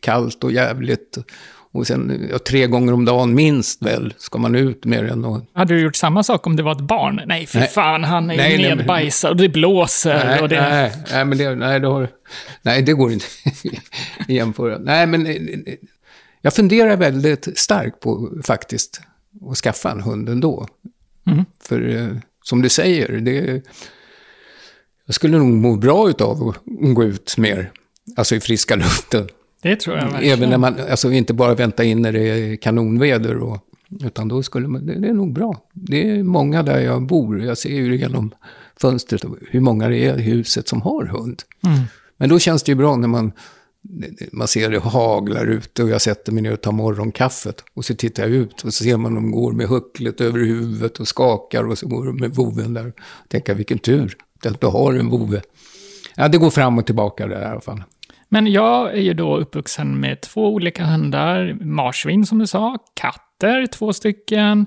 kallt 0.00 0.44
och 0.44 0.52
jävligt. 0.52 1.18
Och 1.74 1.86
sen 1.86 2.28
ja, 2.30 2.38
tre 2.38 2.66
gånger 2.66 2.92
om 2.92 3.04
dagen 3.04 3.34
minst 3.34 3.82
väl 3.82 4.14
ska 4.18 4.38
man 4.38 4.54
ut 4.54 4.84
med 4.84 5.04
den. 5.04 5.24
Och, 5.24 5.40
Hade 5.52 5.74
du 5.74 5.80
gjort 5.80 5.96
samma 5.96 6.22
sak 6.22 6.46
om 6.46 6.56
det 6.56 6.62
var 6.62 6.72
ett 6.72 6.80
barn? 6.80 7.20
Nej, 7.26 7.46
för 7.46 7.58
Nej. 7.58 7.68
fan, 7.68 8.04
han 8.04 8.30
är 8.30 8.36
Nej, 8.36 8.58
men- 8.68 8.78
nedbajsad 8.78 9.30
och 9.30 9.36
det 9.36 9.48
blåser. 9.48 10.24
Nej, 10.24 10.40
och 10.42 10.48
det... 10.48 10.60
nej, 10.60 10.92
nej, 11.12 11.24
men 11.24 11.38
det, 11.38 11.54
nej, 11.54 11.80
det, 11.80 11.86
har, 11.86 12.08
nej, 12.62 12.82
det 12.82 12.92
går 12.92 13.12
inte 13.12 13.24
att 14.18 14.28
jämföra. 14.28 14.78
Nej, 14.78 15.06
men 15.06 15.26
eh, 15.26 15.32
eh, 15.32 15.74
jag 16.42 16.54
funderar 16.54 16.96
väldigt 16.96 17.58
starkt 17.58 18.00
på 18.00 18.30
faktiskt 18.44 19.00
att 19.50 19.56
skaffa 19.56 19.90
en 19.90 20.00
hund 20.00 20.28
ändå. 20.28 20.66
Mm. 21.26 21.44
För 21.64 22.10
som 22.44 22.62
du 22.62 22.68
säger, 22.68 23.08
det, 23.08 23.62
jag 25.06 25.14
skulle 25.14 25.38
nog 25.38 25.52
må 25.52 25.76
bra 25.76 26.10
utav 26.10 26.48
att 26.48 26.56
gå 26.94 27.04
ut 27.04 27.36
mer, 27.38 27.72
alltså 28.16 28.34
i 28.34 28.40
friska 28.40 28.76
luften. 28.76 29.28
det 29.62 29.76
tror 29.76 29.96
jag 29.96 30.04
verkligen. 30.04 30.38
Även 30.38 30.50
när 30.50 30.58
man, 30.58 30.74
alltså 30.90 31.12
inte 31.12 31.34
bara 31.34 31.54
vänta 31.54 31.84
in 31.84 32.02
när 32.02 32.12
det 32.12 32.28
är 32.28 32.56
kanonväder, 32.56 33.38
och, 33.38 33.58
utan 34.04 34.28
då 34.28 34.42
skulle 34.42 34.68
man, 34.68 34.86
det, 34.86 35.08
är 35.08 35.12
nog 35.12 35.32
bra. 35.32 35.62
Det 35.72 36.10
är 36.10 36.22
många 36.22 36.62
där 36.62 36.80
jag 36.80 37.02
bor, 37.02 37.42
jag 37.42 37.58
ser 37.58 37.74
ju 37.74 37.96
genom 37.96 38.34
fönstret 38.76 39.24
hur 39.50 39.60
många 39.60 39.88
det 39.88 39.96
är 39.96 40.18
i 40.18 40.22
huset 40.22 40.68
som 40.68 40.82
har 40.82 41.04
hund. 41.04 41.42
Mm. 41.66 41.80
Men 42.16 42.28
då 42.28 42.38
känns 42.38 42.62
det 42.62 42.72
ju 42.72 42.76
bra 42.76 42.96
när 42.96 43.08
man, 43.08 43.32
man 44.32 44.48
ser 44.48 44.70
det 44.70 44.78
haglar 44.78 45.46
ute 45.46 45.82
och 45.82 45.88
jag 45.88 46.00
sätter 46.00 46.32
mig 46.32 46.42
ner 46.42 46.52
och 46.52 46.60
tar 46.60 46.72
morgonkaffet. 46.72 47.64
Och 47.74 47.84
så 47.84 47.94
tittar 47.94 48.22
jag 48.22 48.32
ut 48.32 48.52
och 48.52 48.74
så 48.74 48.84
ser 48.84 48.96
man 48.96 49.14
dem 49.14 49.30
går 49.30 49.52
med 49.52 49.66
hucklet 49.66 50.20
över 50.20 50.38
huvudet 50.38 51.00
och 51.00 51.08
skakar 51.08 51.64
och 51.64 51.78
så 51.78 51.88
går 51.88 52.06
de 52.06 52.16
med 52.16 52.34
voven 52.34 52.74
där. 52.74 52.92
Tänker 53.28 53.54
vilken 53.54 53.78
tur 53.78 54.16
att 54.46 54.60
du 54.60 54.66
har 54.66 54.94
en 54.94 55.08
vove. 55.08 55.42
Ja, 56.14 56.28
det 56.28 56.38
går 56.38 56.50
fram 56.50 56.78
och 56.78 56.86
tillbaka 56.86 57.26
där 57.26 57.42
i 57.42 57.44
alla 57.44 57.60
fall. 57.60 57.82
Men 58.28 58.46
jag 58.46 58.92
är 58.92 59.00
ju 59.00 59.14
då 59.14 59.36
uppvuxen 59.36 60.00
med 60.00 60.20
två 60.20 60.54
olika 60.54 60.84
hundar, 60.84 61.56
marsvin 61.60 62.26
som 62.26 62.38
du 62.38 62.46
sa, 62.46 62.78
katter, 62.94 63.66
två 63.66 63.92
stycken, 63.92 64.66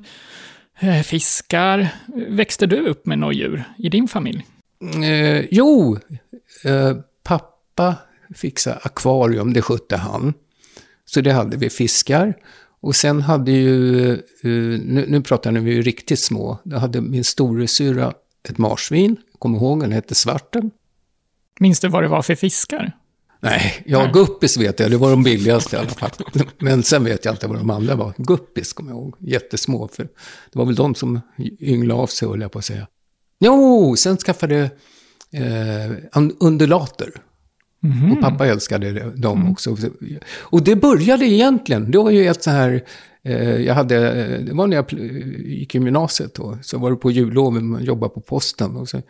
eh, 0.79 1.01
fiskar. 1.01 1.87
Växte 2.27 2.65
du 2.65 2.87
upp 2.87 3.05
med 3.05 3.19
några 3.19 3.33
djur 3.33 3.63
i 3.77 3.89
din 3.89 4.07
familj? 4.07 4.45
Eh, 5.03 5.45
jo, 5.51 5.97
eh, 6.65 6.97
pappa 7.23 7.95
fixade 8.35 8.79
akvarium, 8.83 9.53
det 9.53 9.61
skötte 9.61 9.97
han. 9.97 10.33
Så 11.05 11.21
det 11.21 11.31
hade 11.31 11.57
vi 11.57 11.69
fiskar. 11.69 12.33
Och 12.81 12.95
sen 12.95 13.21
hade 13.21 13.51
ju, 13.51 14.11
eh, 14.13 14.19
nu, 14.43 15.05
nu 15.07 15.21
pratar 15.21 15.51
vi 15.51 15.73
ju 15.73 15.81
riktigt 15.81 16.19
små, 16.19 16.59
då 16.63 16.77
hade 16.77 17.01
min 17.01 17.23
storasyrra 17.23 18.13
ett 18.49 18.57
marsvin, 18.57 19.17
kommer 19.45 19.57
ihåg, 19.57 19.79
den 19.79 19.91
hette 19.91 20.15
Svarten. 20.15 20.71
Minns 21.59 21.79
du 21.79 21.87
vad 21.87 22.03
det 22.03 22.07
var 22.07 22.21
för 22.21 22.35
fiskar? 22.35 22.91
Nej, 23.39 23.83
ja, 23.85 23.99
Nej. 24.03 24.11
guppis 24.13 24.57
vet 24.57 24.79
jag, 24.79 24.91
det 24.91 24.97
var 24.97 25.09
de 25.09 25.23
billigaste 25.23 25.75
i 25.75 25.79
alla 25.79 25.89
fall. 25.89 26.09
Men 26.59 26.83
sen 26.83 27.03
vet 27.03 27.25
jag 27.25 27.33
inte 27.33 27.47
vad 27.47 27.57
de 27.57 27.69
andra 27.69 27.95
var. 27.95 28.13
Guppis 28.17 28.73
kommer 28.73 28.91
jag 28.91 28.97
ihåg, 28.99 29.15
jättesmå. 29.19 29.87
För 29.87 30.03
det 30.51 30.59
var 30.59 30.65
väl 30.65 30.75
de 30.75 30.95
som 30.95 31.21
ynglade 31.59 32.01
av 32.01 32.07
sig, 32.07 32.27
höll 32.27 32.41
jag 32.41 32.51
på 32.51 32.59
att 32.59 32.65
säga. 32.65 32.87
Jo, 33.39 33.95
sen 33.97 34.17
skaffade 34.17 34.59
eh, 35.31 35.91
un- 36.13 36.37
undulater. 37.91 38.11
Och 38.11 38.21
pappa 38.21 38.47
älskade 38.47 39.11
dem 39.15 39.51
också. 39.51 39.77
Och 40.33 40.63
det 40.63 40.75
började 40.75 41.25
egentligen, 41.25 41.91
det 41.91 41.97
var 41.97 42.11
ju 42.11 42.27
ett 42.27 42.43
så 42.43 42.49
här, 42.49 42.83
eh, 43.23 43.61
jag 43.61 43.73
hade, 43.73 43.97
det 44.37 44.53
var 44.53 44.67
när 44.67 44.75
jag 44.75 44.93
gick 45.45 45.75
i 45.75 45.77
gymnasiet 45.77 46.33
då, 46.33 46.57
så 46.61 46.77
var 46.77 46.91
det 46.91 46.97
på 46.97 47.11
julloven, 47.11 47.67
man 47.67 47.83
jobbade 47.83 48.13
på 48.13 48.21
posten. 48.21 48.75
Och 48.75 48.89
så 48.89 49.01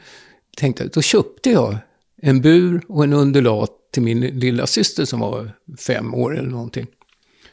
tänkte 0.58 0.84
jag, 0.84 0.92
då 0.92 1.02
köpte 1.02 1.50
jag 1.52 1.78
en 2.22 2.42
bur 2.42 2.82
och 2.88 3.04
en 3.04 3.14
undulat 3.14 3.72
till 3.94 4.04
min 4.04 4.20
lilla 4.20 4.68
syster 4.68 5.06
som 5.06 5.20
var 5.20 5.52
fem 5.78 6.14
år 6.14 6.38
eller 6.38 6.50
någonting. 6.50 6.88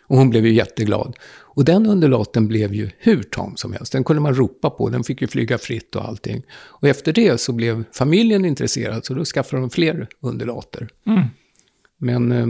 Och 0.02 0.18
hon 0.18 0.30
blev 0.30 0.46
ju 0.46 0.52
jätteglad. 0.52 1.16
Och 1.54 1.64
den 1.64 1.86
undulaten 1.86 2.48
blev 2.48 2.74
ju 2.74 2.90
hur 2.98 3.22
tam 3.22 3.56
som 3.56 3.72
helst. 3.72 3.92
Den 3.92 4.04
kunde 4.04 4.22
man 4.22 4.34
ropa 4.34 4.70
på, 4.70 4.88
den 4.88 5.04
fick 5.04 5.22
ju 5.22 5.28
flyga 5.28 5.58
fritt 5.58 5.96
och 5.96 6.04
allting. 6.08 6.42
Och 6.52 6.88
efter 6.88 7.12
det 7.12 7.40
så 7.40 7.52
blev 7.52 7.84
familjen 7.92 8.44
intresserad, 8.44 9.04
så 9.04 9.14
då 9.14 9.24
skaffade 9.24 9.62
de 9.62 9.70
fler 9.70 10.08
undulater. 10.20 10.88
Mm. 11.06 11.22
Men 11.98 12.32
eh, 12.32 12.46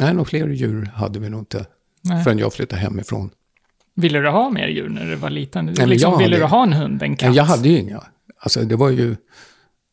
nej, 0.00 0.12
några 0.14 0.24
fler 0.24 0.48
djur 0.48 0.90
hade 0.94 1.18
vi 1.18 1.28
nog 1.30 1.40
inte 1.40 1.66
Nej. 2.02 2.24
förrän 2.24 2.38
jag 2.38 2.52
flyttade 2.52 2.82
hemifrån. 2.82 3.30
Ville 3.94 4.18
du 4.18 4.28
ha 4.28 4.50
mer 4.50 4.68
djur 4.68 4.88
när 4.88 5.06
du 5.10 5.14
var 5.14 5.30
liten? 5.30 5.64
men 5.78 5.88
liksom, 5.88 6.10
jag 6.12 6.18
ville 6.18 6.36
hade- 6.36 6.46
du 6.46 6.50
ha 6.50 6.62
en 6.62 6.72
hund, 6.72 7.02
en 7.02 7.16
katt? 7.16 7.34
Jag 7.34 7.44
hade 7.44 7.68
ju 7.68 7.78
inga. 7.78 8.02
Alltså 8.38 8.60
det 8.60 8.76
var 8.76 8.90
ju, 8.90 9.16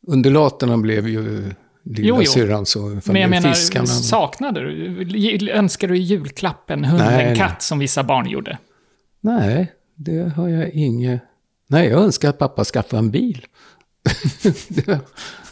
undulaterna 0.07 0.77
blev 0.77 1.07
ju 1.07 1.51
lilla 1.83 2.07
Jo, 2.07 2.21
jo. 2.21 2.31
syrrans 2.31 2.75
och 2.75 2.81
Men 3.07 3.21
jag 3.21 3.29
menar, 3.29 3.49
fiskarna. 3.53 3.85
saknade 3.85 4.59
du? 4.61 5.51
Önskar 5.51 5.87
du 5.87 5.97
i 5.97 6.01
julklapp 6.01 6.69
en 6.69 6.83
hund, 6.85 7.03
Nej, 7.03 7.21
en 7.21 7.27
nej. 7.27 7.35
katt 7.37 7.61
som 7.61 7.79
vissa 7.79 8.03
barn 8.03 8.29
gjorde? 8.29 8.57
Nej, 9.21 9.71
det 9.95 10.33
har 10.35 10.47
jag 10.49 10.69
inget. 10.69 11.21
Nej, 11.67 11.87
jag 11.89 12.03
önskar 12.03 12.29
att 12.29 12.37
pappa 12.39 12.63
skaffade 12.63 12.99
en 12.99 13.11
bil. 13.11 13.45
det, 14.69 14.99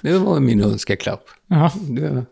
det 0.01 0.17
var 0.17 0.39
min 0.39 0.61
önskeklapp. 0.63 1.23
Ja. 1.47 1.71
Det, 1.89 2.25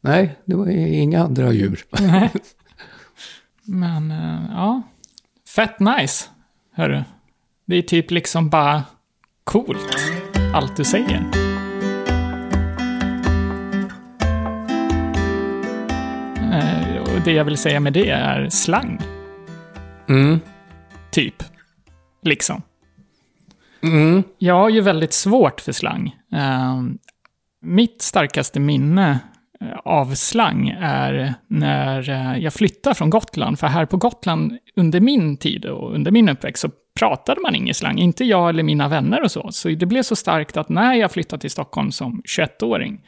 nej, 0.00 0.36
det 0.44 0.54
var 0.54 0.68
inga 0.68 1.22
andra 1.22 1.52
djur. 1.52 1.84
Nej. 2.00 2.30
Men, 3.64 4.10
eh, 4.10 4.40
ja. 4.50 4.82
Fett 5.48 5.80
nice, 5.80 6.24
hörru. 6.74 7.02
Det 7.66 7.76
är 7.76 7.82
typ 7.82 8.10
liksom 8.10 8.48
bara 8.48 8.84
coolt, 9.44 9.96
allt 10.54 10.76
du 10.76 10.84
säger. 10.84 11.45
Och 17.00 17.20
det 17.24 17.32
jag 17.32 17.44
vill 17.44 17.56
säga 17.56 17.80
med 17.80 17.92
det 17.92 18.08
är 18.10 18.48
slang, 18.48 19.00
Mm. 20.08 20.40
typ. 21.10 21.42
Liksom. 22.22 22.62
Mm. 23.82 24.22
Jag 24.38 24.54
har 24.54 24.68
ju 24.68 24.80
väldigt 24.80 25.12
svårt 25.12 25.60
för 25.60 25.72
slang. 25.72 26.16
Eh, 26.32 26.82
mitt 27.62 28.02
starkaste 28.02 28.60
minne 28.60 29.18
eh, 29.60 29.78
av 29.84 30.14
slang 30.14 30.68
är 30.80 31.34
när 31.48 32.10
eh, 32.10 32.38
jag 32.38 32.52
flyttade 32.52 32.94
från 32.94 33.10
Gotland. 33.10 33.58
För 33.58 33.66
här 33.66 33.86
på 33.86 33.96
Gotland, 33.96 34.52
under 34.76 35.00
min 35.00 35.36
tid 35.36 35.64
och 35.64 35.94
under 35.94 36.10
min 36.10 36.28
uppväxt, 36.28 36.60
så 36.60 36.70
pratade 36.98 37.40
man 37.40 37.54
ingen 37.54 37.74
slang. 37.74 37.98
Inte 37.98 38.24
jag 38.24 38.48
eller 38.48 38.62
mina 38.62 38.88
vänner 38.88 39.22
och 39.22 39.30
så. 39.30 39.48
Så 39.52 39.68
det 39.68 39.86
blev 39.86 40.02
så 40.02 40.16
starkt 40.16 40.56
att 40.56 40.68
när 40.68 40.94
jag 40.94 41.12
flyttade 41.12 41.40
till 41.40 41.50
Stockholm 41.50 41.92
som 41.92 42.22
21-åring, 42.38 43.00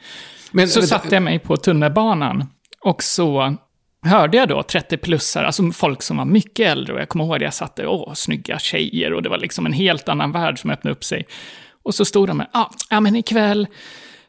Men, 0.51 0.67
så 0.67 0.81
satte 0.81 1.15
jag 1.15 1.23
mig 1.23 1.39
på 1.39 1.57
tunnelbanan 1.57 2.45
och 2.85 3.03
så 3.03 3.55
hörde 4.05 4.37
jag 4.37 4.47
då 4.47 4.61
30-plussare, 4.61 5.45
alltså 5.45 5.71
folk 5.71 6.01
som 6.01 6.17
var 6.17 6.25
mycket 6.25 6.67
äldre 6.67 6.93
och 6.93 6.99
jag 6.99 7.09
kommer 7.09 7.25
ihåg 7.25 7.35
att 7.35 7.41
jag 7.41 7.53
satt 7.53 7.75
där, 7.75 7.87
åh, 7.87 8.13
snygga 8.13 8.59
tjejer 8.59 9.13
och 9.13 9.23
det 9.23 9.29
var 9.29 9.37
liksom 9.37 9.65
en 9.65 9.73
helt 9.73 10.09
annan 10.09 10.31
värld 10.31 10.59
som 10.59 10.69
öppnade 10.69 10.95
upp 10.95 11.03
sig. 11.03 11.27
Och 11.83 11.95
så 11.95 12.05
stod 12.05 12.27
de 12.27 12.37
med, 12.37 12.47
ah, 12.53 12.69
ja 12.89 12.99
men 12.99 13.15
ikväll, 13.15 13.67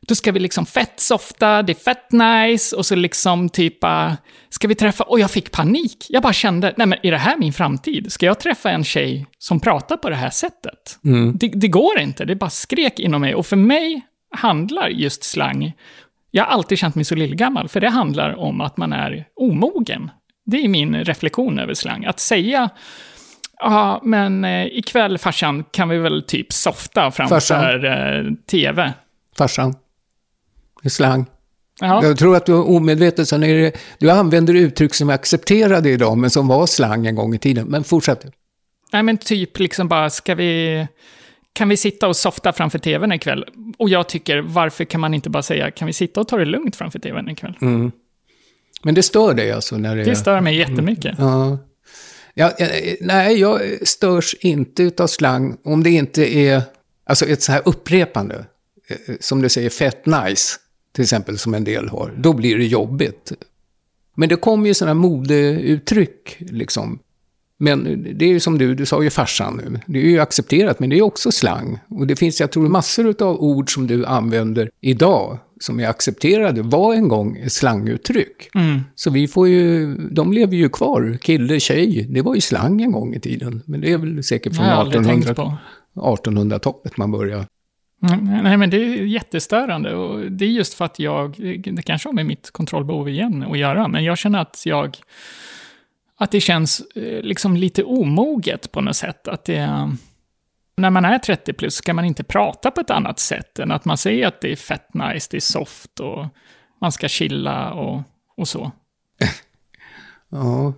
då 0.01 0.15
ska 0.15 0.33
vi 0.33 0.41
liksom 0.41 0.67
fett 0.67 1.01
softa, 1.01 1.63
det 1.63 1.73
är 1.73 1.75
fett 1.75 2.13
nice 2.13 2.77
och 2.77 2.87
så 2.87 2.95
liksom 2.95 3.49
typ, 3.49 3.85
ah, 3.85 4.17
ska 4.49 4.69
vi 4.69 4.75
träffa, 4.75 5.05
och 5.05 5.21
jag 5.21 5.31
fick 5.31 5.51
panik. 5.51 6.07
Jag 6.09 6.23
bara 6.23 6.33
kände, 6.33 6.75
nej 6.77 6.87
men 6.87 6.99
är 7.03 7.11
det 7.11 7.19
här 7.19 7.37
min 7.37 7.53
framtid? 7.53 8.13
Ska 8.13 8.27
jag 8.27 8.41
träffa 8.41 8.71
en 8.71 8.85
tjej 8.85 9.27
som 9.39 9.61
pratar 9.61 9.97
på 9.97 10.11
det 10.11 10.17
här 10.17 10.31
sättet? 10.31 10.99
Mm. 11.05 11.37
Det, 11.37 11.49
det 11.49 11.69
går 11.69 11.99
inte, 11.99 12.25
det 12.25 12.37
bara 12.37 12.51
skrek 12.51 12.99
inom 12.99 13.21
mig. 13.21 13.35
Och 13.35 13.47
för 13.47 13.57
mig 13.57 14.01
handlar 14.37 14.89
just 14.89 15.25
slang, 15.25 15.73
jag 16.31 16.45
har 16.45 16.51
alltid 16.53 16.79
känt 16.79 16.95
mig 16.95 17.05
så 17.05 17.15
lillgammal, 17.15 17.69
för 17.69 17.81
det 17.81 17.89
handlar 17.89 18.39
om 18.39 18.61
att 18.61 18.77
man 18.77 18.93
är 18.93 19.25
omogen. 19.37 20.11
Det 20.47 20.57
är 20.65 20.69
min 20.69 20.95
reflektion 21.05 21.59
över 21.59 21.75
slang. 21.75 22.05
Att 22.05 22.21
säga, 22.21 22.69
ja 23.61 24.01
men 24.05 24.45
eh, 24.45 24.67
ikväll 24.67 25.19
farsan 25.19 25.65
kan 25.71 25.89
vi 25.89 25.99
väl 25.99 26.23
typ 26.23 26.53
softa 26.53 27.11
framför 27.11 27.35
Farsan. 27.41 27.85
eh, 27.85 28.33
tv. 28.51 28.93
Farsan. 29.39 29.75
Är 30.83 30.89
slang. 30.89 31.27
Ja, 31.81 32.05
Jag 32.05 32.19
tror 32.19 32.37
att 32.37 32.47
du 32.47 32.53
är 32.53 32.69
omedveten, 32.69 33.27
så 33.27 33.37
är 33.37 33.41
det, 33.41 33.73
du 33.99 34.11
använder 34.11 34.55
uttryck 34.55 34.95
som 34.95 35.11
är 35.11 35.15
accepterade 35.15 35.91
idag, 35.91 36.19
men 36.19 36.31
som 36.31 36.49
var 36.49 36.67
slang 36.67 37.07
en 37.07 37.15
gång 37.15 37.35
i 37.35 37.39
tiden. 37.39 37.67
Men 37.69 37.85
fortsätt. 37.85 38.27
nej 38.93 39.03
men 39.03 39.17
typ 39.19 39.59
liksom 39.59 39.89
bara, 39.89 40.11
ska 40.11 40.35
vi... 40.35 40.87
Kan 41.53 41.69
vi 41.69 41.77
sitta 41.77 42.09
och 42.09 42.17
softa 42.17 42.53
framför 42.53 42.79
tvn 42.79 43.13
ikväll? 43.13 43.45
Och 43.79 43.89
jag 43.91 44.09
tycker, 44.09 44.39
varför 44.39 44.85
kan 44.85 45.01
man 45.01 45.15
inte 45.15 45.31
bara 45.31 45.43
säga, 45.43 45.71
kan 45.71 45.87
vi 45.87 45.93
sitta 45.93 46.21
och 46.21 46.29
ta 46.29 46.37
det 46.37 46.45
lugnt 46.45 46.77
framför 46.77 46.99
tvn 46.99 47.29
ikväll? 47.29 47.57
Mm. 47.61 47.93
Men 48.83 48.95
det 48.95 49.03
stör 49.03 49.35
dig 49.35 49.53
alltså? 49.53 49.77
När 49.77 49.97
det, 49.97 50.05
Det 50.05 50.17
stör 50.17 50.41
mig 50.41 50.57
jättemycket. 50.57 51.15
Ja. 51.19 51.59
Ja, 52.35 52.51
eh, 52.59 52.95
nej, 53.01 53.37
jag 53.41 53.61
störs 53.89 54.35
inte 54.41 54.83
utav 54.83 55.07
slang 55.07 55.57
om 55.65 55.83
det 55.83 55.91
inte 55.91 56.37
är 56.39 56.63
alltså 57.05 57.27
ett 57.27 57.43
så 57.43 57.53
här 57.53 57.63
upprepande. 57.65 58.45
eh, 58.89 59.15
Som 59.21 59.43
du 59.43 59.49
säger, 59.49 59.71
fett 59.71 60.07
nice, 60.07 60.57
till 60.93 61.03
exempel, 61.03 61.39
som 61.39 61.55
en 61.55 61.65
del 61.65 61.89
har. 61.89 62.13
Då 62.19 62.33
blir 62.33 62.59
det 62.59 62.67
jobbigt. 62.67 63.33
Men 64.17 64.29
det 64.29 64.37
kommer 64.37 64.67
ju 64.69 64.75
sådana 64.75 64.95
modeuttryck, 64.95 66.37
liksom. 66.39 66.99
Men 67.63 68.07
det 68.19 68.25
är 68.25 68.29
ju 68.29 68.41
som 68.41 68.59
du, 68.59 68.75
du 68.75 68.87
sa 68.87 69.03
ju 69.03 69.11
farsan 69.11 69.61
nu. 69.65 69.81
Det 69.87 69.99
är 69.99 70.05
ju 70.05 70.21
accepterat, 70.21 70.81
men 70.81 70.91
det 70.91 70.99
är 70.99 71.03
också 71.03 71.33
slang. 71.33 71.79
Och 71.89 72.07
det 72.07 72.17
finns, 72.17 72.41
jag 72.41 72.53
tror, 72.53 72.69
massor 72.69 73.23
av 73.23 73.43
ord 73.43 73.75
som 73.75 73.87
du 73.87 74.07
använder 74.07 74.71
idag, 74.81 75.39
som 75.61 75.81
är 75.81 75.89
accepterade, 75.89 76.63
var 76.63 76.95
en 76.95 77.09
gång 77.09 77.45
slanguttryck. 77.49 78.51
Mm. 78.55 78.81
Så 78.95 79.11
vi 79.11 79.29
får 79.29 79.49
ju, 79.49 79.95
de 79.95 80.33
lever 80.33 80.57
ju 80.57 80.69
kvar. 80.69 81.19
Kille, 81.23 81.61
tjej, 81.61 82.07
det 82.11 82.23
var 82.23 82.35
ju 82.35 82.41
slang 82.41 82.83
en 82.83 82.93
gång 82.93 83.15
i 83.15 83.21
tiden. 83.21 83.63
Men 83.67 83.81
det 83.81 83.93
är 83.93 83.99
väl 83.99 84.25
säkert 84.25 84.57
från 84.57 84.65
har 84.65 84.73
jag 84.73 84.81
aldrig 84.81 85.05
tänkt 85.05 85.31
1800 85.31 85.59
på. 85.95 86.01
1800-talet 86.01 86.97
man 86.97 87.13
börjar. 87.13 87.47
Mm, 88.09 88.43
Nej, 88.43 88.57
men 88.57 88.71
det 88.71 88.77
är 88.77 89.05
jättestörande 89.05 89.95
och 89.95 90.33
det 90.33 90.45
är 90.45 90.49
just 90.49 90.75
för 90.75 90.85
att 90.85 90.99
jag, 90.99 91.35
det 91.65 91.83
kanske 91.83 92.09
har 92.09 92.15
med 92.15 92.27
mitt 92.27 92.51
kontrollbehov 92.51 93.09
igen 93.09 93.45
att 93.51 93.59
göra, 93.59 93.89
men 93.89 94.05
jag 94.05 94.19
känner 94.19 94.39
att 94.39 94.63
jag, 94.65 94.97
att 96.21 96.31
det 96.31 96.41
känns 96.41 96.81
eh, 96.81 97.23
liksom 97.23 97.57
lite 97.57 97.85
omoget 97.85 98.73
på 98.73 98.81
något 98.81 98.97
sätt. 98.97 99.29
Att 99.29 99.45
det, 99.45 99.91
när 100.77 100.91
man 100.91 101.05
är 101.05 101.19
30 101.19 101.53
plus 101.53 101.75
ska 101.75 101.95
man 101.95 102.05
inte 102.05 102.25
prata 102.25 102.71
på 102.71 102.81
ett 102.81 102.91
annat 102.91 103.19
sätt 103.19 103.59
än 103.59 103.71
att 103.73 103.85
man 103.85 103.99
säger 103.99 104.27
att 104.27 104.41
det 104.41 104.53
är 104.53 104.57
fett 104.57 104.95
nice, 104.95 105.29
det 105.31 105.37
är 105.37 105.41
soft 105.41 106.01
och 106.01 106.27
man 106.81 106.93
ska 106.93 107.09
chilla 107.09 107.73
och, 107.73 108.03
och 108.37 108.49
så. 108.49 108.73
Ja. 110.33 110.75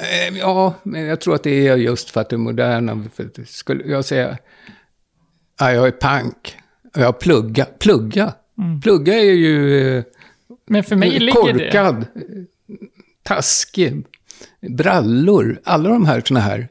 Eh, 0.00 0.38
ja, 0.38 0.74
men 0.82 1.04
jag 1.04 1.20
tror 1.20 1.34
att 1.34 1.42
det 1.42 1.68
är 1.68 1.76
just 1.76 2.10
för 2.10 2.20
att 2.20 2.28
det 2.28 2.36
är 2.36 2.38
moderna. 2.38 3.04
För 3.14 3.24
att 3.24 3.48
skulle 3.48 3.84
jag 3.84 4.04
säga, 4.04 4.38
ja, 5.58 5.72
jag 5.72 5.86
är 5.86 5.92
pank. 5.92 6.56
Jag 6.94 7.20
plugga. 7.20 7.64
Plugga. 7.64 8.34
Plugga 8.82 9.14
är 9.14 9.32
ju 9.32 9.98
eh, 9.98 10.04
Men 10.66 10.84
för 10.84 10.96
mig 10.96 11.10
ligger 11.10 11.52
det... 11.52 11.64
korkad, 11.64 12.06
taskig, 13.22 14.06
brallor. 14.68 15.60
Alla 15.64 15.88
de 15.88 16.06
här 16.06 16.22
såna 16.26 16.40
här. 16.40 16.68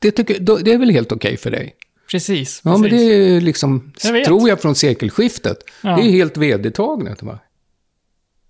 Det, 0.00 0.10
tycker, 0.10 0.40
det 0.64 0.72
är 0.72 0.78
väl 0.78 0.90
helt 0.90 1.12
okej 1.12 1.36
för 1.36 1.50
dig? 1.50 1.74
Precis, 2.10 2.60
Ja, 2.64 2.70
men 2.70 2.90
precis. 2.90 3.08
det 3.08 3.14
är 3.36 3.40
liksom, 3.40 3.92
Jag 4.02 4.24
tror 4.24 4.48
jag, 4.48 4.60
från 4.60 4.74
sekelskiftet. 4.74 5.58
Ja. 5.82 5.96
Det 5.96 6.02
är 6.02 6.10
helt 6.10 6.36
vedertaget. 6.36 7.22
Va? 7.22 7.38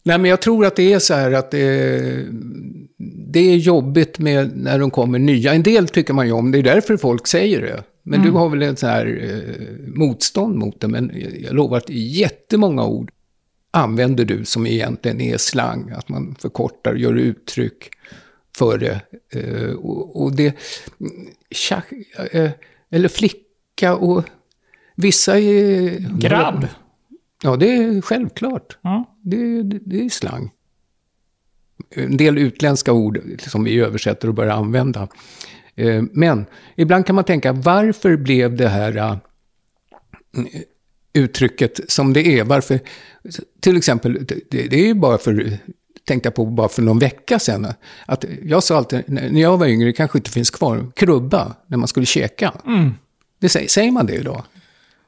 Nej, 0.03 0.19
men 0.19 0.31
jag 0.31 0.43
tror 0.43 0.67
att 0.67 0.77
det 0.77 0.93
är 0.93 0.99
så 0.99 1.15
här 1.15 1.33
att 1.33 1.51
det, 1.51 2.27
det 3.33 3.41
är 3.41 3.57
jobbigt 3.57 4.19
med 4.19 4.57
när 4.57 4.79
de 4.79 4.91
kommer 4.91 5.19
nya. 5.19 5.55
En 5.55 5.63
del 5.63 5.89
tycker 5.89 6.15
man 6.15 6.27
ju 6.27 6.33
om, 6.33 6.51
det 6.51 6.59
är 6.59 6.63
därför 6.63 6.97
folk 6.97 7.27
säger 7.27 7.61
det. 7.63 7.83
Men 8.03 8.23
du 8.23 8.31
har 8.31 8.49
väl 8.49 8.63
en 8.63 8.77
sån 8.77 8.89
här 8.89 9.07
eh, 9.23 9.95
motstånd 9.95 10.57
mot 10.57 10.81
det. 10.81 10.89
Men 10.89 11.13
jag 11.41 11.55
lovar 11.55 11.77
att 11.77 11.91
jättemånga 11.91 12.85
ord 12.85 13.11
använder 13.71 14.25
du 14.25 14.45
som 14.45 14.67
egentligen 14.67 15.21
är 15.21 15.37
slang. 15.37 15.91
Att 15.91 16.09
man 16.09 16.37
förkortar, 16.39 16.95
gör 16.95 17.15
uttryck 17.15 17.91
för 18.57 18.79
det. 18.79 19.01
Eh, 19.31 19.75
och, 19.75 20.23
och 20.23 20.37
det... 20.37 20.57
Tja, 21.51 21.83
eh, 22.31 22.51
eller 22.91 23.09
flicka 23.09 23.97
och... 23.97 24.25
Vissa 24.97 25.39
är... 25.39 25.99
Grabb. 26.19 26.67
Ja, 27.43 27.57
det 27.57 27.77
är 27.77 28.01
självklart. 28.01 28.79
Ja. 28.83 29.17
Det, 29.23 29.63
det, 29.63 29.79
det 29.85 30.05
är 30.05 30.09
slang. 30.09 30.51
En 31.91 32.17
del 32.17 32.39
utländska 32.39 32.93
ord 32.93 33.21
som 33.39 33.65
vi 33.65 33.81
översätter 33.81 34.29
och 34.29 34.35
börjar 34.35 34.53
använda. 34.53 35.09
Eh, 35.75 36.03
Men 36.13 36.47
ibland 36.77 37.07
kan 37.07 37.15
man 37.15 37.25
tänka, 37.25 37.53
varför 37.53 38.17
blev 38.17 38.57
det 38.57 38.69
här 38.69 39.19
uttrycket 41.13 41.91
som 41.91 42.13
det 42.13 42.39
är? 42.39 42.45
Varför, 42.45 42.81
till 43.61 43.77
exempel, 43.77 44.27
det, 44.27 44.41
det 44.51 44.81
är 44.81 44.87
ju 44.87 44.95
bara 44.95 45.19
för, 45.19 45.59
tänkte 46.05 46.27
jag 46.27 46.35
på 46.35 46.45
bara 46.45 46.69
för 46.69 46.83
någon 46.83 46.99
vecka 46.99 47.39
sedan, 47.39 47.75
att 48.07 48.25
jag 48.43 48.63
sa 48.63 48.77
alltid, 48.77 49.03
när 49.07 49.41
jag 49.41 49.59
var 49.59 49.67
yngre, 49.67 49.87
det 49.89 49.93
kanske 49.93 50.19
inte 50.19 50.31
finns 50.31 50.51
kvar, 50.51 50.87
krubba, 50.97 51.55
när 51.67 51.77
man 51.79 51.89
skulle 51.89 52.07
käka. 52.07 52.53
Det 53.41 53.49
säger, 53.49 53.69
säger 53.69 53.91
man 53.91 54.07
det 54.07 54.15
idag? 54.15 54.45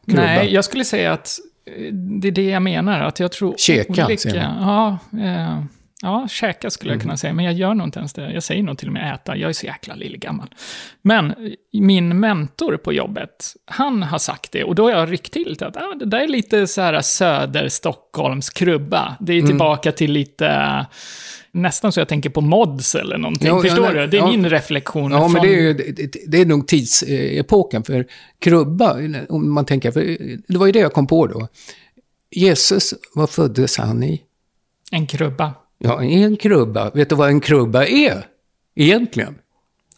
Krubba. 0.07 0.23
Nej, 0.23 0.55
jag 0.55 0.65
skulle 0.65 0.85
säga 0.85 1.13
att 1.13 1.39
eh, 1.67 1.93
det 1.93 2.29
är 2.29 2.33
det 2.33 2.51
jag 2.51 2.63
menar. 2.63 3.01
Att 3.01 3.21
jag 3.21 3.33
tror 3.33 3.55
Käka, 3.59 4.07
olika... 4.07 4.31
säger 4.31 4.49
man. 4.49 4.69
Ja, 4.69 4.99
eh, 5.25 5.63
ja, 6.03 6.29
käka 6.31 6.71
skulle 6.71 6.91
Mm. 6.93 6.99
jag 6.99 7.03
kunna 7.03 7.17
säga. 7.17 7.33
Men 7.33 7.45
jag 7.45 7.55
gör 7.55 7.75
nog 7.75 7.87
inte 7.87 7.99
ens 7.99 8.13
det. 8.13 8.33
Jag 8.33 8.43
säger 8.43 8.63
nog 8.63 8.79
till 8.79 8.89
och 8.89 8.93
med 8.95 9.15
äta. 9.15 9.37
Jag 9.37 9.49
är 9.49 9.53
så 9.53 9.67
jäkla 9.67 9.95
lillgammal. 9.95 10.55
Men 11.03 11.31
eh, 11.31 11.35
min 11.81 12.21
mentor 12.21 12.77
på 12.77 12.93
jobbet, 12.93 13.55
han 13.65 14.03
har 14.03 14.19
sagt 14.19 14.53
det. 14.53 14.65
Och 14.65 14.75
då 14.75 14.83
har 14.85 14.91
jag 14.91 15.13
ryckt 15.13 15.33
till 15.33 15.49
lite 15.49 15.67
att 15.67 15.77
ah, 15.77 15.95
det 15.99 16.05
där 16.05 16.21
är 16.21 16.29
lite 16.29 16.67
så 16.67 16.81
här 16.81 17.01
söder 17.01 17.69
Stockholms 17.69 18.51
krubba. 18.51 19.17
Det 19.21 19.33
är 19.33 19.37
Mm. 19.39 19.47
tillbaka 19.49 19.93
till 19.93 20.13
lite... 20.13 20.47
eh, 20.47 20.83
Nästan 21.51 21.93
så 21.93 22.01
jag 22.01 22.09
tänker 22.09 22.31
på 22.31 22.41
mods 22.41 22.95
eller 22.95 23.19
någonting. 23.19 23.49
Ja, 23.49 23.57
ja, 23.57 23.63
Förstår 23.63 23.83
nej, 23.83 23.95
du? 23.95 24.07
Det 24.07 24.17
är 24.17 24.21
ja. 24.21 24.31
min 24.31 24.51
reflektion. 24.51 25.11
Ja, 25.13 25.21
men 25.21 25.31
från- 25.31 25.43
det 25.43 25.49
är, 25.55 25.61
ju, 25.61 25.73
det, 25.75 26.11
det 26.27 26.41
är 26.41 26.47
nog 26.47 26.69
tidsepoken. 26.69 27.83
För 27.85 28.07
krubba, 28.39 28.97
om 29.29 29.55
man 29.55 29.65
tänker, 29.65 29.91
för 29.91 30.01
det 30.53 30.59
var 30.59 30.67
ju 30.67 30.73
det 30.73 30.79
jag 30.79 30.93
kom 30.93 31.07
på 31.07 31.27
då. 31.27 31.49
Jesus, 32.31 32.95
vad 33.15 33.31
föddes 33.31 33.79
han 33.79 34.03
i? 34.03 34.23
En 34.91 35.07
krubba. 35.07 35.53
Ja, 35.79 36.03
en 36.03 36.37
krubba. 36.37 36.91
Vet 36.91 37.09
du 37.09 37.15
vad 37.15 37.29
en 37.29 37.41
krubba 37.41 37.87
är? 37.87 38.27
Egentligen? 38.75 39.35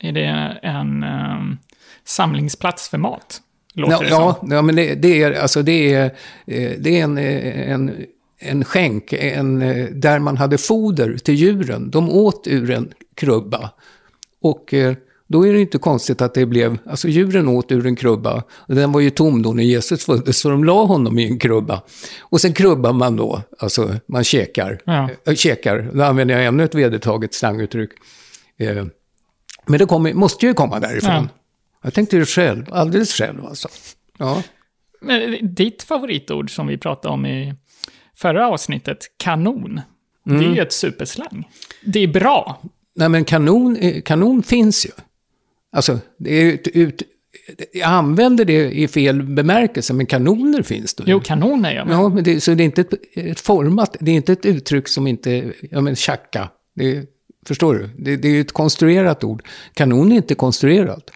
Är 0.00 0.12
det 0.12 0.58
en 0.62 1.02
ehm, 1.02 1.56
samlingsplats 2.04 2.88
för 2.88 2.98
mat? 2.98 3.40
Låter 3.74 3.92
Ja, 3.92 4.00
det 4.00 4.08
ja, 4.08 4.36
som. 4.40 4.52
ja, 4.52 4.62
men 4.62 4.76
det, 4.76 4.94
det 4.94 5.22
är, 5.22 5.40
alltså 5.42 5.62
det 5.62 5.94
är, 5.94 6.04
eh, 6.46 6.72
det 6.78 7.00
är 7.00 7.04
en, 7.04 7.18
eh, 7.18 7.70
en, 7.70 8.06
en 8.38 8.64
skänk, 8.64 9.12
en, 9.12 9.62
eh, 9.62 9.86
där 9.86 10.18
man 10.18 10.36
hade 10.36 10.58
foder 10.58 11.16
till 11.16 11.34
djuren. 11.34 11.90
De 11.90 12.10
åt 12.10 12.46
ur 12.46 12.70
en 12.70 12.92
krubba. 13.14 13.70
Och 14.42 14.74
då 15.28 15.46
är 15.46 15.52
det 15.52 15.60
inte 15.60 15.78
konstigt 15.78 16.22
att 16.22 16.34
det 16.34 16.46
blev, 16.46 16.78
alltså 16.86 17.08
djuren 17.08 17.48
åt 17.48 17.72
ur 17.72 17.86
en 17.86 17.96
krubba. 17.96 18.42
Och 18.50 18.74
den 18.74 18.92
var 18.92 19.00
ju 19.00 19.10
tom 19.10 19.42
då 19.42 19.52
när 19.52 19.62
Jesus 19.62 20.04
föddes, 20.04 20.38
så 20.38 20.48
de 20.50 20.64
la 20.64 20.84
honom 20.84 21.18
i 21.18 21.26
en 21.26 21.38
krubba. 21.38 21.82
Och 22.20 22.40
sen 22.40 22.52
krubbar 22.52 22.92
man 22.92 23.16
då, 23.16 23.42
alltså 23.58 23.94
man 24.08 24.24
käkar. 24.24 24.80
Ja. 24.84 25.10
Äh, 25.26 25.34
käkar, 25.34 25.90
då 25.94 26.02
använder 26.02 26.34
jag 26.36 26.44
ännu 26.46 26.64
ett 26.64 26.74
vedertaget 26.74 27.34
slanguttryck. 27.34 27.90
Eh, 28.58 28.84
men 29.66 29.78
det 29.78 29.86
kommer, 29.86 30.14
måste 30.14 30.46
ju 30.46 30.54
komma 30.54 30.80
därifrån. 30.80 31.10
Ja. 31.10 31.28
Jag 31.82 31.94
tänkte 31.94 32.16
det 32.18 32.26
själv, 32.26 32.64
alldeles 32.70 33.12
själv 33.12 33.44
alltså. 33.46 33.68
Ja. 34.18 34.42
Men 35.00 35.54
ditt 35.54 35.82
favoritord 35.82 36.54
som 36.54 36.66
vi 36.66 36.78
pratade 36.78 37.14
om 37.14 37.26
i 37.26 37.54
förra 38.16 38.48
avsnittet, 38.48 38.98
kanon. 39.16 39.80
Det 40.24 40.30
är 40.34 40.38
Mm. 40.38 40.54
ju 40.54 40.62
ett 40.62 40.72
superslang. 40.72 41.48
Det 41.84 41.98
är 41.98 42.08
bra. 42.08 42.62
Nej, 42.96 43.08
men 43.08 43.24
kanon, 43.24 43.76
eh, 43.76 44.02
kanon 44.02 44.42
finns 44.42 44.86
ju. 44.86 44.90
Alltså, 45.72 45.98
det 46.18 46.34
är 46.34 46.54
ett, 46.54 46.68
ut, 46.68 47.02
jag 47.72 47.88
använder 47.88 48.44
det 48.44 48.70
i 48.70 48.88
fel 48.88 49.22
bemärkelse, 49.22 49.92
men 49.92 50.06
kanoner 50.06 50.62
finns 50.62 50.94
det. 50.94 51.04
Jo, 51.06 51.20
kanon 51.20 51.64
är 51.64 51.74
jag 51.74 51.86
med. 51.86 51.96
Ja, 51.96 52.08
men 52.08 52.24
det, 52.24 52.40
så 52.40 52.54
det 52.54 52.62
är 52.62 52.64
inte 52.64 52.80
ett, 52.80 52.94
ett 53.14 53.40
format, 53.40 53.96
det 54.00 54.10
är 54.10 54.14
inte 54.14 54.32
ett 54.32 54.46
uttryck 54.46 54.88
som 54.88 55.06
inte, 55.06 55.52
ja 55.70 55.80
men 55.80 55.96
tjacka. 55.96 56.48
Det, 56.74 57.04
förstår 57.46 57.74
du? 57.74 57.90
Det, 57.98 58.16
det 58.16 58.28
är 58.28 58.32
ju 58.32 58.40
ett 58.40 58.52
konstruerat 58.52 59.24
ord. 59.24 59.42
Kanon 59.74 60.12
är 60.12 60.16
inte 60.16 60.34
konstruerat. 60.34 61.10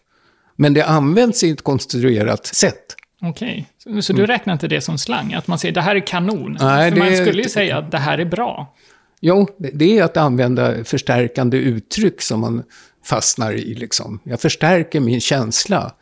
Men 0.57 0.75
det 0.75 0.83
används 0.83 1.45
i 1.45 1.51
ett 1.51 1.63
konstruerat 1.63 2.47
sätt. 2.47 2.97
Okej. 3.23 3.69
Så, 3.79 4.03
så 4.03 4.13
du 4.13 4.27
räknar 4.27 4.53
inte 4.53 4.69
det 4.69 4.81
som 4.81 4.99
slang? 4.99 5.35
Att 5.35 5.47
man 5.47 5.59
säger 5.59 5.75
det 5.75 5.81
här 5.81 5.97
är 5.97 6.07
kanon? 6.07 6.39
Mm. 6.39 6.57
Nej, 6.61 6.91
För 6.91 6.99
det 6.99 7.05
man 7.05 7.17
skulle 7.17 7.43
ju 7.43 7.49
säga 7.49 7.79
att 7.79 7.91
det 7.91 7.99
här 7.99 8.19
är 8.19 8.25
bra. 8.25 8.75
Jo, 9.21 9.49
det 9.59 9.99
är 9.99 10.05
att 10.05 10.17
använda 10.17 10.85
förstärkande 10.85 11.57
uttryck 11.57 12.23
som 12.23 12.41
man 12.41 12.63
fastnar 13.05 13.53
i. 13.53 13.75
Liksom. 13.75 14.21
Jag 14.25 14.41
förstärker 14.41 15.01
min 15.01 15.21
känsla 15.21 15.93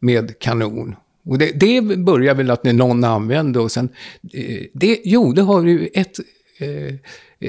med 0.00 0.38
kanon. 0.38 0.94
Och 1.24 1.38
det, 1.38 1.52
det 1.52 1.82
börjar 1.96 2.34
väl 2.34 2.50
att 2.50 2.64
när 2.64 2.72
någon 2.72 3.04
använde 3.04 3.60
och 3.60 3.72
sen... 3.72 3.88
Eh, 4.32 4.62
det, 4.72 5.00
jo, 5.04 5.32
det 5.32 5.42
har 5.42 5.64
ju 5.64 5.88
ett 5.94 6.16
eh, 6.58 6.94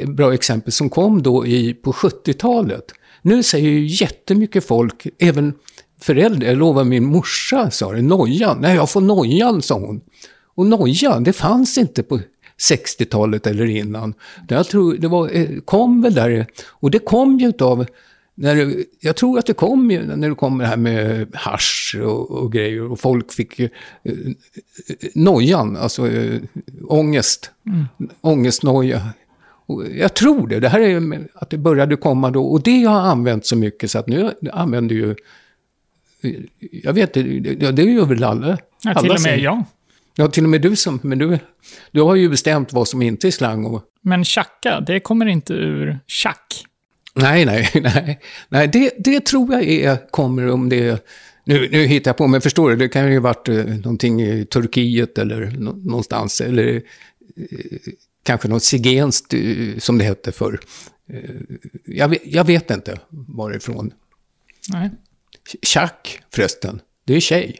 eh, 0.02 0.10
bra 0.10 0.34
exempel 0.34 0.72
som 0.72 0.89
kom 0.89 1.24
då 1.24 1.45
i, 1.47 1.74
på 1.74 1.91
70-talet. 1.91 2.86
Nu 3.22 3.43
säger 3.43 3.70
ju 3.70 3.86
jättemycket 3.86 4.66
folk, 4.66 5.08
även 5.20 5.54
föräldrar, 6.02 6.47
jag 6.47 6.58
lovar 6.58 6.84
min 6.84 7.06
morsa 7.06 7.72
sa 7.72 7.91
det, 7.91 8.02
nojan. 8.02 8.58
Nej, 8.62 8.76
jag 8.76 8.89
får 8.89 9.02
nojan, 9.02 9.62
sa 9.62 9.80
hon. 9.80 10.02
Och 10.56 10.66
noja, 10.66 11.20
det 11.20 11.34
fanns 11.34 11.78
inte 11.78 12.04
på 12.04 12.20
60-talet 12.70 13.47
eller 13.47 13.66
innan. 13.66 14.14
Jag 14.49 14.68
tror, 14.68 14.93
det 14.93 15.08
var, 15.08 15.30
eh, 15.36 15.47
kom 15.66 16.02
väl 16.02 16.14
där, 16.14 16.45
och 16.68 16.91
det 16.91 16.99
kom 16.99 17.39
ju 17.39 17.49
utav, 17.49 17.86
när 18.36 18.55
det, 18.55 18.86
jag 18.99 19.15
tror 19.15 19.39
att 19.39 19.45
det 19.45 19.53
kom 19.53 19.91
ju 19.91 20.15
när 20.15 20.29
det 20.29 20.36
kom 20.36 20.57
det 20.57 20.65
här 20.65 20.77
med 20.77 21.27
hasch 21.36 21.97
och, 22.01 22.32
och 22.32 22.51
grejer 22.51 22.91
och 22.91 22.99
folk 22.99 23.32
fick 23.34 23.59
ju 23.59 23.69
eh, 24.03 24.13
nojan, 25.15 25.77
alltså 25.77 26.07
eh, 26.09 26.41
ångest, 26.88 27.51
ångestnoja. 28.21 29.01
Och 29.65 29.84
jag 29.95 30.13
tror 30.13 30.47
det, 30.47 30.59
det 30.59 30.69
här 30.69 30.79
är 30.82 30.99
med- 30.99 31.27
att 31.34 31.49
det 31.49 31.57
började 31.57 31.95
komma 31.95 32.32
då 32.32 32.43
och 32.45 32.61
det 32.63 32.84
har 32.84 32.95
jag 32.99 33.05
använt 33.05 33.45
så 33.45 33.55
mycket 33.55 33.91
så 33.91 33.99
att 33.99 34.07
nu 34.07 34.32
använder 34.51 34.95
ju, 34.95 35.09
eh, 36.21 36.32
jag 36.71 36.93
vet 36.93 37.13
det, 37.13 37.39
det, 37.39 37.71
det 37.71 37.84
gör 37.84 38.05
väl 38.05 38.23
alla. 38.23 38.47
Ja, 38.47 38.55
till 38.82 38.89
alla 39.11 39.13
och 39.13 39.21
med 39.21 39.39
jag. 39.39 39.63
Ja, 40.15 40.27
till 40.27 40.43
och 40.43 40.49
med 40.49 40.61
du 40.61 40.75
som, 40.75 40.99
men 41.03 41.17
du, 41.17 41.39
du 41.91 42.01
har 42.01 42.15
ju 42.15 42.29
bestämt 42.29 42.73
vad 42.73 42.88
som 42.88 43.01
inte 43.01 43.27
är 43.27 43.32
slang 43.32 43.65
och... 43.65 43.84
Men 44.01 44.23
tjacka, 44.25 44.79
det 44.79 44.99
kommer 44.99 45.25
inte 45.25 45.53
ur 45.53 45.99
tjack. 46.07 46.65
Nej, 47.14 47.45
nej, 47.45 47.70
nej. 47.82 48.20
Nej, 48.49 48.68
det, 48.68 48.93
det 48.97 49.26
tror 49.26 49.53
jag 49.53 49.64
är, 49.64 50.09
kommer 50.12 50.47
om 50.51 50.70
det... 50.70 51.05
Nu, 51.43 51.70
nu 51.72 51.86
hittar 51.86 52.09
jag 52.09 52.18
på, 52.18 52.28
men 52.28 52.41
förstår 52.41 52.70
du, 52.70 52.76
det 52.76 52.89
kan 52.89 53.07
ju 53.12 53.14
ha 53.14 53.22
varit 53.22 53.49
eh, 53.49 53.55
någonting 53.66 54.22
i 54.22 54.45
Turkiet 54.45 55.18
eller 55.18 55.51
nå, 55.57 55.72
någonstans, 55.72 56.41
eller 56.41 56.76
eh, 56.76 56.82
kanske 58.24 58.47
något 58.47 58.64
zigenskt, 58.64 59.34
eh, 59.34 59.78
som 59.78 59.97
det 59.97 60.03
hette 60.03 60.32
förr. 60.32 60.59
Jag, 61.86 62.07
vet- 62.09 62.22
jag 62.26 62.43
vet 62.43 62.72
inte 62.72 62.99
varifrån. 63.09 63.93
Nej. 64.74 64.89
Tjack, 65.62 66.22
förresten, 66.34 66.82
det 67.05 67.14
är 67.16 67.20
tjej. 67.20 67.59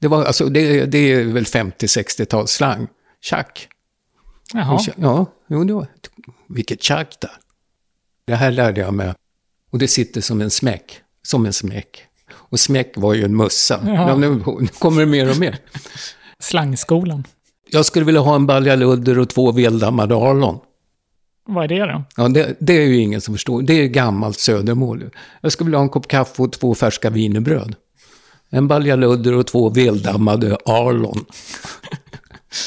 Det, 0.00 0.08
var, 0.08 0.24
alltså, 0.24 0.46
det, 0.48 0.86
det 0.86 0.98
är 1.12 1.24
väl 1.24 1.44
50-60-talsslang. 1.44 2.86
Tjack. 3.20 3.68
Jaha. 4.54 4.78
Ja, 4.96 5.32
jo, 5.48 5.64
det 5.64 5.72
var, 5.72 5.86
vilket 6.48 6.82
tjack 6.82 7.16
där. 7.20 7.30
Det 8.28 8.36
här 8.36 8.50
lärde 8.50 8.80
jag 8.80 8.94
mig. 8.94 9.14
Och 9.70 9.78
det 9.78 9.88
sitter 9.88 10.20
som 10.20 10.40
en 10.40 10.50
smäck. 10.50 11.00
Som 11.22 11.46
en 11.46 11.52
smäck. 11.52 12.02
Och 12.30 12.60
smäck 12.60 12.92
var 12.96 13.14
ju 13.14 13.24
en 13.24 13.36
mössa. 13.36 13.80
Ja. 13.86 14.16
Nu, 14.16 14.28
nu 14.60 14.66
kommer 14.78 15.00
det 15.00 15.06
mer 15.06 15.30
och 15.30 15.38
mer. 15.38 15.58
Slangskolan. 16.38 17.24
Jag 17.70 17.86
skulle 17.86 18.04
vilja 18.04 18.20
ha 18.20 18.34
en 18.34 18.46
baljaludder 18.46 19.18
och 19.18 19.28
två 19.28 19.52
veldammade 19.52 20.14
arlon. 20.14 20.58
Vad 21.46 21.64
är 21.64 21.68
det 21.68 21.92
då? 21.92 22.04
Ja, 22.16 22.28
det, 22.28 22.56
det 22.60 22.72
är 22.72 22.86
ju 22.86 22.96
ingen 22.96 23.20
som 23.20 23.34
förstår. 23.34 23.62
Det 23.62 23.74
är 23.74 23.86
gammalt 23.86 24.38
södermål. 24.38 25.10
Jag 25.40 25.52
skulle 25.52 25.66
vilja 25.66 25.78
ha 25.78 25.82
en 25.82 25.88
kopp 25.88 26.08
kaffe 26.08 26.42
och 26.42 26.52
två 26.52 26.74
färska 26.74 27.10
wienerbröd. 27.10 27.74
En 28.50 28.68
baljaludder 28.68 29.34
och 29.34 29.46
två 29.46 29.70
veldammade 29.70 30.56
arlon. 30.64 31.24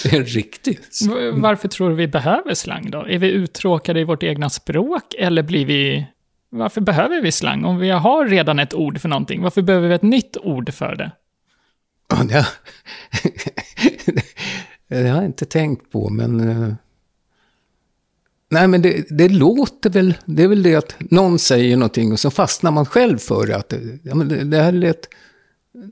Det 0.03 0.17
är 0.17 0.23
riktigt. 0.23 0.99
Varför 1.33 1.67
tror 1.67 1.89
du 1.89 1.95
vi 1.95 2.07
behöver 2.07 2.53
slang 2.53 2.91
då? 2.91 3.07
Är 3.07 3.17
vi 3.17 3.27
uttråkade 3.31 3.99
i 3.99 4.03
vårt 4.03 4.23
egna 4.23 4.49
språk 4.49 5.13
eller 5.19 5.43
blir 5.43 5.65
vi... 5.65 6.07
Varför 6.49 6.81
behöver 6.81 7.21
vi 7.21 7.31
slang? 7.31 7.65
Om 7.65 7.77
vi 7.77 7.89
har 7.89 8.25
redan 8.27 8.59
ett 8.59 8.73
ord 8.73 9.01
för 9.01 9.09
någonting, 9.09 9.41
varför 9.41 9.61
behöver 9.61 9.87
vi 9.87 9.93
ett 9.93 10.01
nytt 10.01 10.37
ord 10.37 10.73
för 10.73 10.95
det? 10.95 11.11
Ja, 12.09 12.23
det, 12.23 12.47
det 15.01 15.07
har 15.09 15.17
jag 15.17 15.25
inte 15.25 15.45
tänkt 15.45 15.91
på, 15.91 16.09
men... 16.09 16.49
eh, 16.49 16.73
Nej, 18.51 18.67
men 18.67 18.81
det, 18.81 19.05
det 19.09 19.29
låter 19.29 19.89
väl, 19.89 20.13
det 20.25 20.43
är 20.43 20.47
väl 20.47 20.63
det 20.63 20.75
att 20.75 20.95
någon 20.99 21.39
säger 21.39 21.77
någonting 21.77 22.11
och 22.11 22.19
så 22.19 22.31
fastnar 22.31 22.71
man 22.71 22.85
själv 22.85 23.17
för 23.17 23.47
det. 23.47 23.55
Att 23.57 23.73
ja, 24.03 24.15
men 24.15 24.27
det, 24.27 24.43
det, 24.43 24.57
här 24.57 24.71
lät, 24.71 25.07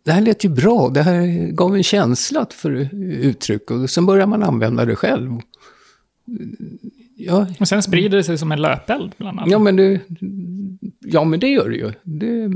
det 0.04 0.12
här 0.12 0.22
lät 0.22 0.46
ju 0.46 0.50
bra, 0.50 0.90
det 0.90 1.02
här 1.04 1.52
gav 1.52 1.76
en 1.76 1.84
känsla 1.84 2.46
för 2.52 2.90
uttryck 3.04 3.72
och 3.72 3.90
sen 3.90 4.06
börjar 4.06 4.28
man 4.28 4.44
använda 4.44 4.86
det 4.86 4.96
själv. 4.96 5.32
Ja, 7.16 7.48
Och 7.60 7.68
sen 7.68 7.84
sprider 7.84 8.18
det 8.18 8.24
sig 8.24 8.38
som 8.38 8.52
en 8.52 8.62
löpeld 8.62 9.12
bland 9.18 9.40
annat. 9.40 9.52
ja, 9.52 9.60
men, 9.60 9.76
det, 9.76 10.02
ja 11.00 11.24
men 11.24 11.40
det 11.40 11.48
gör 11.48 11.70
det 11.70 11.76
ju. 11.76 11.92
Det, 12.04 12.50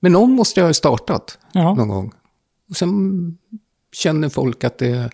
men 0.00 0.12
någon 0.12 0.30
måste 0.32 0.60
jag 0.60 0.66
ha 0.66 0.74
startat 0.74 1.38
Ja. 1.52 1.74
någon 1.74 1.88
gång. 1.88 2.12
Och 2.68 2.76
sen 2.76 3.38
känner 3.92 4.28
folk 4.28 4.64
att 4.64 4.78
det 4.78 5.10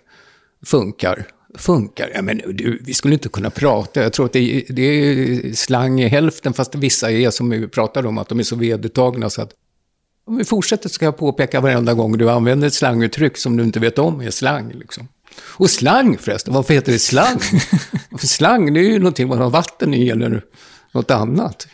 funkar. 0.65 1.25
Funkar? 1.55 2.11
Ja, 2.15 2.21
men 2.21 2.37
du, 2.37 2.79
vi 2.85 2.93
skulle 2.93 3.13
inte 3.13 3.29
kunna 3.29 3.49
prata. 3.49 4.03
Jag 4.03 4.13
tror 4.13 4.25
att 4.25 4.33
det, 4.33 4.39
är- 4.69 4.73
det 4.73 4.81
är 4.81 5.53
slang 5.53 6.01
i 6.01 6.07
hälften, 6.07 6.53
fast 6.53 6.75
vissa 6.75 7.11
är 7.11 7.29
som 7.29 7.49
vi 7.49 7.67
pratade 7.67 8.07
om, 8.07 8.17
att 8.17 8.29
de 8.29 8.39
är 8.39 8.43
så 8.43 8.55
vedertagna 8.55 9.29
så 9.29 9.41
att 9.41 9.53
om 10.27 10.37
vi 10.37 10.45
fortsätter 10.45 10.89
ska 10.89 11.05
jag 11.05 11.17
påpeka 11.17 11.61
varenda 11.61 11.93
gång 11.93 12.17
du 12.17 12.29
använder 12.29 12.67
ett 12.67 12.73
slanguttryck 12.73 13.37
som 13.37 13.57
du 13.57 13.63
inte 13.63 13.79
vet 13.79 13.99
om 13.99 14.21
är 14.21 14.31
slang. 14.31 14.71
Liksom. 14.71 15.07
Och 15.39 15.69
slang 15.69 16.17
förresten, 16.17 16.53
varför 16.53 16.73
heter 16.73 16.91
det 16.91 16.99
slang? 16.99 17.39
För 18.19 18.27
slang, 18.27 18.73
det 18.73 18.79
är 18.79 18.83
ju 18.83 18.99
någonting 18.99 19.27
man 19.27 19.37
har 19.37 19.49
vatten 19.49 19.93
i 19.93 20.09
eller 20.09 20.41
något 20.91 21.11
annat. 21.11 21.67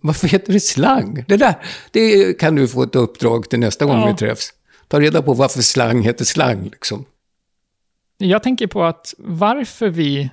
Varför 0.00 0.28
heter 0.28 0.52
det 0.52 0.60
slang? 0.60 1.24
Det 1.28 1.36
där, 1.36 1.54
det 1.90 2.34
kan 2.34 2.54
du 2.54 2.68
få 2.68 2.82
ett 2.82 2.96
uppdrag 2.96 3.50
till 3.50 3.58
nästa 3.58 3.84
gång 3.84 4.00
Ja. 4.00 4.06
vi 4.06 4.14
träffs. 4.14 4.52
Ta 4.88 5.00
reda 5.00 5.22
på 5.22 5.34
varför 5.34 5.62
slang 5.62 6.02
heter 6.02 6.24
slang. 6.24 6.64
Liksom. 6.64 7.04
Jag 8.18 8.42
tänker 8.42 8.66
på 8.66 8.84
att 8.84 9.14
varför 9.18 9.88
vi 9.88 10.30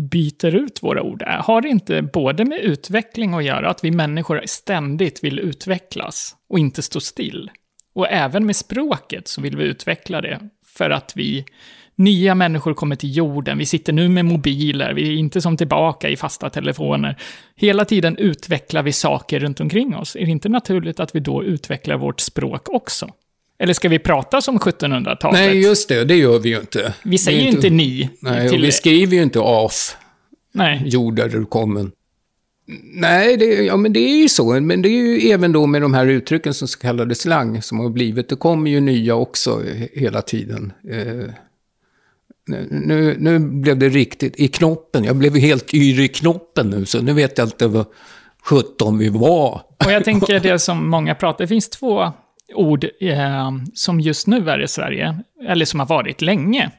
byter 0.00 0.54
ut 0.54 0.82
våra 0.82 1.02
ord 1.02 1.22
har 1.22 1.60
det 1.60 1.68
inte 1.68 2.02
både 2.02 2.44
med 2.44 2.58
utveckling 2.58 3.34
att 3.34 3.44
göra, 3.44 3.70
att 3.70 3.84
vi 3.84 3.90
människor 3.90 4.42
ständigt 4.46 5.24
vill 5.24 5.38
utvecklas 5.38 6.36
och 6.48 6.58
inte 6.58 6.82
stå 6.82 7.00
still. 7.00 7.50
Och 7.94 8.08
även 8.10 8.46
med 8.46 8.56
språket 8.56 9.28
så 9.28 9.40
vill 9.40 9.56
vi 9.56 9.64
utveckla 9.64 10.20
det 10.20 10.40
för 10.66 10.90
att 10.90 11.12
vi 11.16 11.44
Nya 11.94 12.34
människor 12.34 12.74
kommer 12.74 12.96
till 12.96 13.16
jorden, 13.16 13.58
vi 13.58 13.66
sitter 13.66 13.92
nu 13.92 14.08
med 14.08 14.24
mobiler, 14.24 14.94
vi 14.94 15.08
är 15.08 15.12
inte 15.12 15.40
som 15.40 15.56
tillbaka 15.56 16.08
i 16.08 16.16
fasta 16.16 16.50
telefoner. 16.50 17.16
Hela 17.56 17.84
tiden 17.84 18.16
utvecklar 18.16 18.82
vi 18.82 18.92
saker 18.92 19.40
runt 19.40 19.60
omkring 19.60 19.96
oss. 19.96 20.16
Är 20.16 20.24
det 20.24 20.30
inte 20.30 20.48
naturligt 20.48 21.00
att 21.00 21.14
vi 21.14 21.20
då 21.20 21.44
utvecklar 21.44 21.96
vårt 21.96 22.20
språk 22.20 22.68
också? 22.68 23.08
Eller 23.62 23.74
ska 23.74 23.88
vi 23.88 23.98
prata 23.98 24.40
som 24.40 24.58
1700-talet? 24.58 25.40
Nej, 25.40 25.60
just 25.60 25.88
det, 25.88 26.04
det 26.04 26.16
gör 26.16 26.38
vi 26.38 26.48
ju 26.48 26.60
inte. 26.60 26.94
Vi 27.02 27.18
säger 27.18 27.42
ju 27.42 27.48
inte 27.48 27.70
ni. 27.70 28.10
Nej, 28.20 28.44
och 28.44 28.50
till, 28.50 28.62
vi 28.62 28.72
skriver 28.72 29.16
ju 29.16 29.22
inte 29.22 29.40
af, 29.40 29.96
nej. 30.52 30.82
jord 30.86 31.16
där 31.16 31.28
du 31.28 31.44
kommer. 31.44 31.90
Nej, 32.94 33.36
det, 33.36 33.44
ja, 33.44 33.76
men 33.76 33.92
det 33.92 34.00
är 34.00 34.16
ju 34.16 34.28
så. 34.28 34.60
Men 34.60 34.82
det 34.82 34.88
är 34.88 34.90
ju 34.90 35.30
även 35.30 35.52
då 35.52 35.66
med 35.66 35.82
de 35.82 35.94
här 35.94 36.06
uttrycken 36.06 36.54
som 36.54 36.68
så 36.68 36.78
kallade 36.78 37.14
slang 37.14 37.62
som 37.62 37.80
har 37.80 37.90
blivit. 37.90 38.28
Det 38.28 38.36
kommer 38.36 38.70
ju 38.70 38.80
nya 38.80 39.14
också 39.14 39.60
he- 39.60 39.88
hela 39.92 40.22
tiden. 40.22 40.72
Eh, 40.90 41.34
nu- 42.70 43.16
nu, 43.18 43.38
blev 43.38 43.78
det 43.78 43.88
riktigt 43.88 44.40
i 44.40 44.48
knoppen. 44.48 45.04
Jag 45.04 45.16
blev 45.16 45.36
helt 45.36 45.74
yr 45.74 46.00
i 46.00 46.08
knoppen 46.08 46.70
nu, 46.70 46.84
så 46.84 47.02
nu 47.02 47.12
vet 47.12 47.38
jag 47.38 47.46
inte 47.46 47.66
vad 47.66 47.86
17 48.42 48.98
vi 48.98 49.08
var. 49.08 49.62
Och 49.84 49.92
jag 49.92 50.04
tänker 50.04 50.40
det 50.50 50.58
som 50.58 50.90
många 50.90 51.14
pratar, 51.14 51.44
det 51.44 51.48
finns 51.48 51.68
två 51.68 52.12
ord 52.54 52.84
eh, 53.00 53.50
som 53.74 54.00
just 54.00 54.26
nu 54.26 54.50
är 54.50 54.60
i 54.62 54.68
Sverige, 54.68 55.18
eller 55.48 55.64
som 55.64 55.80
har 55.80 55.86
varit 55.86 56.22
länge. 56.22 56.70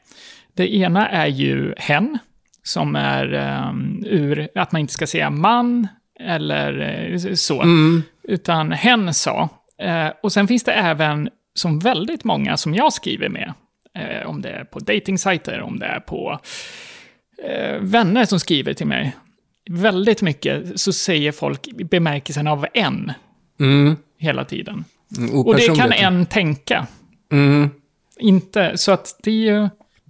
Det 0.54 0.76
ena 0.76 1.10
är 1.10 1.28
ju 1.28 1.74
hen, 1.78 2.18
som 2.64 2.96
är 2.96 3.34
eh, 3.34 3.74
ur 4.06 4.50
att 4.56 4.72
man 4.72 4.82
inte 4.82 4.94
ska 4.94 5.08
säga 5.08 5.30
man 5.30 5.88
eller 6.20 6.80
eh, 7.14 7.34
så, 7.36 7.64
utan 8.24 8.72
hen 8.72 9.14
sa. 9.14 9.50
Eh, 9.80 10.08
och 10.24 10.32
sen 10.32 10.48
finns 10.48 10.64
det 10.64 10.72
även, 10.74 11.30
som 11.56 11.80
väldigt 11.80 12.24
många 12.24 12.58
som 12.58 12.74
jag 12.76 12.94
skriver 12.94 13.30
med, 13.30 13.54
eh, 13.98 14.28
om 14.28 14.42
det 14.42 14.50
är 14.50 14.64
på 14.64 14.80
datingsajter, 14.80 15.62
om 15.62 15.80
det 15.80 15.86
är 15.86 16.00
på 16.00 16.40
eh, 17.48 17.80
vänner 17.80 18.26
som 18.26 18.40
skriver 18.40 18.74
till 18.74 18.88
mig, 18.88 19.16
väldigt 19.70 20.22
mycket 20.22 20.80
så 20.80 20.94
säger 20.94 21.32
folk 21.32 21.68
bemärkelsen 21.90 22.48
av 22.48 22.66
en 22.74 23.12
Mm. 23.60 23.96
hela 24.18 24.46
tiden. 24.46 24.86
Och 25.34 25.56
det 25.56 25.76
kan 25.76 25.92
en 25.92 26.26
tänka. 26.26 26.88
Mm. 27.32 27.70
Inte, 28.20 28.72
så 28.76 28.92
att 28.92 29.20
det 29.24 29.32
är 29.32 29.54
ju... 29.54 29.70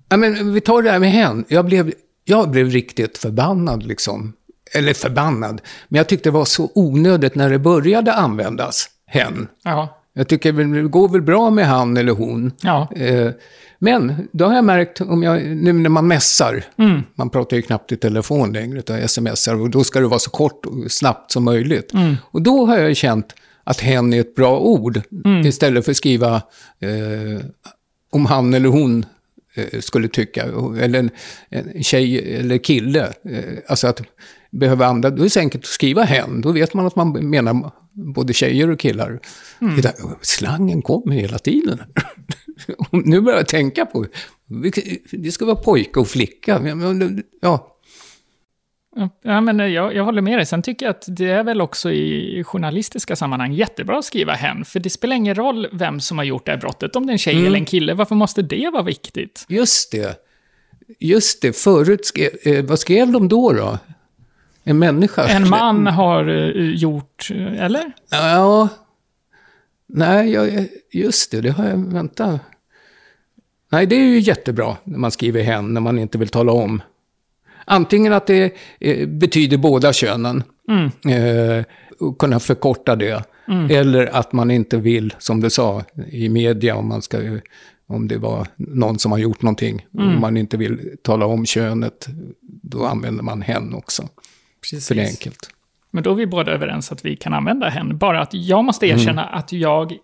Ja, 0.09 0.17
men 0.17 0.53
vi 0.53 0.61
tar 0.61 0.81
det 0.81 0.91
här 0.91 0.99
med 0.99 1.11
hen. 1.11 1.45
Jag 1.47 1.65
blev, 1.65 1.93
jag 2.25 2.49
blev 2.49 2.69
riktigt 2.69 3.17
förbannad 3.17 3.83
liksom. 3.85 4.33
Eller 4.73 4.93
förbannad. 4.93 5.61
Men 5.87 5.97
jag 5.97 6.07
tyckte 6.07 6.29
det 6.29 6.33
var 6.33 6.45
så 6.45 6.71
onödigt 6.75 7.35
när 7.35 7.49
det 7.49 7.59
började 7.59 8.13
användas, 8.13 8.89
hen. 9.05 9.47
Ja. 9.63 9.99
Jag 10.13 10.27
tycker 10.27 10.53
det 10.53 10.81
går 10.81 11.09
väl 11.09 11.21
bra 11.21 11.49
med 11.49 11.67
han 11.67 11.97
eller 11.97 12.11
hon. 12.13 12.51
Ja. 12.61 12.87
Eh, 12.95 13.31
men 13.79 14.27
då 14.31 14.45
har 14.45 14.55
jag 14.55 14.65
märkt, 14.65 15.01
om 15.01 15.23
jag, 15.23 15.45
nu 15.45 15.73
när 15.73 15.89
man 15.89 16.07
mässar, 16.07 16.63
Mm. 16.77 17.01
man 17.15 17.29
pratar 17.29 17.57
ju 17.57 17.61
knappt 17.61 17.91
i 17.91 17.97
telefon 17.97 18.53
längre, 18.53 18.79
utan 18.79 19.07
smsar, 19.07 19.61
och 19.61 19.69
då 19.69 19.83
ska 19.83 19.99
det 19.99 20.07
vara 20.07 20.19
så 20.19 20.29
kort 20.29 20.65
och 20.65 20.91
snabbt 20.91 21.31
som 21.31 21.43
möjligt. 21.43 21.93
Mm. 21.93 22.15
Och 22.23 22.41
då 22.41 22.65
har 22.65 22.77
jag 22.77 22.95
känt 22.95 23.35
att 23.63 23.79
hen 23.81 24.13
är 24.13 24.19
ett 24.21 24.35
bra 24.35 24.59
ord, 24.59 25.01
Mm. 25.25 25.47
istället 25.47 25.85
för 25.85 25.91
att 25.91 25.97
skriva 25.97 26.35
eh, 26.79 27.45
om 28.11 28.25
han 28.25 28.53
eller 28.53 28.69
hon 28.69 29.05
eh, 29.55 29.79
skulle 29.79 30.07
tycka, 30.07 30.43
eller 30.79 30.99
en, 30.99 31.09
en 31.49 31.83
tjej 31.83 32.35
eller 32.39 32.57
kille. 32.57 33.13
Eh, 33.29 33.43
alltså 33.67 33.87
att 33.87 34.01
behöva 34.51 34.85
använda, 34.85 35.09
då 35.09 35.21
är 35.21 35.23
det 35.23 35.29
så 35.29 35.39
enkelt 35.39 35.63
att 35.63 35.67
skriva 35.69 36.03
hen, 36.03 36.41
då 36.41 36.51
vet 36.51 36.73
man 36.73 36.85
att 36.85 36.95
man 36.95 37.29
menar 37.29 37.71
både 37.91 38.33
tjejer 38.33 38.69
och 38.69 38.79
killar. 38.79 39.19
Mm. 39.61 39.75
Det 39.75 39.81
där, 39.81 39.93
slangen 40.21 40.81
kommer 40.81 41.15
hela 41.15 41.37
tiden. 41.37 41.79
Nu 42.91 43.21
börjar 43.21 43.37
jag 43.39 43.47
tänka 43.47 43.85
på, 43.85 44.05
det 45.11 45.31
ska 45.31 45.45
vara 45.45 45.55
pojke 45.55 45.99
och 45.99 46.07
flicka. 46.07 46.61
Ja, 47.41 47.72
Ja, 49.21 49.41
men 49.41 49.59
jag, 49.73 49.95
jag 49.95 50.03
håller 50.03 50.21
med 50.21 50.37
dig. 50.37 50.45
Sen 50.45 50.61
tycker 50.61 50.85
jag 50.85 50.89
att 50.91 51.03
det 51.07 51.29
är 51.29 51.43
väl 51.43 51.61
också 51.61 51.91
i 51.91 52.43
journalistiska 52.43 53.15
sammanhang 53.15 53.53
jättebra 53.53 53.97
att 53.97 54.05
skriva 54.05 54.33
hen, 54.33 54.65
för 54.65 54.79
det 54.79 54.89
spelar 54.89 55.15
ingen 55.15 55.35
roll 55.35 55.67
vem 55.71 55.99
som 55.99 56.17
har 56.17 56.25
gjort 56.25 56.45
det 56.45 56.51
här 56.51 56.59
brottet, 56.59 56.95
om 56.95 57.05
det 57.05 57.09
är 57.11 57.13
en 57.13 57.17
tjej 57.17 57.33
Mm. 57.33 57.45
eller 57.45 57.57
en 57.57 57.65
kille. 57.65 57.93
Varför 57.93 58.15
måste 58.15 58.41
det 58.41 58.69
vara 58.73 58.83
viktigt? 58.83 59.45
just 59.49 59.91
det. 59.91 60.19
Just 60.99 61.41
det, 61.41 61.53
förut 61.57 62.05
skrev, 62.05 62.29
eh, 62.43 62.65
vad 62.65 62.79
skrev 62.79 63.11
de 63.11 63.27
då 63.27 63.51
då? 63.53 63.77
En 64.63 64.79
människa? 64.79 65.27
En 65.27 65.49
man 65.49 65.87
har 65.87 66.27
eh, 66.27 66.75
gjort, 66.75 67.27
eh, 67.33 67.63
eller? 67.63 67.91
Ja. 68.11 68.69
Nej, 69.87 70.31
jag, 70.31 70.67
just 70.91 71.31
det, 71.31 71.41
det 71.41 71.49
har 71.49 71.65
jag, 71.65 71.93
vänta. 71.93 72.39
Nej, 73.71 73.85
det 73.85 73.95
är 73.95 73.99
ju 74.05 74.19
jättebra 74.19 74.77
när 74.83 74.97
man 74.99 75.11
skriver 75.11 75.41
hen, 75.43 75.73
när 75.73 75.81
man 75.81 75.99
inte 75.99 76.17
vill 76.17 76.29
tala 76.29 76.51
om. 76.51 76.81
Antingen 77.65 78.13
att 78.13 78.27
det 78.27 78.53
eh, 78.79 79.07
betyder 79.07 79.57
båda 79.57 79.93
könen, 79.93 80.43
eh, 81.09 81.65
och 81.99 82.17
kunna 82.17 82.39
förkorta 82.39 82.95
det. 82.95 83.23
Eller 83.69 84.05
att 84.15 84.33
man 84.33 84.51
inte 84.51 84.77
vill, 84.77 85.13
som 85.19 85.41
du 85.41 85.49
sa 85.49 85.83
i 86.07 86.29
media, 86.29 86.75
om, 86.75 86.87
man 86.87 87.01
ska, 87.01 87.39
om 87.87 88.07
det 88.07 88.17
var 88.17 88.47
någon 88.57 88.99
som 88.99 89.11
har 89.11 89.19
gjort 89.19 89.41
någonting, 89.41 89.85
om 89.97 90.21
man 90.21 90.37
inte 90.37 90.57
vill 90.57 90.97
tala 91.01 91.25
om 91.25 91.45
könet, 91.45 92.07
då 92.41 92.85
använder 92.85 93.23
man 93.23 93.41
hen 93.41 93.73
också. 93.73 94.09
För 94.87 94.95
det 94.95 95.01
är 95.01 95.07
enkelt. 95.07 95.49
Men 95.91 96.03
då 96.03 96.11
är 96.11 96.15
vi 96.15 96.25
båda 96.25 96.51
överens 96.51 96.91
att 96.91 97.05
vi 97.05 97.15
kan 97.15 97.33
använda 97.33 97.69
hen. 97.69 97.97
Bara 97.97 98.21
att 98.21 98.33
jag 98.33 98.63
måste 98.63 98.87
erkänna 98.87 99.25
att 99.25 99.51
jag 99.51 99.97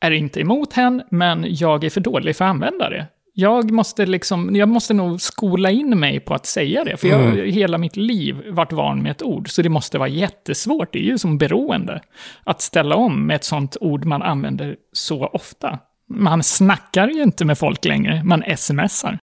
är 0.00 0.10
inte 0.10 0.40
emot 0.40 0.72
hen, 0.72 1.02
men 1.10 1.46
jag 1.48 1.84
är 1.84 1.90
för 1.90 2.00
dålig 2.00 2.36
för 2.36 2.44
att 2.44 2.50
använda 2.50 2.90
det. 2.90 3.06
Jag 3.40 3.70
måste, 3.70 4.06
liksom, 4.06 4.56
jag 4.56 4.68
måste 4.68 4.94
nog 4.94 5.20
skola 5.20 5.70
in 5.70 5.98
mig 6.00 6.20
på 6.20 6.34
att 6.34 6.46
säga 6.46 6.84
det, 6.84 6.96
för 6.96 7.08
jag 7.08 7.18
har 7.18 7.32
hela 7.32 7.78
mitt 7.78 7.96
liv 7.96 8.42
varit 8.50 8.72
van 8.72 9.02
med 9.02 9.10
ett 9.10 9.22
ord, 9.22 9.50
så 9.50 9.62
det 9.62 9.68
måste 9.68 9.98
vara 9.98 10.08
jättesvårt. 10.08 10.92
Det 10.92 10.98
är 10.98 11.02
ju 11.02 11.18
som 11.18 11.38
beroende 11.38 12.00
att 12.44 12.60
ställa 12.60 12.94
om 12.94 13.26
med 13.26 13.36
ett 13.36 13.44
sånt 13.44 13.76
ord 13.80 14.04
man 14.04 14.22
använder 14.22 14.76
så 14.92 15.26
ofta. 15.26 15.78
Man 16.08 16.42
snackar 16.42 17.08
ju 17.08 17.22
inte 17.22 17.44
med 17.44 17.58
folk 17.58 17.84
längre, 17.84 18.22
man 18.24 18.42
smsar. 18.56 19.18